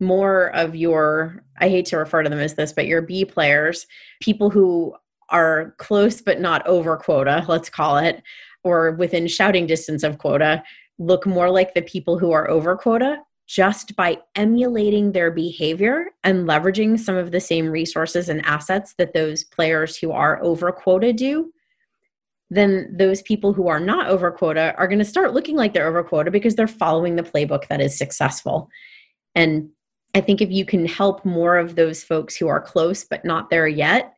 more 0.00 0.54
of 0.54 0.76
your 0.76 1.42
i 1.58 1.68
hate 1.68 1.86
to 1.86 1.96
refer 1.96 2.22
to 2.22 2.30
them 2.30 2.38
as 2.38 2.54
this 2.54 2.72
but 2.72 2.86
your 2.86 3.02
b 3.02 3.24
players 3.24 3.86
people 4.20 4.50
who 4.50 4.94
are 5.30 5.74
close 5.78 6.20
but 6.20 6.40
not 6.40 6.66
over 6.66 6.96
quota 6.96 7.44
let's 7.48 7.68
call 7.68 7.98
it 7.98 8.22
or 8.64 8.92
within 8.92 9.26
shouting 9.26 9.66
distance 9.66 10.02
of 10.02 10.18
quota 10.18 10.62
look 10.98 11.26
more 11.26 11.50
like 11.50 11.74
the 11.74 11.82
people 11.82 12.18
who 12.18 12.32
are 12.32 12.48
over 12.48 12.76
quota 12.76 13.18
just 13.48 13.96
by 13.96 14.18
emulating 14.36 15.12
their 15.12 15.30
behavior 15.30 16.10
and 16.22 16.46
leveraging 16.46 16.98
some 16.98 17.16
of 17.16 17.32
the 17.32 17.40
same 17.40 17.68
resources 17.68 18.28
and 18.28 18.44
assets 18.44 18.94
that 18.98 19.14
those 19.14 19.42
players 19.42 19.96
who 19.96 20.12
are 20.12 20.40
over 20.42 20.70
quota 20.70 21.12
do 21.12 21.50
then 22.50 22.94
those 22.96 23.22
people 23.22 23.52
who 23.52 23.68
are 23.68 23.80
not 23.80 24.08
over 24.08 24.30
quota 24.30 24.74
are 24.76 24.88
going 24.88 24.98
to 24.98 25.04
start 25.04 25.34
looking 25.34 25.56
like 25.56 25.74
they're 25.74 25.88
over 25.88 26.02
quota 26.02 26.30
because 26.30 26.54
they're 26.54 26.66
following 26.66 27.16
the 27.16 27.22
playbook 27.22 27.68
that 27.68 27.80
is 27.80 27.96
successful. 27.96 28.68
And 29.34 29.68
I 30.14 30.20
think 30.20 30.40
if 30.40 30.50
you 30.50 30.64
can 30.64 30.86
help 30.86 31.24
more 31.24 31.58
of 31.58 31.76
those 31.76 32.02
folks 32.02 32.36
who 32.36 32.48
are 32.48 32.60
close 32.60 33.04
but 33.04 33.24
not 33.24 33.50
there 33.50 33.68
yet 33.68 34.14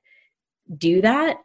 do 0.78 1.00
that, 1.02 1.38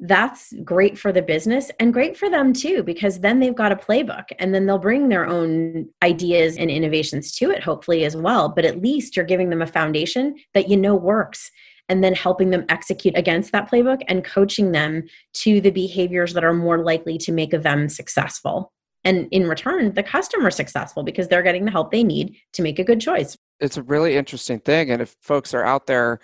that's 0.00 0.52
great 0.64 0.98
for 0.98 1.12
the 1.12 1.22
business 1.22 1.70
and 1.78 1.92
great 1.92 2.16
for 2.16 2.28
them 2.28 2.52
too, 2.52 2.82
because 2.82 3.20
then 3.20 3.40
they've 3.40 3.54
got 3.54 3.72
a 3.72 3.76
playbook 3.76 4.24
and 4.38 4.54
then 4.54 4.66
they'll 4.66 4.78
bring 4.78 5.08
their 5.08 5.26
own 5.26 5.88
ideas 6.02 6.56
and 6.56 6.70
innovations 6.70 7.32
to 7.36 7.50
it, 7.50 7.62
hopefully, 7.62 8.04
as 8.04 8.16
well. 8.16 8.48
But 8.48 8.64
at 8.64 8.82
least 8.82 9.16
you're 9.16 9.24
giving 9.24 9.50
them 9.50 9.62
a 9.62 9.66
foundation 9.66 10.34
that 10.54 10.68
you 10.68 10.76
know 10.76 10.94
works 10.94 11.50
and 11.88 12.02
then 12.02 12.14
helping 12.14 12.50
them 12.50 12.64
execute 12.68 13.16
against 13.16 13.52
that 13.52 13.70
playbook 13.70 14.02
and 14.08 14.24
coaching 14.24 14.72
them 14.72 15.04
to 15.34 15.60
the 15.60 15.70
behaviors 15.70 16.32
that 16.32 16.44
are 16.44 16.54
more 16.54 16.82
likely 16.82 17.18
to 17.18 17.32
make 17.32 17.50
them 17.50 17.88
successful. 17.88 18.72
And 19.04 19.28
in 19.30 19.48
return, 19.48 19.92
the 19.94 20.02
customer 20.02 20.50
successful 20.50 21.02
because 21.02 21.28
they're 21.28 21.42
getting 21.42 21.64
the 21.64 21.70
help 21.70 21.90
they 21.90 22.04
need 22.04 22.36
to 22.52 22.62
make 22.62 22.78
a 22.78 22.84
good 22.84 23.00
choice. 23.00 23.36
It's 23.60 23.76
a 23.76 23.82
really 23.82 24.16
interesting 24.16 24.60
thing. 24.60 24.90
And 24.90 25.02
if 25.02 25.16
folks 25.20 25.54
are 25.54 25.64
out 25.64 25.86
there, 25.86 26.20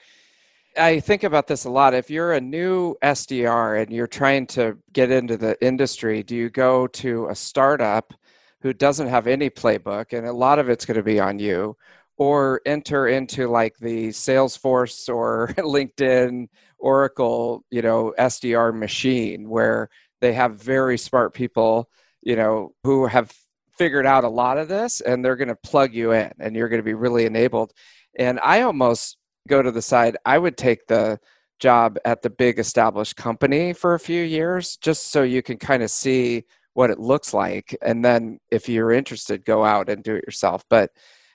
I 0.79 1.01
think 1.01 1.25
about 1.25 1.47
this 1.47 1.65
a 1.65 1.71
lot. 1.71 1.95
If 1.95 2.11
you're 2.11 2.33
a 2.33 2.41
new 2.41 2.97
SDR 3.03 3.83
and 3.83 3.93
you're 3.93 4.07
trying 4.07 4.47
to 4.49 4.79
get 4.93 5.11
into 5.11 5.37
the 5.37 5.63
industry, 5.65 6.23
do 6.23 6.37
you 6.37 6.51
go 6.51 6.87
to 6.87 7.29
a 7.29 7.35
startup 7.35 8.15
who 8.61 8.73
doesn't 8.73 9.09
have 9.09 9.27
any 9.27 9.51
playbook 9.51 10.17
and 10.17 10.27
a 10.27 10.33
lot 10.33 10.59
of 10.59 10.69
it's 10.69 10.85
going 10.85 10.97
to 10.97 11.03
be 11.03 11.21
on 11.21 11.39
you? 11.39 11.77
or 12.19 12.61
enter 12.67 13.07
into 13.07 13.49
like 13.49 13.79
the 13.79 14.09
Salesforce 14.09 15.09
or 15.09 15.49
LinkedIn, 15.59 16.49
Oracle, 16.79 17.65
you 17.71 17.81
know, 17.81 18.13
SDR 18.19 18.77
machine 18.77 19.49
where 19.49 19.89
they 20.21 20.33
have 20.33 20.61
very 20.61 20.99
smart 20.99 21.33
people, 21.33 21.89
you 22.23 22.35
know, 22.35 22.75
who 22.83 23.07
have 23.07 23.33
figured 23.79 24.07
out 24.07 24.25
a 24.25 24.29
lot 24.29 24.59
of 24.59 24.67
this 24.67 25.01
and 25.01 25.25
they're 25.25 25.37
going 25.37 25.49
to 25.49 25.55
plug 25.55 25.95
you 25.95 26.13
in 26.13 26.33
and 26.41 26.57
you're 26.57 26.69
going 26.69 26.81
to 26.81 26.85
be 26.85 26.95
really 26.95 27.25
enabled. 27.25 27.73
And 28.19 28.41
I 28.43 28.63
almost 28.63 29.17
go 29.49 29.63
to 29.63 29.71
the 29.73 29.83
side, 29.83 30.17
I 30.25 30.39
would 30.39 30.57
take 30.57 30.87
the 30.87 31.19
job 31.59 31.99
at 32.05 32.23
the 32.23 32.31
big 32.31 32.59
established 32.59 33.17
company 33.17 33.73
for 33.73 33.95
a 33.95 34.01
few 34.01 34.23
years 34.23 34.77
just 34.77 35.11
so 35.11 35.23
you 35.23 35.43
can 35.43 35.57
kind 35.57 35.83
of 35.83 35.91
see 35.91 36.45
what 36.75 36.91
it 36.91 37.01
looks 37.01 37.35
like. 37.35 37.77
And 37.83 38.05
then 38.05 38.39
if 38.51 38.69
you're 38.69 38.93
interested, 38.93 39.45
go 39.45 39.65
out 39.65 39.89
and 39.89 40.05
do 40.05 40.15
it 40.15 40.25
yourself. 40.25 40.63
But 40.71 40.91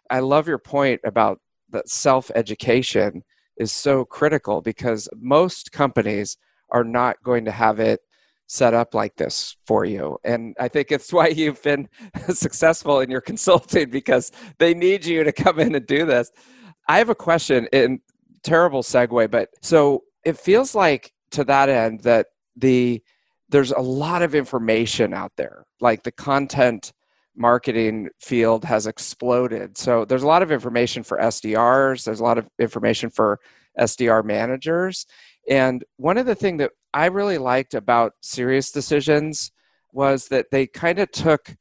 I 0.09 0.19
love 0.19 0.47
your 0.47 0.59
point 0.59 1.01
about 1.03 1.39
that 1.71 1.89
self 1.89 2.31
education 2.35 3.23
is 3.57 3.71
so 3.71 4.05
critical 4.05 4.61
because 4.61 5.09
most 5.15 5.71
companies 5.71 6.37
are 6.69 6.83
not 6.83 7.21
going 7.23 7.45
to 7.45 7.51
have 7.51 7.79
it 7.79 7.99
set 8.47 8.73
up 8.73 8.93
like 8.93 9.15
this 9.15 9.55
for 9.65 9.85
you. 9.85 10.17
And 10.23 10.55
I 10.59 10.67
think 10.67 10.91
it's 10.91 11.11
why 11.17 11.27
you've 11.27 11.61
been 11.61 11.89
successful 12.29 12.99
in 13.01 13.09
your 13.09 13.21
consulting 13.21 13.89
because 13.89 14.31
they 14.59 14.73
need 14.73 15.05
you 15.05 15.23
to 15.23 15.31
come 15.31 15.59
in 15.59 15.75
and 15.75 15.85
do 15.85 16.05
this. 16.05 16.31
I 16.87 16.97
have 16.97 17.09
a 17.09 17.15
question 17.15 17.67
in 17.71 17.99
terrible 18.43 18.83
segue, 18.83 19.31
but 19.31 19.49
so 19.61 20.03
it 20.25 20.37
feels 20.37 20.75
like 20.75 21.13
to 21.31 21.43
that 21.45 21.69
end 21.69 22.01
that 22.01 22.27
the 22.55 23.01
there's 23.49 23.71
a 23.71 23.79
lot 23.79 24.21
of 24.21 24.33
information 24.33 25.13
out 25.13 25.31
there, 25.37 25.65
like 25.79 26.03
the 26.03 26.11
content 26.11 26.91
marketing 27.35 28.09
field 28.19 28.63
has 28.65 28.87
exploded. 28.87 29.77
So 29.77 30.05
there's 30.05 30.23
a 30.23 30.27
lot 30.27 30.41
of 30.41 30.51
information 30.51 31.03
for 31.03 31.17
SDRs, 31.17 32.03
there's 32.03 32.19
a 32.19 32.23
lot 32.23 32.37
of 32.37 32.47
information 32.59 33.09
for 33.09 33.39
SDR 33.79 34.23
managers. 34.23 35.05
And 35.49 35.83
one 35.97 36.17
of 36.17 36.25
the 36.25 36.35
things 36.35 36.59
that 36.59 36.71
I 36.93 37.07
really 37.07 37.37
liked 37.37 37.73
about 37.73 38.13
SiriusDecisions 38.23 39.51
was 39.91 40.27
that 40.29 40.47
they 40.51 40.67
kind 40.67 40.99
of 40.99 41.11
took 41.11 41.55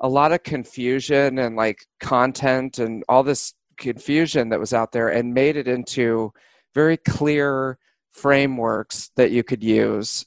a 0.00 0.08
lot 0.08 0.32
of 0.32 0.42
confusion 0.42 1.38
and 1.38 1.56
like 1.56 1.86
content 2.00 2.78
and 2.78 3.04
all 3.08 3.22
this 3.22 3.54
confusion 3.78 4.50
that 4.50 4.60
was 4.60 4.74
out 4.74 4.92
there 4.92 5.08
and 5.08 5.32
made 5.32 5.56
it 5.56 5.68
into 5.68 6.32
very 6.74 6.96
clear 6.96 7.78
frameworks 8.12 9.10
that 9.16 9.30
you 9.30 9.42
could 9.42 9.62
use 9.62 10.26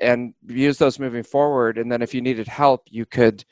and 0.00 0.34
use 0.46 0.78
those 0.78 0.98
moving 0.98 1.22
forward. 1.22 1.78
And 1.78 1.90
then 1.90 2.02
if 2.02 2.14
you 2.14 2.20
needed 2.20 2.48
help, 2.48 2.82
you 2.90 3.04
could 3.04 3.44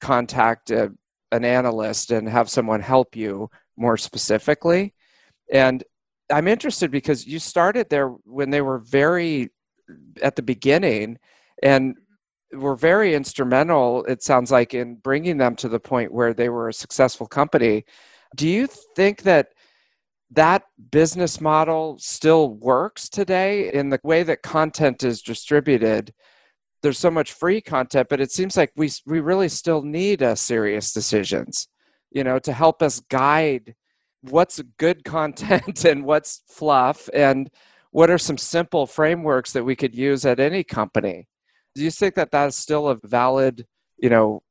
contact 0.00 0.70
a, 0.70 0.92
an 1.30 1.44
analyst 1.44 2.10
and 2.10 2.28
have 2.28 2.48
someone 2.48 2.80
help 2.80 3.14
you 3.14 3.50
more 3.76 3.96
specifically. 3.96 4.94
And 5.52 5.84
I'm 6.30 6.48
interested 6.48 6.90
because 6.90 7.26
you 7.26 7.38
started 7.38 7.90
there 7.90 8.08
when 8.24 8.50
they 8.50 8.62
were 8.62 8.78
very 8.78 9.50
at 10.22 10.36
the 10.36 10.42
beginning 10.42 11.18
and 11.62 11.96
were 12.52 12.76
very 12.76 13.14
instrumental, 13.14 14.04
it 14.04 14.22
sounds 14.22 14.50
like, 14.50 14.74
in 14.74 14.96
bringing 14.96 15.38
them 15.38 15.56
to 15.56 15.68
the 15.68 15.80
point 15.80 16.12
where 16.12 16.34
they 16.34 16.48
were 16.48 16.68
a 16.68 16.74
successful 16.74 17.26
company. 17.26 17.84
Do 18.36 18.48
you 18.48 18.66
think 18.66 19.22
that 19.22 19.48
that 20.30 20.62
business 20.90 21.40
model 21.40 21.98
still 21.98 22.50
works 22.54 23.08
today 23.08 23.72
in 23.72 23.90
the 23.90 24.00
way 24.02 24.22
that 24.22 24.42
content 24.42 25.04
is 25.04 25.22
distributed? 25.22 26.12
there's 26.82 26.98
so 26.98 27.10
much 27.10 27.32
free 27.32 27.60
content, 27.60 28.08
but 28.10 28.20
it 28.20 28.32
seems 28.32 28.56
like 28.56 28.72
we 28.76 28.90
we 29.06 29.20
really 29.20 29.48
still 29.48 29.82
need 29.82 30.22
uh, 30.22 30.26
a 30.26 30.32
SiriusDecisions, 30.32 31.68
you 32.10 32.24
know, 32.24 32.38
to 32.40 32.52
help 32.52 32.82
us 32.82 33.00
guide 33.00 33.74
what's 34.22 34.60
good 34.78 35.04
content 35.04 35.84
and 35.84 36.04
what's 36.04 36.42
fluff 36.48 37.08
and 37.14 37.50
what 37.92 38.10
are 38.10 38.18
some 38.18 38.38
simple 38.38 38.86
frameworks 38.86 39.52
that 39.52 39.64
we 39.64 39.76
could 39.76 39.94
use 39.94 40.26
at 40.26 40.40
any 40.40 40.64
company. 40.64 41.28
Do 41.74 41.82
you 41.82 41.90
think 41.90 42.14
that 42.16 42.30
that's 42.30 42.56
still 42.56 42.88
a 42.88 42.96
valid, 43.04 43.66
you 43.98 44.10
know, 44.10 44.42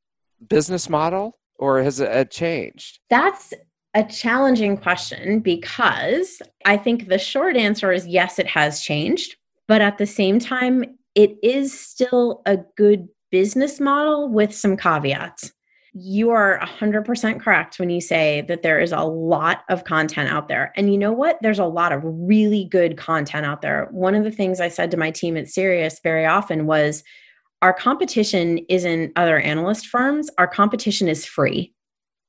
business 0.47 0.89
model 0.89 1.37
or 1.57 1.81
has 1.83 1.99
it 1.99 2.11
uh, 2.11 2.25
changed? 2.25 2.99
That's 3.09 3.53
a 3.93 4.03
challenging 4.03 4.77
question 4.77 5.39
because 5.39 6.41
I 6.65 6.77
think 6.77 7.07
the 7.07 7.19
short 7.19 7.57
answer 7.57 7.91
is 7.91 8.07
yes, 8.07 8.39
it 8.39 8.47
has 8.47 8.81
changed. 8.81 9.35
But 9.67 9.81
at 9.81 9.97
the 9.97 10.05
same 10.05 10.39
time, 10.39 10.97
it 11.15 11.35
is 11.43 11.77
still 11.77 12.41
a 12.45 12.57
good 12.77 13.07
business 13.31 13.79
model 13.79 14.29
with 14.29 14.53
some 14.53 14.77
caveats. 14.77 15.51
You 15.93 16.29
are 16.29 16.59
100% 16.59 17.41
correct 17.41 17.79
when 17.79 17.89
you 17.89 17.99
say 17.99 18.45
that 18.47 18.63
there 18.63 18.79
is 18.79 18.93
a 18.93 19.03
lot 19.03 19.63
of 19.69 19.83
content 19.83 20.29
out 20.29 20.47
there. 20.47 20.71
And 20.77 20.91
you 20.91 20.97
know 20.97 21.11
what? 21.11 21.37
There's 21.41 21.59
a 21.59 21.65
lot 21.65 21.91
of 21.91 22.01
really 22.03 22.65
good 22.65 22.97
content 22.97 23.45
out 23.45 23.61
there. 23.61 23.89
One 23.91 24.15
of 24.15 24.23
the 24.23 24.31
things 24.31 24.61
I 24.61 24.69
said 24.69 24.89
to 24.91 24.97
my 24.97 25.11
team 25.11 25.35
at 25.35 25.49
Sirius 25.49 25.99
very 26.01 26.25
often 26.25 26.65
was 26.65 27.03
our 27.61 27.73
competition 27.73 28.59
isn't 28.69 29.11
other 29.17 29.39
analyst 29.39 29.87
firms, 29.87 30.29
our 30.37 30.47
competition 30.47 31.07
is 31.07 31.25
free. 31.25 31.73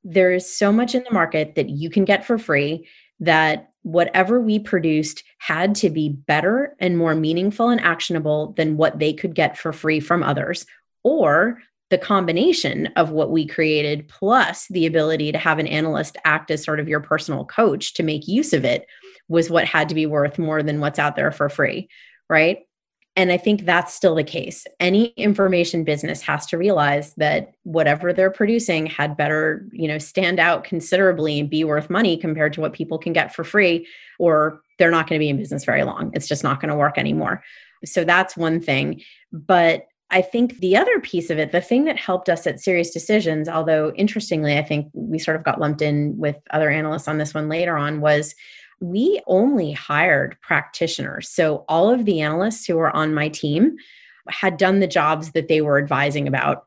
There 0.03 0.31
is 0.31 0.51
so 0.51 0.71
much 0.71 0.95
in 0.95 1.03
the 1.03 1.13
market 1.13 1.55
that 1.55 1.69
you 1.69 1.89
can 1.89 2.05
get 2.05 2.25
for 2.25 2.37
free 2.37 2.87
that 3.19 3.71
whatever 3.83 4.39
we 4.39 4.59
produced 4.59 5.23
had 5.37 5.75
to 5.75 5.89
be 5.89 6.09
better 6.09 6.75
and 6.79 6.97
more 6.97 7.15
meaningful 7.15 7.69
and 7.69 7.81
actionable 7.81 8.53
than 8.57 8.77
what 8.77 8.99
they 8.99 9.13
could 9.13 9.35
get 9.35 9.57
for 9.57 9.73
free 9.73 9.99
from 9.99 10.23
others, 10.23 10.65
or 11.03 11.59
the 11.89 11.97
combination 11.97 12.87
of 12.95 13.11
what 13.11 13.29
we 13.29 13.45
created 13.45 14.07
plus 14.07 14.67
the 14.69 14.85
ability 14.85 15.31
to 15.31 15.37
have 15.37 15.59
an 15.59 15.67
analyst 15.67 16.17
act 16.25 16.49
as 16.49 16.63
sort 16.63 16.79
of 16.79 16.87
your 16.87 17.01
personal 17.01 17.45
coach 17.45 17.93
to 17.93 18.03
make 18.03 18.27
use 18.27 18.51
of 18.53 18.65
it 18.65 18.87
was 19.27 19.49
what 19.49 19.65
had 19.65 19.89
to 19.89 19.95
be 19.95 20.05
worth 20.05 20.39
more 20.39 20.63
than 20.63 20.79
what's 20.79 20.97
out 20.97 21.15
there 21.15 21.31
for 21.31 21.49
free, 21.49 21.87
right? 22.29 22.59
And 23.15 23.31
I 23.31 23.37
think 23.37 23.65
that's 23.65 23.93
still 23.93 24.15
the 24.15 24.23
case. 24.23 24.65
Any 24.79 25.07
information 25.17 25.83
business 25.83 26.21
has 26.23 26.47
to 26.47 26.57
realize 26.57 27.13
that 27.15 27.53
whatever 27.61 28.11
they're 28.11 28.31
producing 28.31 28.87
had 28.87 29.15
better, 29.15 29.67
you 29.71 29.87
know, 29.87 29.99
stand 29.99 30.39
out 30.39 30.63
considerably 30.63 31.39
and 31.39 31.49
be 31.49 31.63
worth 31.63 31.91
money 31.91 32.17
compared 32.17 32.53
to 32.53 32.61
what 32.61 32.73
people 32.73 32.97
can 32.97 33.13
get 33.13 33.33
for 33.33 33.43
free, 33.43 33.87
or 34.17 34.61
they're 34.79 34.89
not 34.89 35.07
going 35.07 35.19
to 35.19 35.23
be 35.23 35.29
in 35.29 35.37
business 35.37 35.63
very 35.63 35.83
long. 35.83 36.11
It's 36.15 36.27
just 36.27 36.43
not 36.43 36.59
going 36.59 36.69
to 36.69 36.75
work 36.75 36.97
anymore. 36.97 37.43
So 37.85 38.03
that's 38.03 38.35
one 38.35 38.59
thing. 38.59 39.01
But 39.31 39.85
I 40.09 40.21
think 40.21 40.57
the 40.57 40.75
other 40.75 40.99
piece 40.99 41.29
of 41.29 41.37
it, 41.37 41.51
the 41.51 41.61
thing 41.61 41.85
that 41.85 41.97
helped 41.97 42.29
us 42.29 42.47
at 42.47 42.57
SiriusDecisions, 42.57 43.47
although 43.47 43.91
interestingly, 43.95 44.57
I 44.57 44.63
think 44.63 44.89
we 44.93 45.19
sort 45.19 45.37
of 45.37 45.43
got 45.43 45.59
lumped 45.59 45.81
in 45.81 46.17
with 46.17 46.37
other 46.51 46.69
analysts 46.69 47.07
on 47.07 47.17
this 47.19 47.33
one 47.33 47.49
later 47.49 47.77
on, 47.77 48.01
was 48.01 48.33
we 48.79 49.21
only 49.27 49.71
hired 49.71 50.37
practitioners. 50.41 51.29
So 51.29 51.65
all 51.67 51.89
of 51.89 52.05
the 52.05 52.21
analysts 52.21 52.65
who 52.65 52.75
were 52.75 52.95
on 52.95 53.13
my 53.13 53.29
team 53.29 53.77
had 54.29 54.57
done 54.57 54.79
the 54.79 54.87
jobs 54.87 55.31
that 55.31 55.47
they 55.47 55.61
were 55.61 55.77
advising 55.77 56.27
about. 56.27 56.65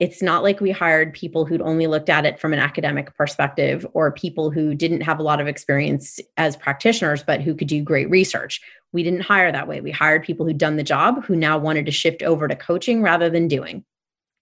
It's 0.00 0.20
not 0.20 0.42
like 0.42 0.60
we 0.60 0.70
hired 0.70 1.14
people 1.14 1.44
who'd 1.44 1.62
only 1.62 1.86
looked 1.86 2.08
at 2.08 2.26
it 2.26 2.40
from 2.40 2.52
an 2.52 2.58
academic 2.58 3.14
perspective 3.16 3.86
or 3.92 4.10
people 4.10 4.50
who 4.50 4.74
didn't 4.74 5.02
have 5.02 5.18
a 5.20 5.22
lot 5.22 5.40
of 5.40 5.46
experience 5.46 6.18
as 6.36 6.56
practitioners, 6.56 7.22
but 7.22 7.40
who 7.40 7.54
could 7.54 7.68
do 7.68 7.80
great 7.80 8.10
research. 8.10 8.60
We 8.92 9.02
didn't 9.02 9.20
hire 9.20 9.52
that 9.52 9.68
way. 9.68 9.80
We 9.80 9.92
hired 9.92 10.24
people 10.24 10.46
who'd 10.46 10.58
done 10.58 10.76
the 10.76 10.82
job 10.82 11.24
who 11.24 11.36
now 11.36 11.58
wanted 11.58 11.86
to 11.86 11.92
shift 11.92 12.22
over 12.22 12.48
to 12.48 12.56
coaching 12.56 13.02
rather 13.02 13.30
than 13.30 13.48
doing 13.48 13.84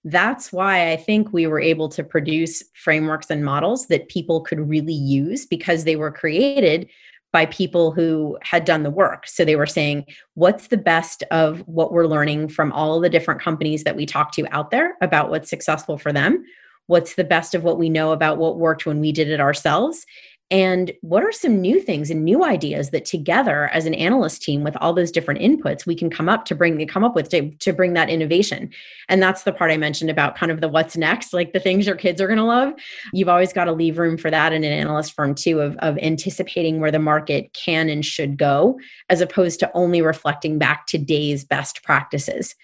that's 0.05 0.53
why 0.53 0.91
I 0.91 0.97
think 0.97 1.33
we 1.33 1.47
were 1.47 1.61
able 1.61 1.89
to 1.91 2.03
produce 2.03 2.63
frameworks 2.75 3.31
and 3.31 3.45
models 3.45 3.87
that 3.87 4.09
people 4.09 4.41
could 4.41 4.69
really 4.69 4.95
use 4.95 5.47
because 5.47 5.85
they 5.85 5.97
were 5.97 6.11
created 6.11 6.89
by 7.33 7.47
people 7.47 7.93
who 7.93 8.39
had 8.43 8.65
done 8.65 8.83
the 8.83 8.91
work. 8.91 9.27
So 9.27 9.45
they 9.45 9.57
were 9.57 9.67
saying, 9.67 10.05
what's 10.35 10.67
the 10.67 10.77
best 10.77 11.23
of 11.31 11.61
what 11.67 11.93
we're 11.93 12.07
learning 12.07 12.49
from 12.49 12.73
all 12.73 13.01
the 13.01 13.09
different 13.09 13.41
companies 13.41 13.85
that 13.85 13.97
we 13.97 14.05
talk 14.05 14.33
to 14.33 14.47
out 14.55 14.71
there 14.71 14.97
about 15.01 15.31
what's 15.31 15.49
successful 15.49 15.97
for 15.97 16.13
them? 16.13 16.45
What's 16.89 17.15
the 17.15 17.25
best 17.25 17.55
of 17.55 17.65
what 17.65 17.79
we 17.79 17.89
know 17.89 18.13
about 18.13 18.39
what 18.39 18.59
worked 18.59 18.85
when 18.85 19.01
we 19.01 19.13
did 19.13 19.29
it 19.29 19.41
ourselves? 19.41 20.05
And 20.53 20.93
what 21.01 21.25
are 21.25 21.33
some 21.33 21.63
new 21.63 21.81
things 21.81 22.11
and 22.11 22.27
new 22.27 22.45
ideas 22.45 22.91
that 22.91 23.07
together 23.07 23.71
as 23.73 23.87
an 23.87 23.95
analyst 23.95 24.43
team 24.43 24.63
with 24.63 24.77
all 24.83 24.93
those 24.93 25.11
different 25.11 25.41
inputs 25.41 25.87
we 25.87 25.95
can 25.95 26.11
come 26.11 26.29
up 26.29 26.45
to 26.45 26.55
bring 26.55 26.77
the 26.77 26.85
come 26.85 27.05
up 27.05 27.15
with 27.15 27.31
to, 27.31 27.51
to 27.53 27.73
bring 27.73 27.95
that 27.95 28.11
innovation. 28.11 28.71
And 29.09 29.23
that's 29.23 29.45
the 29.45 29.53
part 29.53 29.71
I 29.71 29.79
mentioned 29.79 30.11
about 30.11 30.37
kind 30.37 30.53
of 30.53 30.61
the 30.61 30.69
what's 30.69 30.95
next, 30.95 31.33
like 31.33 31.55
the 31.55 31.59
things 31.59 31.87
your 31.87 31.97
kids 31.97 32.21
are 32.21 32.27
going 32.27 32.39
to 32.39 32.45
love. 32.45 32.75
You've 33.15 33.31
always 33.31 33.51
got 33.51 33.65
to 33.65 33.73
leave 33.73 33.99
room 33.99 34.19
for 34.19 34.31
that 34.31 34.53
in 34.53 34.63
an 34.63 34.73
analyst 34.73 35.15
firm 35.15 35.35
too 35.35 35.63
of, 35.63 35.75
of 35.79 35.97
anticipating 36.03 36.81
where 36.81 36.91
the 36.91 36.99
market 36.99 37.51
can 37.55 37.89
and 37.89 38.05
should 38.05 38.37
go, 38.37 38.79
as 39.09 39.23
opposed 39.23 39.59
to 39.61 39.71
only 39.73 40.03
reflecting 40.03 40.59
back 40.59 40.87
today's 40.87 41.47
best 41.47 41.83
practices. 41.83 42.55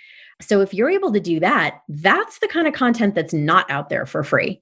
So 0.43 0.61
if 0.61 0.75
you're 0.75 0.91
able 0.91 1.11
to 1.13 1.21
do 1.21 1.41
that, 1.41 1.81
that's 1.89 2.41
the 2.41 2.49
kind 2.49 2.69
of 2.69 2.75
content 2.75 3.15
that's 3.15 3.33
not 3.33 3.69
out 3.71 3.89
there 3.89 4.05
for 4.05 4.23
free 4.23 4.61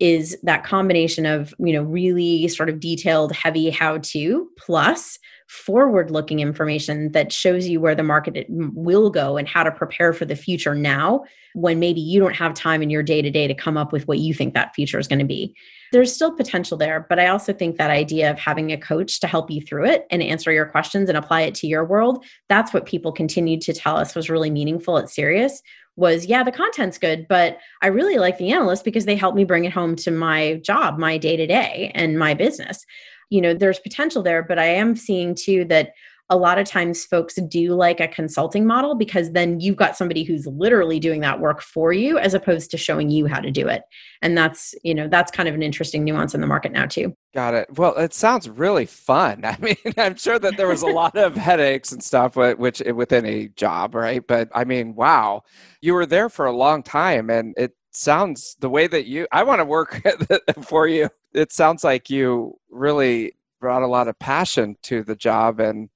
is 0.00 0.36
that 0.42 0.64
combination 0.64 1.26
of 1.26 1.54
you 1.58 1.72
know 1.72 1.82
really 1.82 2.46
sort 2.48 2.68
of 2.68 2.80
detailed 2.80 3.32
heavy 3.32 3.70
how 3.70 3.98
to 3.98 4.48
plus 4.56 5.18
forward 5.48 6.10
looking 6.10 6.40
information 6.40 7.10
that 7.12 7.32
shows 7.32 7.66
you 7.66 7.80
where 7.80 7.94
the 7.94 8.02
market 8.02 8.46
will 8.48 9.08
go 9.08 9.38
and 9.38 9.48
how 9.48 9.62
to 9.62 9.70
prepare 9.70 10.12
for 10.12 10.26
the 10.26 10.36
future 10.36 10.74
now 10.74 11.22
when 11.54 11.78
maybe 11.78 12.00
you 12.00 12.20
don't 12.20 12.36
have 12.36 12.52
time 12.52 12.82
in 12.82 12.90
your 12.90 13.02
day 13.02 13.22
to 13.22 13.30
day 13.30 13.46
to 13.46 13.54
come 13.54 13.78
up 13.78 13.90
with 13.90 14.06
what 14.06 14.18
you 14.18 14.34
think 14.34 14.52
that 14.52 14.74
future 14.74 14.98
is 14.98 15.08
going 15.08 15.18
to 15.18 15.24
be. 15.24 15.54
There's 15.90 16.14
still 16.14 16.32
potential 16.32 16.76
there 16.76 17.06
but 17.08 17.18
i 17.18 17.28
also 17.28 17.52
think 17.52 17.76
that 17.76 17.90
idea 17.90 18.30
of 18.30 18.38
having 18.38 18.72
a 18.72 18.76
coach 18.76 19.20
to 19.20 19.26
help 19.26 19.50
you 19.50 19.62
through 19.62 19.86
it 19.86 20.06
and 20.10 20.22
answer 20.22 20.52
your 20.52 20.66
questions 20.66 21.08
and 21.08 21.16
apply 21.16 21.42
it 21.42 21.54
to 21.56 21.66
your 21.66 21.84
world 21.84 22.24
that's 22.48 22.74
what 22.74 22.84
people 22.84 23.10
continued 23.10 23.62
to 23.62 23.72
tell 23.72 23.96
us 23.96 24.14
was 24.14 24.28
really 24.28 24.50
meaningful 24.50 24.98
at 24.98 25.08
Sirius 25.08 25.62
was 25.98 26.26
yeah 26.26 26.42
the 26.44 26.52
content's 26.52 26.96
good 26.96 27.26
but 27.28 27.58
i 27.82 27.88
really 27.88 28.18
like 28.18 28.38
the 28.38 28.52
analyst 28.52 28.84
because 28.84 29.04
they 29.04 29.16
help 29.16 29.34
me 29.34 29.44
bring 29.44 29.64
it 29.64 29.72
home 29.72 29.96
to 29.96 30.10
my 30.10 30.54
job 30.64 30.98
my 30.98 31.18
day 31.18 31.36
to 31.36 31.46
day 31.46 31.90
and 31.94 32.18
my 32.18 32.34
business. 32.34 32.86
You 33.30 33.42
know 33.42 33.52
there's 33.52 33.80
potential 33.80 34.22
there 34.22 34.42
but 34.42 34.58
i 34.58 34.64
am 34.64 34.96
seeing 34.96 35.34
too 35.34 35.66
that 35.66 35.92
a 36.30 36.36
lot 36.36 36.58
of 36.58 36.66
times 36.66 37.04
folks 37.04 37.36
do 37.36 37.72
like 37.74 38.00
a 38.00 38.08
consulting 38.08 38.66
model 38.66 38.94
because 38.94 39.32
then 39.32 39.60
you've 39.60 39.76
got 39.76 39.96
somebody 39.96 40.24
who's 40.24 40.46
literally 40.46 41.00
doing 41.00 41.20
that 41.22 41.40
work 41.40 41.62
for 41.62 41.92
you 41.92 42.18
as 42.18 42.34
opposed 42.34 42.70
to 42.70 42.76
showing 42.76 43.08
you 43.08 43.26
how 43.26 43.40
to 43.40 43.50
do 43.50 43.66
it. 43.66 43.82
And 44.20 44.36
that's 44.36 44.74
you 44.82 44.94
know 44.94 45.08
that's 45.08 45.30
kind 45.30 45.48
of 45.48 45.54
an 45.54 45.62
interesting 45.62 46.04
nuance 46.04 46.34
in 46.34 46.40
the 46.40 46.46
market 46.46 46.72
now 46.72 46.86
too. 46.86 47.16
Got 47.34 47.54
it. 47.54 47.68
Well 47.78 47.96
it 47.96 48.12
sounds 48.12 48.48
really 48.48 48.86
fun. 48.86 49.44
I 49.44 49.56
mean 49.60 49.76
i'm 49.96 50.16
sure 50.16 50.38
that 50.38 50.56
there 50.56 50.68
was 50.68 50.82
a 50.82 50.86
lot 50.86 51.16
of 51.16 51.34
headaches 51.48 51.92
and 51.92 52.02
stuff 52.02 52.36
which 52.36 52.82
within 52.94 53.24
a 53.24 53.48
job 53.48 53.94
right? 53.94 54.26
But 54.26 54.50
i 54.54 54.64
mean 54.64 54.94
wow 54.94 55.42
you 55.80 55.94
were 55.94 56.06
there 56.06 56.28
for 56.28 56.46
a 56.46 56.52
long 56.52 56.82
time 56.82 57.30
and 57.30 57.54
it 57.56 57.72
sounds 57.90 58.56
the 58.60 58.68
way 58.68 58.86
that 58.86 59.06
you 59.06 59.26
i 59.32 59.42
want 59.42 59.60
to 59.60 59.64
work 59.64 60.02
for 60.62 60.86
you. 60.86 61.08
It 61.32 61.52
sounds 61.52 61.84
like 61.84 62.10
you 62.10 62.58
really 62.70 63.34
brought 63.60 63.82
a 63.82 63.86
lot 63.86 64.08
of 64.08 64.18
passion 64.18 64.76
to 64.82 65.02
the 65.02 65.16
job 65.16 65.60
and 65.60 65.88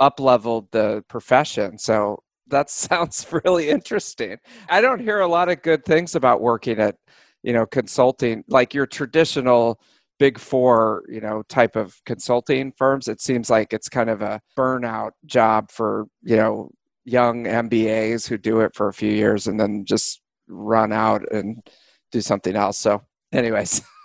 up 0.00 0.20
leveled 0.20 0.70
the 0.72 1.04
profession. 1.08 1.78
So 1.78 2.22
that 2.48 2.70
sounds 2.70 3.26
really 3.44 3.68
interesting. 3.68 4.36
I 4.68 4.80
don't 4.80 5.00
hear 5.00 5.20
a 5.20 5.28
lot 5.28 5.48
of 5.48 5.62
good 5.62 5.84
things 5.84 6.14
about 6.14 6.40
working 6.40 6.78
at, 6.78 6.96
you 7.42 7.52
know, 7.52 7.66
consulting 7.66 8.44
like 8.48 8.74
your 8.74 8.86
traditional 8.86 9.80
big 10.18 10.38
four, 10.38 11.04
you 11.08 11.20
know, 11.20 11.42
type 11.48 11.76
of 11.76 11.94
consulting 12.04 12.72
firms. 12.76 13.08
It 13.08 13.20
seems 13.20 13.48
like 13.50 13.72
it's 13.72 13.88
kind 13.88 14.10
of 14.10 14.20
a 14.22 14.40
burnout 14.56 15.12
job 15.26 15.70
for, 15.70 16.06
you 16.22 16.36
know, 16.36 16.70
young 17.04 17.44
MBAs 17.44 18.28
who 18.28 18.36
do 18.36 18.60
it 18.60 18.74
for 18.74 18.88
a 18.88 18.92
few 18.92 19.10
years 19.10 19.46
and 19.46 19.58
then 19.58 19.84
just 19.84 20.20
run 20.48 20.92
out 20.92 21.22
and 21.32 21.66
do 22.10 22.20
something 22.20 22.56
else. 22.56 22.78
So, 22.78 23.02
anyways. 23.32 23.82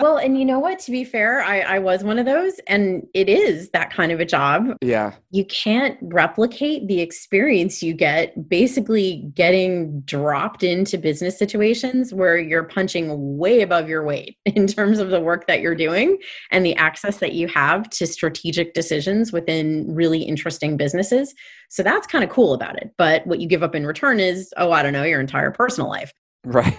well, 0.00 0.16
and 0.16 0.38
you 0.38 0.44
know 0.44 0.58
what? 0.58 0.78
To 0.80 0.90
be 0.90 1.04
fair, 1.04 1.42
I, 1.42 1.60
I 1.60 1.78
was 1.78 2.02
one 2.02 2.18
of 2.18 2.26
those, 2.26 2.58
and 2.66 3.06
it 3.14 3.28
is 3.28 3.70
that 3.70 3.92
kind 3.92 4.10
of 4.10 4.20
a 4.20 4.24
job. 4.24 4.76
Yeah. 4.80 5.12
You 5.30 5.44
can't 5.44 5.96
replicate 6.02 6.88
the 6.88 7.00
experience 7.00 7.82
you 7.82 7.94
get 7.94 8.48
basically 8.48 9.30
getting 9.34 10.00
dropped 10.00 10.62
into 10.62 10.98
business 10.98 11.38
situations 11.38 12.12
where 12.12 12.36
you're 12.36 12.64
punching 12.64 13.38
way 13.38 13.60
above 13.60 13.88
your 13.88 14.02
weight 14.04 14.36
in 14.44 14.66
terms 14.66 14.98
of 14.98 15.10
the 15.10 15.20
work 15.20 15.46
that 15.46 15.60
you're 15.60 15.74
doing 15.74 16.18
and 16.50 16.66
the 16.66 16.74
access 16.76 17.18
that 17.18 17.34
you 17.34 17.46
have 17.48 17.88
to 17.90 18.06
strategic 18.06 18.74
decisions 18.74 19.32
within 19.32 19.94
really 19.94 20.22
interesting 20.22 20.76
businesses. 20.76 21.34
So 21.68 21.82
that's 21.82 22.06
kind 22.06 22.24
of 22.24 22.30
cool 22.30 22.54
about 22.54 22.76
it. 22.76 22.92
But 22.98 23.26
what 23.26 23.40
you 23.40 23.46
give 23.46 23.62
up 23.62 23.74
in 23.74 23.86
return 23.86 24.20
is, 24.20 24.52
oh, 24.56 24.72
I 24.72 24.82
don't 24.82 24.92
know, 24.92 25.04
your 25.04 25.20
entire 25.20 25.50
personal 25.50 25.88
life. 25.88 26.12
Right 26.44 26.76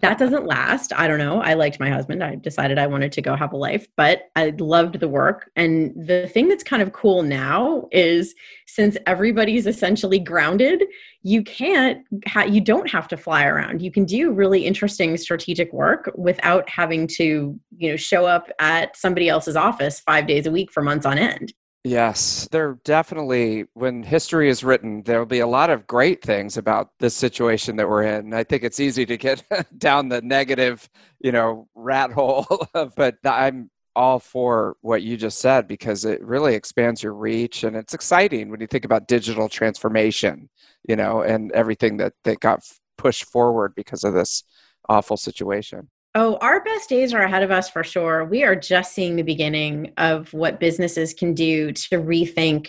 that 0.00 0.18
doesn't 0.18 0.46
last. 0.46 0.92
I 0.94 1.08
don't 1.08 1.18
know. 1.18 1.40
I 1.40 1.54
liked 1.54 1.80
my 1.80 1.90
husband. 1.90 2.22
I 2.22 2.36
decided 2.36 2.78
I 2.78 2.86
wanted 2.86 3.12
to 3.12 3.22
go 3.22 3.36
have 3.36 3.52
a 3.52 3.56
life, 3.56 3.86
but 3.96 4.30
I 4.36 4.54
loved 4.58 5.00
the 5.00 5.08
work. 5.08 5.50
And 5.56 5.92
the 5.94 6.28
thing 6.28 6.48
that's 6.48 6.64
kind 6.64 6.82
of 6.82 6.92
cool 6.92 7.22
now 7.22 7.88
is 7.92 8.34
since 8.66 8.96
everybody's 9.06 9.66
essentially 9.66 10.18
grounded, 10.18 10.84
you 11.22 11.42
can't, 11.42 12.04
ha- 12.26 12.44
you 12.44 12.60
don't 12.60 12.90
have 12.90 13.08
to 13.08 13.16
fly 13.16 13.44
around. 13.44 13.82
You 13.82 13.90
can 13.90 14.04
do 14.04 14.32
really 14.32 14.64
interesting 14.64 15.16
strategic 15.16 15.72
work 15.72 16.10
without 16.16 16.68
having 16.68 17.06
to, 17.16 17.58
you 17.76 17.90
know, 17.90 17.96
show 17.96 18.26
up 18.26 18.50
at 18.58 18.96
somebody 18.96 19.28
else's 19.28 19.56
office 19.56 20.00
five 20.00 20.26
days 20.26 20.46
a 20.46 20.50
week 20.50 20.70
for 20.70 20.82
months 20.82 21.06
on 21.06 21.18
end. 21.18 21.52
Yes, 21.86 22.48
there 22.50 22.78
definitely, 22.84 23.66
when 23.74 24.02
history 24.02 24.48
is 24.48 24.64
written, 24.64 25.02
there 25.02 25.18
will 25.18 25.26
be 25.26 25.40
a 25.40 25.46
lot 25.46 25.68
of 25.68 25.86
great 25.86 26.22
things 26.22 26.56
about 26.56 26.90
this 26.98 27.14
situation 27.14 27.76
that 27.76 27.88
we're 27.88 28.04
in. 28.04 28.32
I 28.32 28.42
think 28.44 28.62
it's 28.64 28.80
easy 28.80 29.04
to 29.04 29.18
get 29.18 29.42
down 29.78 30.08
the 30.08 30.22
negative, 30.22 30.88
you 31.20 31.30
know, 31.30 31.68
rat 31.74 32.10
hole, 32.10 32.46
but 32.96 33.16
I'm 33.24 33.70
all 33.94 34.18
for 34.18 34.76
what 34.80 35.02
you 35.02 35.16
just 35.18 35.38
said 35.40 35.68
because 35.68 36.06
it 36.06 36.22
really 36.24 36.54
expands 36.54 37.02
your 37.02 37.12
reach 37.14 37.64
and 37.64 37.76
it's 37.76 37.94
exciting 37.94 38.50
when 38.50 38.60
you 38.60 38.66
think 38.66 38.86
about 38.86 39.06
digital 39.06 39.48
transformation, 39.48 40.48
you 40.88 40.96
know, 40.96 41.20
and 41.22 41.52
everything 41.52 41.98
that, 41.98 42.14
that 42.24 42.40
got 42.40 42.60
pushed 42.96 43.26
forward 43.26 43.74
because 43.76 44.04
of 44.04 44.14
this 44.14 44.42
awful 44.88 45.18
situation. 45.18 45.88
Oh, 46.16 46.36
our 46.40 46.62
best 46.62 46.88
days 46.88 47.12
are 47.12 47.22
ahead 47.22 47.42
of 47.42 47.50
us 47.50 47.68
for 47.68 47.82
sure. 47.82 48.24
We 48.24 48.44
are 48.44 48.54
just 48.54 48.94
seeing 48.94 49.16
the 49.16 49.22
beginning 49.22 49.92
of 49.96 50.32
what 50.32 50.60
businesses 50.60 51.12
can 51.12 51.34
do 51.34 51.72
to 51.72 52.00
rethink 52.00 52.68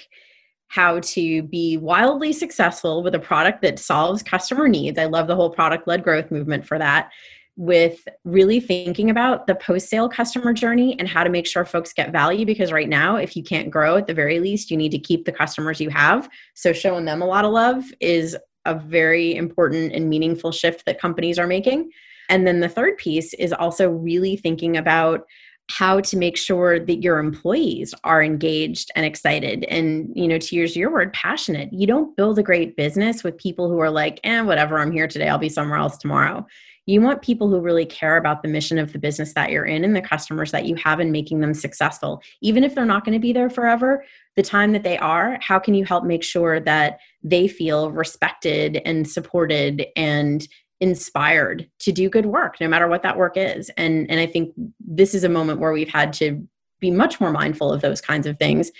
how 0.67 0.99
to 1.01 1.43
be 1.43 1.77
wildly 1.77 2.33
successful 2.33 3.03
with 3.03 3.13
a 3.13 3.19
product 3.19 3.61
that 3.61 3.77
solves 3.77 4.23
customer 4.23 4.67
needs. 4.67 4.97
I 4.97 5.05
love 5.05 5.27
the 5.27 5.35
whole 5.35 5.51
product 5.51 5.87
led 5.87 6.03
growth 6.03 6.31
movement 6.31 6.65
for 6.65 6.79
that. 6.79 7.11
With 7.55 8.07
really 8.23 8.59
thinking 8.59 9.11
about 9.11 9.45
the 9.45 9.55
post 9.55 9.89
sale 9.89 10.09
customer 10.09 10.51
journey 10.51 10.99
and 10.99 11.07
how 11.07 11.23
to 11.23 11.29
make 11.29 11.45
sure 11.45 11.65
folks 11.65 11.93
get 11.93 12.11
value. 12.11 12.47
Because 12.47 12.71
right 12.71 12.89
now, 12.89 13.15
if 13.15 13.37
you 13.37 13.43
can't 13.43 13.69
grow, 13.69 13.95
at 13.95 14.07
the 14.07 14.13
very 14.13 14.39
least, 14.39 14.71
you 14.71 14.75
need 14.75 14.91
to 14.91 14.99
keep 14.99 15.23
the 15.23 15.31
customers 15.31 15.79
you 15.79 15.89
have. 15.91 16.27
So, 16.55 16.73
showing 16.73 17.05
them 17.05 17.21
a 17.21 17.27
lot 17.27 17.45
of 17.45 17.51
love 17.51 17.85
is 18.01 18.35
a 18.65 18.73
very 18.75 19.35
important 19.35 19.93
and 19.93 20.09
meaningful 20.09 20.51
shift 20.51 20.85
that 20.87 20.99
companies 20.99 21.39
are 21.39 21.47
making. 21.47 21.91
And 22.29 22.45
then 22.45 22.59
the 22.59 22.69
third 22.69 22.97
piece 22.97 23.33
is 23.35 23.53
also 23.53 23.89
really 23.89 24.37
thinking 24.37 24.77
about 24.77 25.25
how 25.69 25.99
to 25.99 26.17
make 26.17 26.37
sure 26.37 26.79
that 26.79 27.01
your 27.01 27.17
employees 27.17 27.93
are 28.03 28.21
engaged 28.21 28.91
and 28.95 29.05
excited. 29.05 29.63
And 29.65 30.11
you 30.15 30.27
know 30.27 30.37
to 30.37 30.55
use 30.55 30.75
your 30.75 30.91
word 30.91 31.11
passionate. 31.13 31.73
You 31.73 31.87
don't 31.87 32.15
build 32.15 32.37
a 32.37 32.43
great 32.43 32.75
business 32.75 33.23
with 33.23 33.37
people 33.37 33.69
who 33.69 33.79
are 33.79 33.89
like 33.89 34.19
eh 34.23 34.41
whatever 34.41 34.77
i'm 34.77 34.91
here 34.91 35.07
today 35.07 35.27
i'll 35.27 35.37
be 35.37 35.49
somewhere 35.49 35.79
else 35.79 35.97
tomorrow. 35.97 36.45
You 36.87 37.01
want 37.01 37.23
people 37.23 37.49
who 37.49 37.59
really 37.59 37.85
care 37.87 38.15
about 38.15 38.43
the 38.43 38.47
mission 38.47 38.77
of 38.77 38.93
the 38.93 38.99
business 38.99 39.33
that 39.33 39.49
you're 39.49 39.65
in 39.65 39.83
and 39.83 39.95
the 39.95 40.01
customers 40.01 40.51
that 40.51 40.65
you 40.65 40.75
have 40.75 40.99
and 40.99 41.11
making 41.11 41.39
them 41.39 41.55
successful. 41.55 42.21
Even 42.41 42.63
if 42.63 42.75
they're 42.75 42.85
not 42.85 43.03
going 43.03 43.13
to 43.13 43.19
be 43.19 43.33
there 43.33 43.49
forever 43.49 44.05
the 44.35 44.43
time 44.43 44.73
that 44.73 44.83
they 44.83 44.97
are 44.97 45.39
how 45.41 45.57
can 45.57 45.73
you 45.73 45.85
help 45.85 46.03
make 46.03 46.23
sure 46.23 46.59
that 46.59 46.99
they 47.23 47.47
feel 47.47 47.89
respected 47.91 48.81
and 48.85 49.09
supported 49.09 49.87
and 49.95 50.47
inspired 50.81 51.69
to 51.79 51.91
do 51.91 52.09
good 52.09 52.25
work 52.25 52.59
no 52.59 52.67
matter 52.67 52.87
what 52.87 53.03
that 53.03 53.17
work 53.17 53.37
is. 53.37 53.69
And 53.77 54.09
and 54.09 54.19
i 54.19 54.25
think 54.25 54.53
this 54.79 55.13
is 55.13 55.23
a 55.23 55.29
moment 55.29 55.59
where 55.59 55.71
we've 55.71 55.89
had 55.89 56.13
to 56.13 56.47
be 56.79 56.91
much 56.91 57.19
more 57.19 57.31
mindful 57.31 57.71
of 57.71 57.81
those 57.81 58.01
kinds 58.01 58.27
of 58.27 58.37
things. 58.37 58.71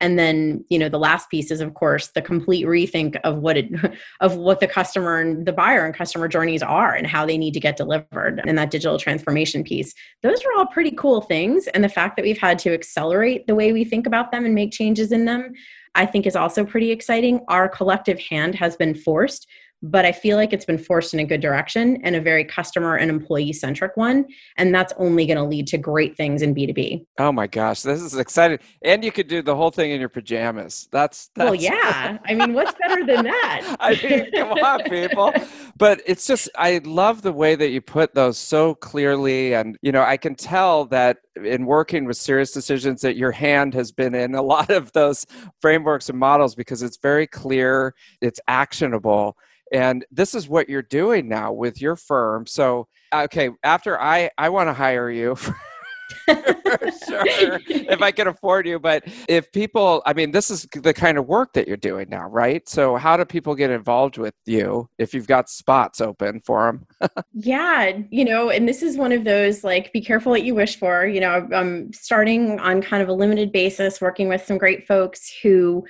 And 0.00 0.18
then 0.18 0.64
you 0.70 0.78
know 0.78 0.88
the 0.88 0.98
last 0.98 1.30
piece 1.30 1.50
is 1.50 1.60
of 1.60 1.74
course 1.74 2.08
the 2.08 2.22
complete 2.22 2.66
rethink 2.66 3.20
of 3.22 3.38
what 3.38 3.56
it 3.56 3.70
of 4.20 4.36
what 4.36 4.60
the 4.60 4.66
customer 4.66 5.20
and 5.20 5.46
the 5.46 5.52
buyer 5.52 5.84
and 5.84 5.94
customer 5.94 6.26
journeys 6.26 6.62
are 6.62 6.94
and 6.94 7.06
how 7.06 7.26
they 7.26 7.36
need 7.36 7.54
to 7.54 7.60
get 7.60 7.76
delivered. 7.76 8.40
And 8.46 8.58
that 8.58 8.70
digital 8.70 8.98
transformation 8.98 9.62
piece 9.62 9.94
those 10.22 10.42
are 10.44 10.58
all 10.58 10.66
pretty 10.66 10.92
cool 10.92 11.20
things. 11.20 11.68
And 11.68 11.84
the 11.84 11.88
fact 11.88 12.16
that 12.16 12.24
we've 12.24 12.38
had 12.38 12.58
to 12.60 12.72
accelerate 12.72 13.46
the 13.46 13.54
way 13.54 13.72
we 13.72 13.84
think 13.84 14.06
about 14.06 14.32
them 14.32 14.44
and 14.44 14.54
make 14.54 14.72
changes 14.72 15.12
in 15.12 15.26
them 15.26 15.52
i 15.94 16.06
think 16.06 16.26
is 16.26 16.36
also 16.36 16.64
pretty 16.64 16.90
exciting. 16.90 17.40
Our 17.48 17.68
collective 17.68 18.18
hand 18.18 18.54
has 18.54 18.74
been 18.76 18.94
forced 18.94 19.46
but 19.82 20.04
I 20.04 20.12
feel 20.12 20.36
like 20.36 20.52
it's 20.52 20.64
been 20.64 20.78
forced 20.78 21.12
in 21.12 21.20
a 21.20 21.24
good 21.24 21.40
direction 21.40 21.98
and 22.04 22.14
a 22.14 22.20
very 22.20 22.44
customer 22.44 22.94
and 22.96 23.10
employee 23.10 23.52
centric 23.52 23.96
one. 23.96 24.26
And 24.56 24.72
that's 24.72 24.92
only 24.96 25.26
going 25.26 25.38
to 25.38 25.44
lead 25.44 25.66
to 25.68 25.78
great 25.78 26.16
things 26.16 26.40
in 26.40 26.54
B2B. 26.54 27.04
Oh 27.18 27.32
my 27.32 27.48
gosh, 27.48 27.82
this 27.82 28.00
is 28.00 28.14
exciting. 28.14 28.60
And 28.82 29.04
you 29.04 29.10
could 29.10 29.26
do 29.26 29.42
the 29.42 29.56
whole 29.56 29.72
thing 29.72 29.90
in 29.90 29.98
your 29.98 30.08
pajamas. 30.08 30.88
That's, 30.92 31.30
that's 31.34 31.44
well, 31.44 31.54
yeah. 31.54 32.18
I 32.24 32.34
mean, 32.34 32.52
what's 32.52 32.72
better 32.78 33.04
than 33.04 33.24
that? 33.24 33.76
I 33.80 34.00
mean, 34.02 34.30
come 34.30 34.52
on, 34.52 34.82
people. 34.84 35.32
But 35.76 36.00
it's 36.06 36.26
just, 36.26 36.48
I 36.56 36.80
love 36.84 37.22
the 37.22 37.32
way 37.32 37.56
that 37.56 37.70
you 37.70 37.80
put 37.80 38.14
those 38.14 38.38
so 38.38 38.76
clearly. 38.76 39.54
And, 39.54 39.76
you 39.82 39.90
know, 39.90 40.02
I 40.02 40.16
can 40.16 40.36
tell 40.36 40.84
that 40.86 41.18
in 41.42 41.66
working 41.66 42.04
with 42.04 42.18
SiriusDecisions 42.18 43.00
that 43.00 43.16
your 43.16 43.32
hand 43.32 43.74
has 43.74 43.90
been 43.90 44.14
in 44.14 44.34
a 44.36 44.42
lot 44.42 44.70
of 44.70 44.92
those 44.92 45.26
frameworks 45.60 46.08
and 46.08 46.18
models 46.18 46.54
because 46.54 46.82
it's 46.82 46.98
very 46.98 47.26
clear, 47.26 47.94
it's 48.20 48.38
actionable 48.46 49.36
and 49.72 50.04
this 50.10 50.34
is 50.34 50.48
what 50.48 50.68
you're 50.68 50.82
doing 50.82 51.28
now 51.28 51.52
with 51.52 51.80
your 51.80 51.96
firm 51.96 52.46
so 52.46 52.86
okay 53.12 53.50
after 53.64 54.00
i 54.00 54.30
i 54.38 54.48
want 54.48 54.68
to 54.68 54.72
hire 54.72 55.10
you 55.10 55.36
sure 56.28 57.58
if 57.68 58.02
i 58.02 58.10
can 58.10 58.28
afford 58.28 58.66
you 58.66 58.78
but 58.78 59.02
if 59.28 59.50
people 59.52 60.02
i 60.04 60.12
mean 60.12 60.30
this 60.30 60.50
is 60.50 60.66
the 60.74 60.92
kind 60.92 61.16
of 61.16 61.26
work 61.26 61.52
that 61.54 61.66
you're 61.66 61.76
doing 61.76 62.08
now 62.08 62.28
right? 62.28 62.68
So 62.68 62.96
how 62.96 63.16
do 63.16 63.24
people 63.24 63.54
get 63.54 63.70
involved 63.70 64.18
with 64.18 64.34
you 64.44 64.88
if 64.98 65.14
you've 65.14 65.26
got 65.26 65.48
spots 65.48 66.00
open 66.00 66.40
for 66.40 66.66
them 66.66 66.86
yeah 67.32 67.98
you 68.10 68.24
know 68.24 68.50
and 68.50 68.68
this 68.68 68.82
is 68.82 68.96
one 68.96 69.12
of 69.12 69.24
those 69.24 69.64
like 69.64 69.92
be 69.92 70.00
careful 70.00 70.30
what 70.30 70.44
you 70.44 70.54
wish 70.54 70.78
for 70.78 71.06
you 71.06 71.20
know 71.20 71.48
i'm 71.54 71.92
starting 71.92 72.60
on 72.60 72.82
kind 72.82 73.02
of 73.02 73.08
a 73.08 73.12
limited 73.12 73.50
basis 73.50 74.00
working 74.00 74.28
with 74.28 74.44
some 74.44 74.58
great 74.58 74.86
folks 74.86 75.32
who 75.42 75.84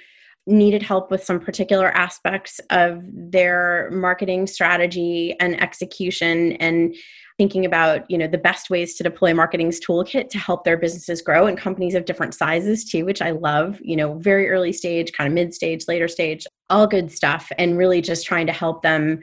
needed 0.46 0.82
help 0.82 1.10
with 1.10 1.22
some 1.22 1.38
particular 1.38 1.88
aspects 1.96 2.60
of 2.70 3.02
their 3.12 3.88
marketing 3.92 4.46
strategy 4.46 5.36
and 5.38 5.60
execution 5.60 6.52
and 6.54 6.94
thinking 7.38 7.64
about 7.64 8.10
you 8.10 8.18
know 8.18 8.26
the 8.26 8.38
best 8.38 8.68
ways 8.68 8.94
to 8.94 9.04
deploy 9.04 9.32
marketing's 9.32 9.80
toolkit 9.80 10.28
to 10.28 10.38
help 10.38 10.64
their 10.64 10.76
businesses 10.76 11.22
grow 11.22 11.46
and 11.46 11.56
companies 11.56 11.94
of 11.94 12.04
different 12.04 12.34
sizes 12.34 12.84
too 12.84 13.04
which 13.04 13.22
i 13.22 13.30
love 13.30 13.78
you 13.82 13.96
know 13.96 14.14
very 14.18 14.50
early 14.50 14.72
stage 14.72 15.12
kind 15.12 15.28
of 15.28 15.34
mid 15.34 15.54
stage 15.54 15.84
later 15.86 16.08
stage 16.08 16.46
all 16.70 16.86
good 16.86 17.10
stuff 17.10 17.50
and 17.56 17.78
really 17.78 18.00
just 18.00 18.26
trying 18.26 18.46
to 18.46 18.52
help 18.52 18.82
them 18.82 19.20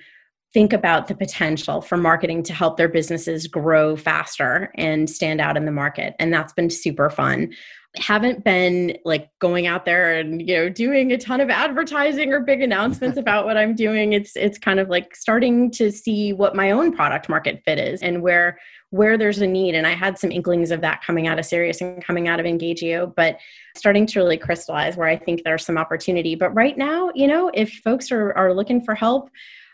think 0.54 0.74
about 0.74 1.08
the 1.08 1.16
potential 1.16 1.82
for 1.82 1.98
marketing 1.98 2.42
to 2.42 2.54
help 2.54 2.76
their 2.78 2.90
businesses 2.90 3.46
grow 3.46 3.96
faster 3.96 4.72
and 4.76 5.10
stand 5.10 5.40
out 5.40 5.58
in 5.58 5.66
the 5.66 5.72
market 5.72 6.16
and 6.18 6.34
that's 6.34 6.54
been 6.54 6.70
super 6.70 7.10
fun 7.10 7.52
haven't 7.96 8.44
been 8.44 8.98
like 9.04 9.30
going 9.40 9.66
out 9.66 9.84
there 9.84 10.14
and 10.14 10.48
you 10.48 10.56
know 10.56 10.70
doing 10.70 11.12
a 11.12 11.18
ton 11.18 11.42
of 11.42 11.50
advertising 11.50 12.32
or 12.32 12.40
big 12.40 12.62
announcements 12.62 13.18
about 13.18 13.46
what 13.46 13.58
I'm 13.58 13.76
doing. 13.76 14.14
It's 14.14 14.36
it's 14.36 14.58
kind 14.58 14.80
of 14.80 14.90
like 14.90 15.16
starting 15.16 15.72
to 15.72 15.92
see 15.92 16.34
what 16.34 16.56
my 16.56 16.72
own 16.72 16.92
product 16.92 17.30
market 17.30 17.62
fit 17.66 17.80
is 17.80 18.02
and 18.02 18.22
where 18.22 18.60
where 18.92 19.18
there's 19.18 19.40
a 19.40 19.48
need. 19.48 19.76
And 19.76 19.86
I 19.86 19.92
had 19.92 20.18
some 20.18 20.32
inklings 20.32 20.72
of 20.72 20.82
that 20.82 21.04
coming 21.04 21.28
out 21.28 21.38
of 21.38 21.46
Sirius 21.46 21.82
and 21.82 22.04
coming 22.04 22.28
out 22.28 22.40
of 22.40 22.46
Engagio 22.46 23.14
but 23.16 23.40
starting 23.76 24.06
to 24.08 24.20
really 24.20 24.38
crystallize 24.38 24.96
where 24.96 25.08
I 25.08 25.16
think 25.16 25.44
there's 25.44 25.66
some 25.66 25.78
opportunity. 25.78 26.36
But 26.36 26.52
right 26.52 26.78
now 26.78 27.10
you 27.16 27.28
know 27.28 27.50
if 27.56 27.72
folks 27.84 28.12
are 28.12 28.34
are 28.34 28.54
looking 28.54 28.82
for 28.82 28.94
help 28.94 29.32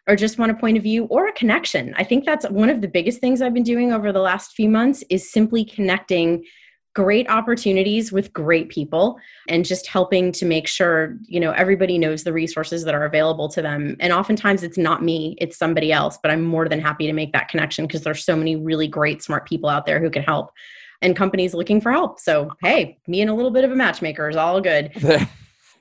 or 0.07 0.16
just 0.16 0.38
want 0.38 0.51
a 0.51 0.55
point 0.55 0.78
of 0.78 0.84
view 0.84 1.05
or 1.05 1.28
a 1.28 1.34
connection 1.34 1.93
I 1.97 2.05
think 2.05 2.26
that's 2.26 2.47
one 2.49 2.70
of 2.70 2.80
the 2.80 2.88
biggest 2.88 3.20
things 3.20 3.41
I've 3.41 3.53
been 3.53 3.63
doing 3.63 3.91
over 3.91 4.13
the 4.13 4.20
last 4.20 4.53
few 4.53 4.70
months 4.70 5.03
is 5.09 5.30
simply 5.30 5.66
connecting 5.66 6.45
great 6.96 7.30
opportunities 7.30 8.12
with 8.12 8.34
great 8.34 8.70
people 8.70 9.20
and 9.50 9.66
just 9.66 9.86
helping 9.86 10.32
to 10.32 10.46
make 10.46 10.68
sure 10.68 11.18
you 11.26 11.39
know 11.39 11.52
everybody 11.52 11.98
knows 11.98 12.24
the 12.24 12.34
resources 12.34 12.86
that 12.86 12.96
are 12.96 13.06
available 13.06 13.50
to 13.50 13.62
them. 13.62 13.96
And 14.00 14.12
oftentimes 14.12 14.64
it's 14.64 14.78
not 14.78 15.04
me 15.04 15.36
it's 15.39 15.58
somebody 15.58 15.91
else 15.91 16.18
but 16.22 16.32
i'm 16.32 16.41
more 16.41 16.68
than 16.70 16.80
happy 16.80 17.06
to 17.08 17.14
make 17.14 17.34
that 17.34 17.50
connection 17.50 17.86
because 17.86 18.04
there's 18.04 18.24
so 18.24 18.36
many 18.36 18.56
really 18.56 18.88
great 18.88 19.22
smart 19.22 19.48
people 19.48 19.70
out 19.70 19.86
there 19.86 20.00
who 20.00 20.10
can 20.10 20.24
help 20.24 20.52
and 21.02 21.16
companies 21.16 21.54
looking 21.54 21.82
for 21.82 21.91
help. 21.91 22.20
So 22.20 22.52
hey 22.62 22.98
me 23.08 23.22
and 23.22 23.30
a 23.30 23.34
little 23.34 23.52
bit 23.52 23.64
of 23.64 23.72
a 23.72 23.76
matchmaker 23.76 24.30
is 24.30 24.36
all 24.36 24.62
good 24.62 24.91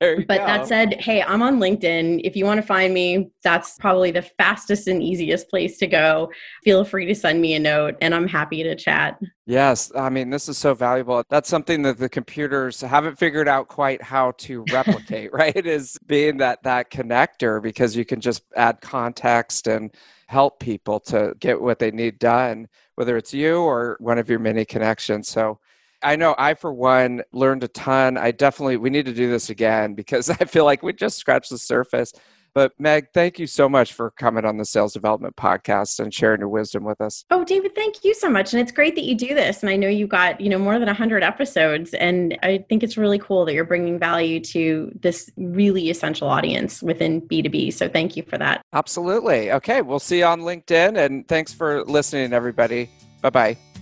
but 0.01 0.27
go. 0.27 0.37
that 0.37 0.67
said, 0.67 1.01
hey, 1.01 1.23
I'm 1.23 1.43
on 1.43 1.59
LinkedIn. 1.59 2.21
If 2.25 2.37
you 2.37 2.45
want 2.45 2.61
to 2.61 2.67
find 2.67 2.93
me, 2.93 3.31
that's 3.43 3.77
probably 3.79 4.11
the 4.11 4.23
fastest 4.23 4.89
and 4.89 5.03
easiest 5.03 5.49
place 5.49 5.79
to 5.79 5.87
go. 5.87 6.31
Feel 6.63 6.85
free 6.85 7.07
to 7.07 7.15
send 7.15 7.41
me 7.41 7.55
a 7.55 7.59
note 7.59 7.97
and 8.01 8.15
I'm 8.15 8.29
happy 8.29 8.63
to 8.63 8.75
chat. 8.75 9.19
Yes, 9.47 9.93
I 9.95 10.09
mean, 10.09 10.31
this 10.31 10.49
is 10.49 10.57
so 10.57 10.75
valuable. 10.75 11.23
That's 11.29 11.49
something 11.49 11.83
that 11.83 11.99
the 11.99 12.09
computers 12.09 12.81
haven't 12.81 13.19
figured 13.19 13.49
out 13.49 13.69
quite 13.69 14.03
how 14.03 14.33
to 14.39 14.65
replicate, 14.73 15.33
right? 15.35 15.67
Is 15.67 15.99
being 16.07 16.39
that 16.39 16.63
that 16.63 16.91
connector 16.91 17.63
because 17.63 17.95
you 17.95 18.05
can 18.05 18.21
just 18.21 18.43
add 18.57 18.81
context 18.81 19.67
and 19.67 19.95
help 20.29 20.61
people 20.61 20.99
to 20.99 21.35
get 21.41 21.61
what 21.61 21.79
they 21.79 21.91
need 21.91 22.19
done, 22.19 22.67
whether 22.95 23.17
it's 23.17 23.35
you 23.35 23.59
or 23.59 23.97
one 24.01 24.19
of 24.19 24.31
your 24.31 24.39
many 24.39 24.65
connections. 24.65 25.29
So 25.29 25.59
I 26.05 26.17
know 26.17 26.35
I, 26.39 26.55
for 26.55 26.73
one, 26.73 27.23
learned 27.33 27.65
a 27.65 27.69
ton. 27.69 28.17
I 28.17 28.31
definitely, 28.31 28.77
we 28.77 28.91
need 28.91 29.07
to 29.07 29.15
do 29.15 29.31
this 29.31 29.51
again 29.51 29.95
because 29.95 30.31
I 30.31 30.45
feel 30.45 30.65
like 30.65 30.83
we 30.83 30.93
just 30.93 31.19
scratched 31.19 31.51
the 31.51 31.59
surface. 31.59 32.13
But 32.55 32.73
Meg, 32.79 33.09
thank 33.13 33.41
you 33.41 33.49
so 33.49 33.69
much 33.69 33.95
for 33.95 34.13
coming 34.13 34.45
on 34.45 34.59
the 34.59 34.65
Sales 34.65 34.93
Development 34.93 35.35
Podcast 35.35 35.99
and 35.99 36.15
sharing 36.15 36.39
your 36.39 36.49
wisdom 36.49 36.85
with 36.85 37.01
us. 37.01 37.25
Oh, 37.31 37.43
David, 37.43 37.75
thank 37.75 38.05
you 38.05 38.15
so 38.15 38.31
much. 38.31 38.53
And 38.53 38.63
it's 38.63 38.71
great 38.71 38.95
that 38.95 39.03
you 39.03 39.17
do 39.17 39.35
this. 39.35 39.61
And 39.61 39.71
I 39.71 39.77
know 39.77 39.89
you've 39.89 40.09
got, 40.09 40.41
you 40.41 40.49
know, 40.49 40.59
more 40.59 40.79
than 40.79 40.87
100 40.87 41.25
episodes. 41.25 41.95
And 41.95 42.39
I 42.45 42.65
think 42.69 42.85
it's 42.85 42.97
really 42.97 43.19
cool 43.19 43.45
that 43.47 43.55
you're 43.55 43.65
bringing 43.65 43.99
value 43.99 44.39
to 44.41 44.93
this 45.03 45.29
really 45.37 45.91
essential 45.91 46.29
audience 46.29 46.81
within 46.81 47.23
B2B. 47.23 47.73
So 47.73 47.89
thank 47.89 48.17
you 48.17 48.23
for 48.23 48.39
that. 48.39 48.63
Absolutely. 48.73 49.51
Okay. 49.51 49.83
We'll 49.83 49.99
see 49.99 50.19
you 50.19 50.27
on 50.27 50.43
LinkedIn. 50.43 50.97
And 50.97 51.27
thanks 51.27 51.53
for 51.53 51.83
listening, 51.87 52.33
everybody. 52.33 52.89
Bye 53.21 53.31
bye. 53.31 53.74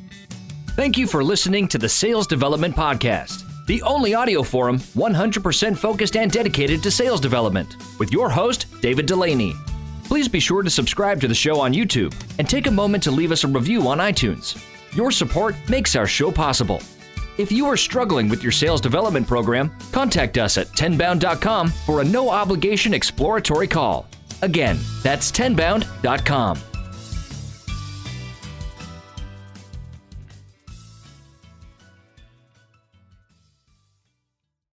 Thank 0.74 0.96
you 0.96 1.06
for 1.06 1.22
listening 1.22 1.68
to 1.68 1.76
the 1.76 1.88
Sales 1.88 2.26
Development 2.26 2.74
Podcast, 2.74 3.44
the 3.66 3.82
only 3.82 4.14
audio 4.14 4.42
forum 4.42 4.78
100% 4.78 5.76
focused 5.76 6.16
and 6.16 6.30
dedicated 6.30 6.82
to 6.82 6.90
sales 6.90 7.20
development, 7.20 7.76
with 7.98 8.10
your 8.10 8.30
host, 8.30 8.64
David 8.80 9.06
Dulany. 9.06 9.54
Please 10.04 10.28
be 10.28 10.40
sure 10.40 10.62
to 10.62 10.70
subscribe 10.70 11.20
to 11.20 11.28
the 11.28 11.34
show 11.34 11.60
on 11.60 11.74
YouTube 11.74 12.14
and 12.38 12.48
take 12.48 12.68
a 12.68 12.70
moment 12.70 13.02
to 13.02 13.10
leave 13.10 13.32
us 13.32 13.44
a 13.44 13.48
review 13.48 13.86
on 13.86 13.98
iTunes. 13.98 14.64
Your 14.96 15.10
support 15.10 15.54
makes 15.68 15.94
our 15.94 16.06
show 16.06 16.32
possible. 16.32 16.80
If 17.36 17.52
you 17.52 17.66
are 17.66 17.76
struggling 17.76 18.30
with 18.30 18.42
your 18.42 18.52
sales 18.52 18.80
development 18.80 19.26
program, 19.26 19.76
contact 19.92 20.38
us 20.38 20.56
at 20.56 20.68
tenbound.com 20.68 21.68
for 21.68 22.00
a 22.00 22.04
no 22.04 22.30
obligation 22.30 22.94
exploratory 22.94 23.68
call. 23.68 24.06
Again, 24.40 24.78
that's 25.02 25.30
tenbound.com. 25.30 26.58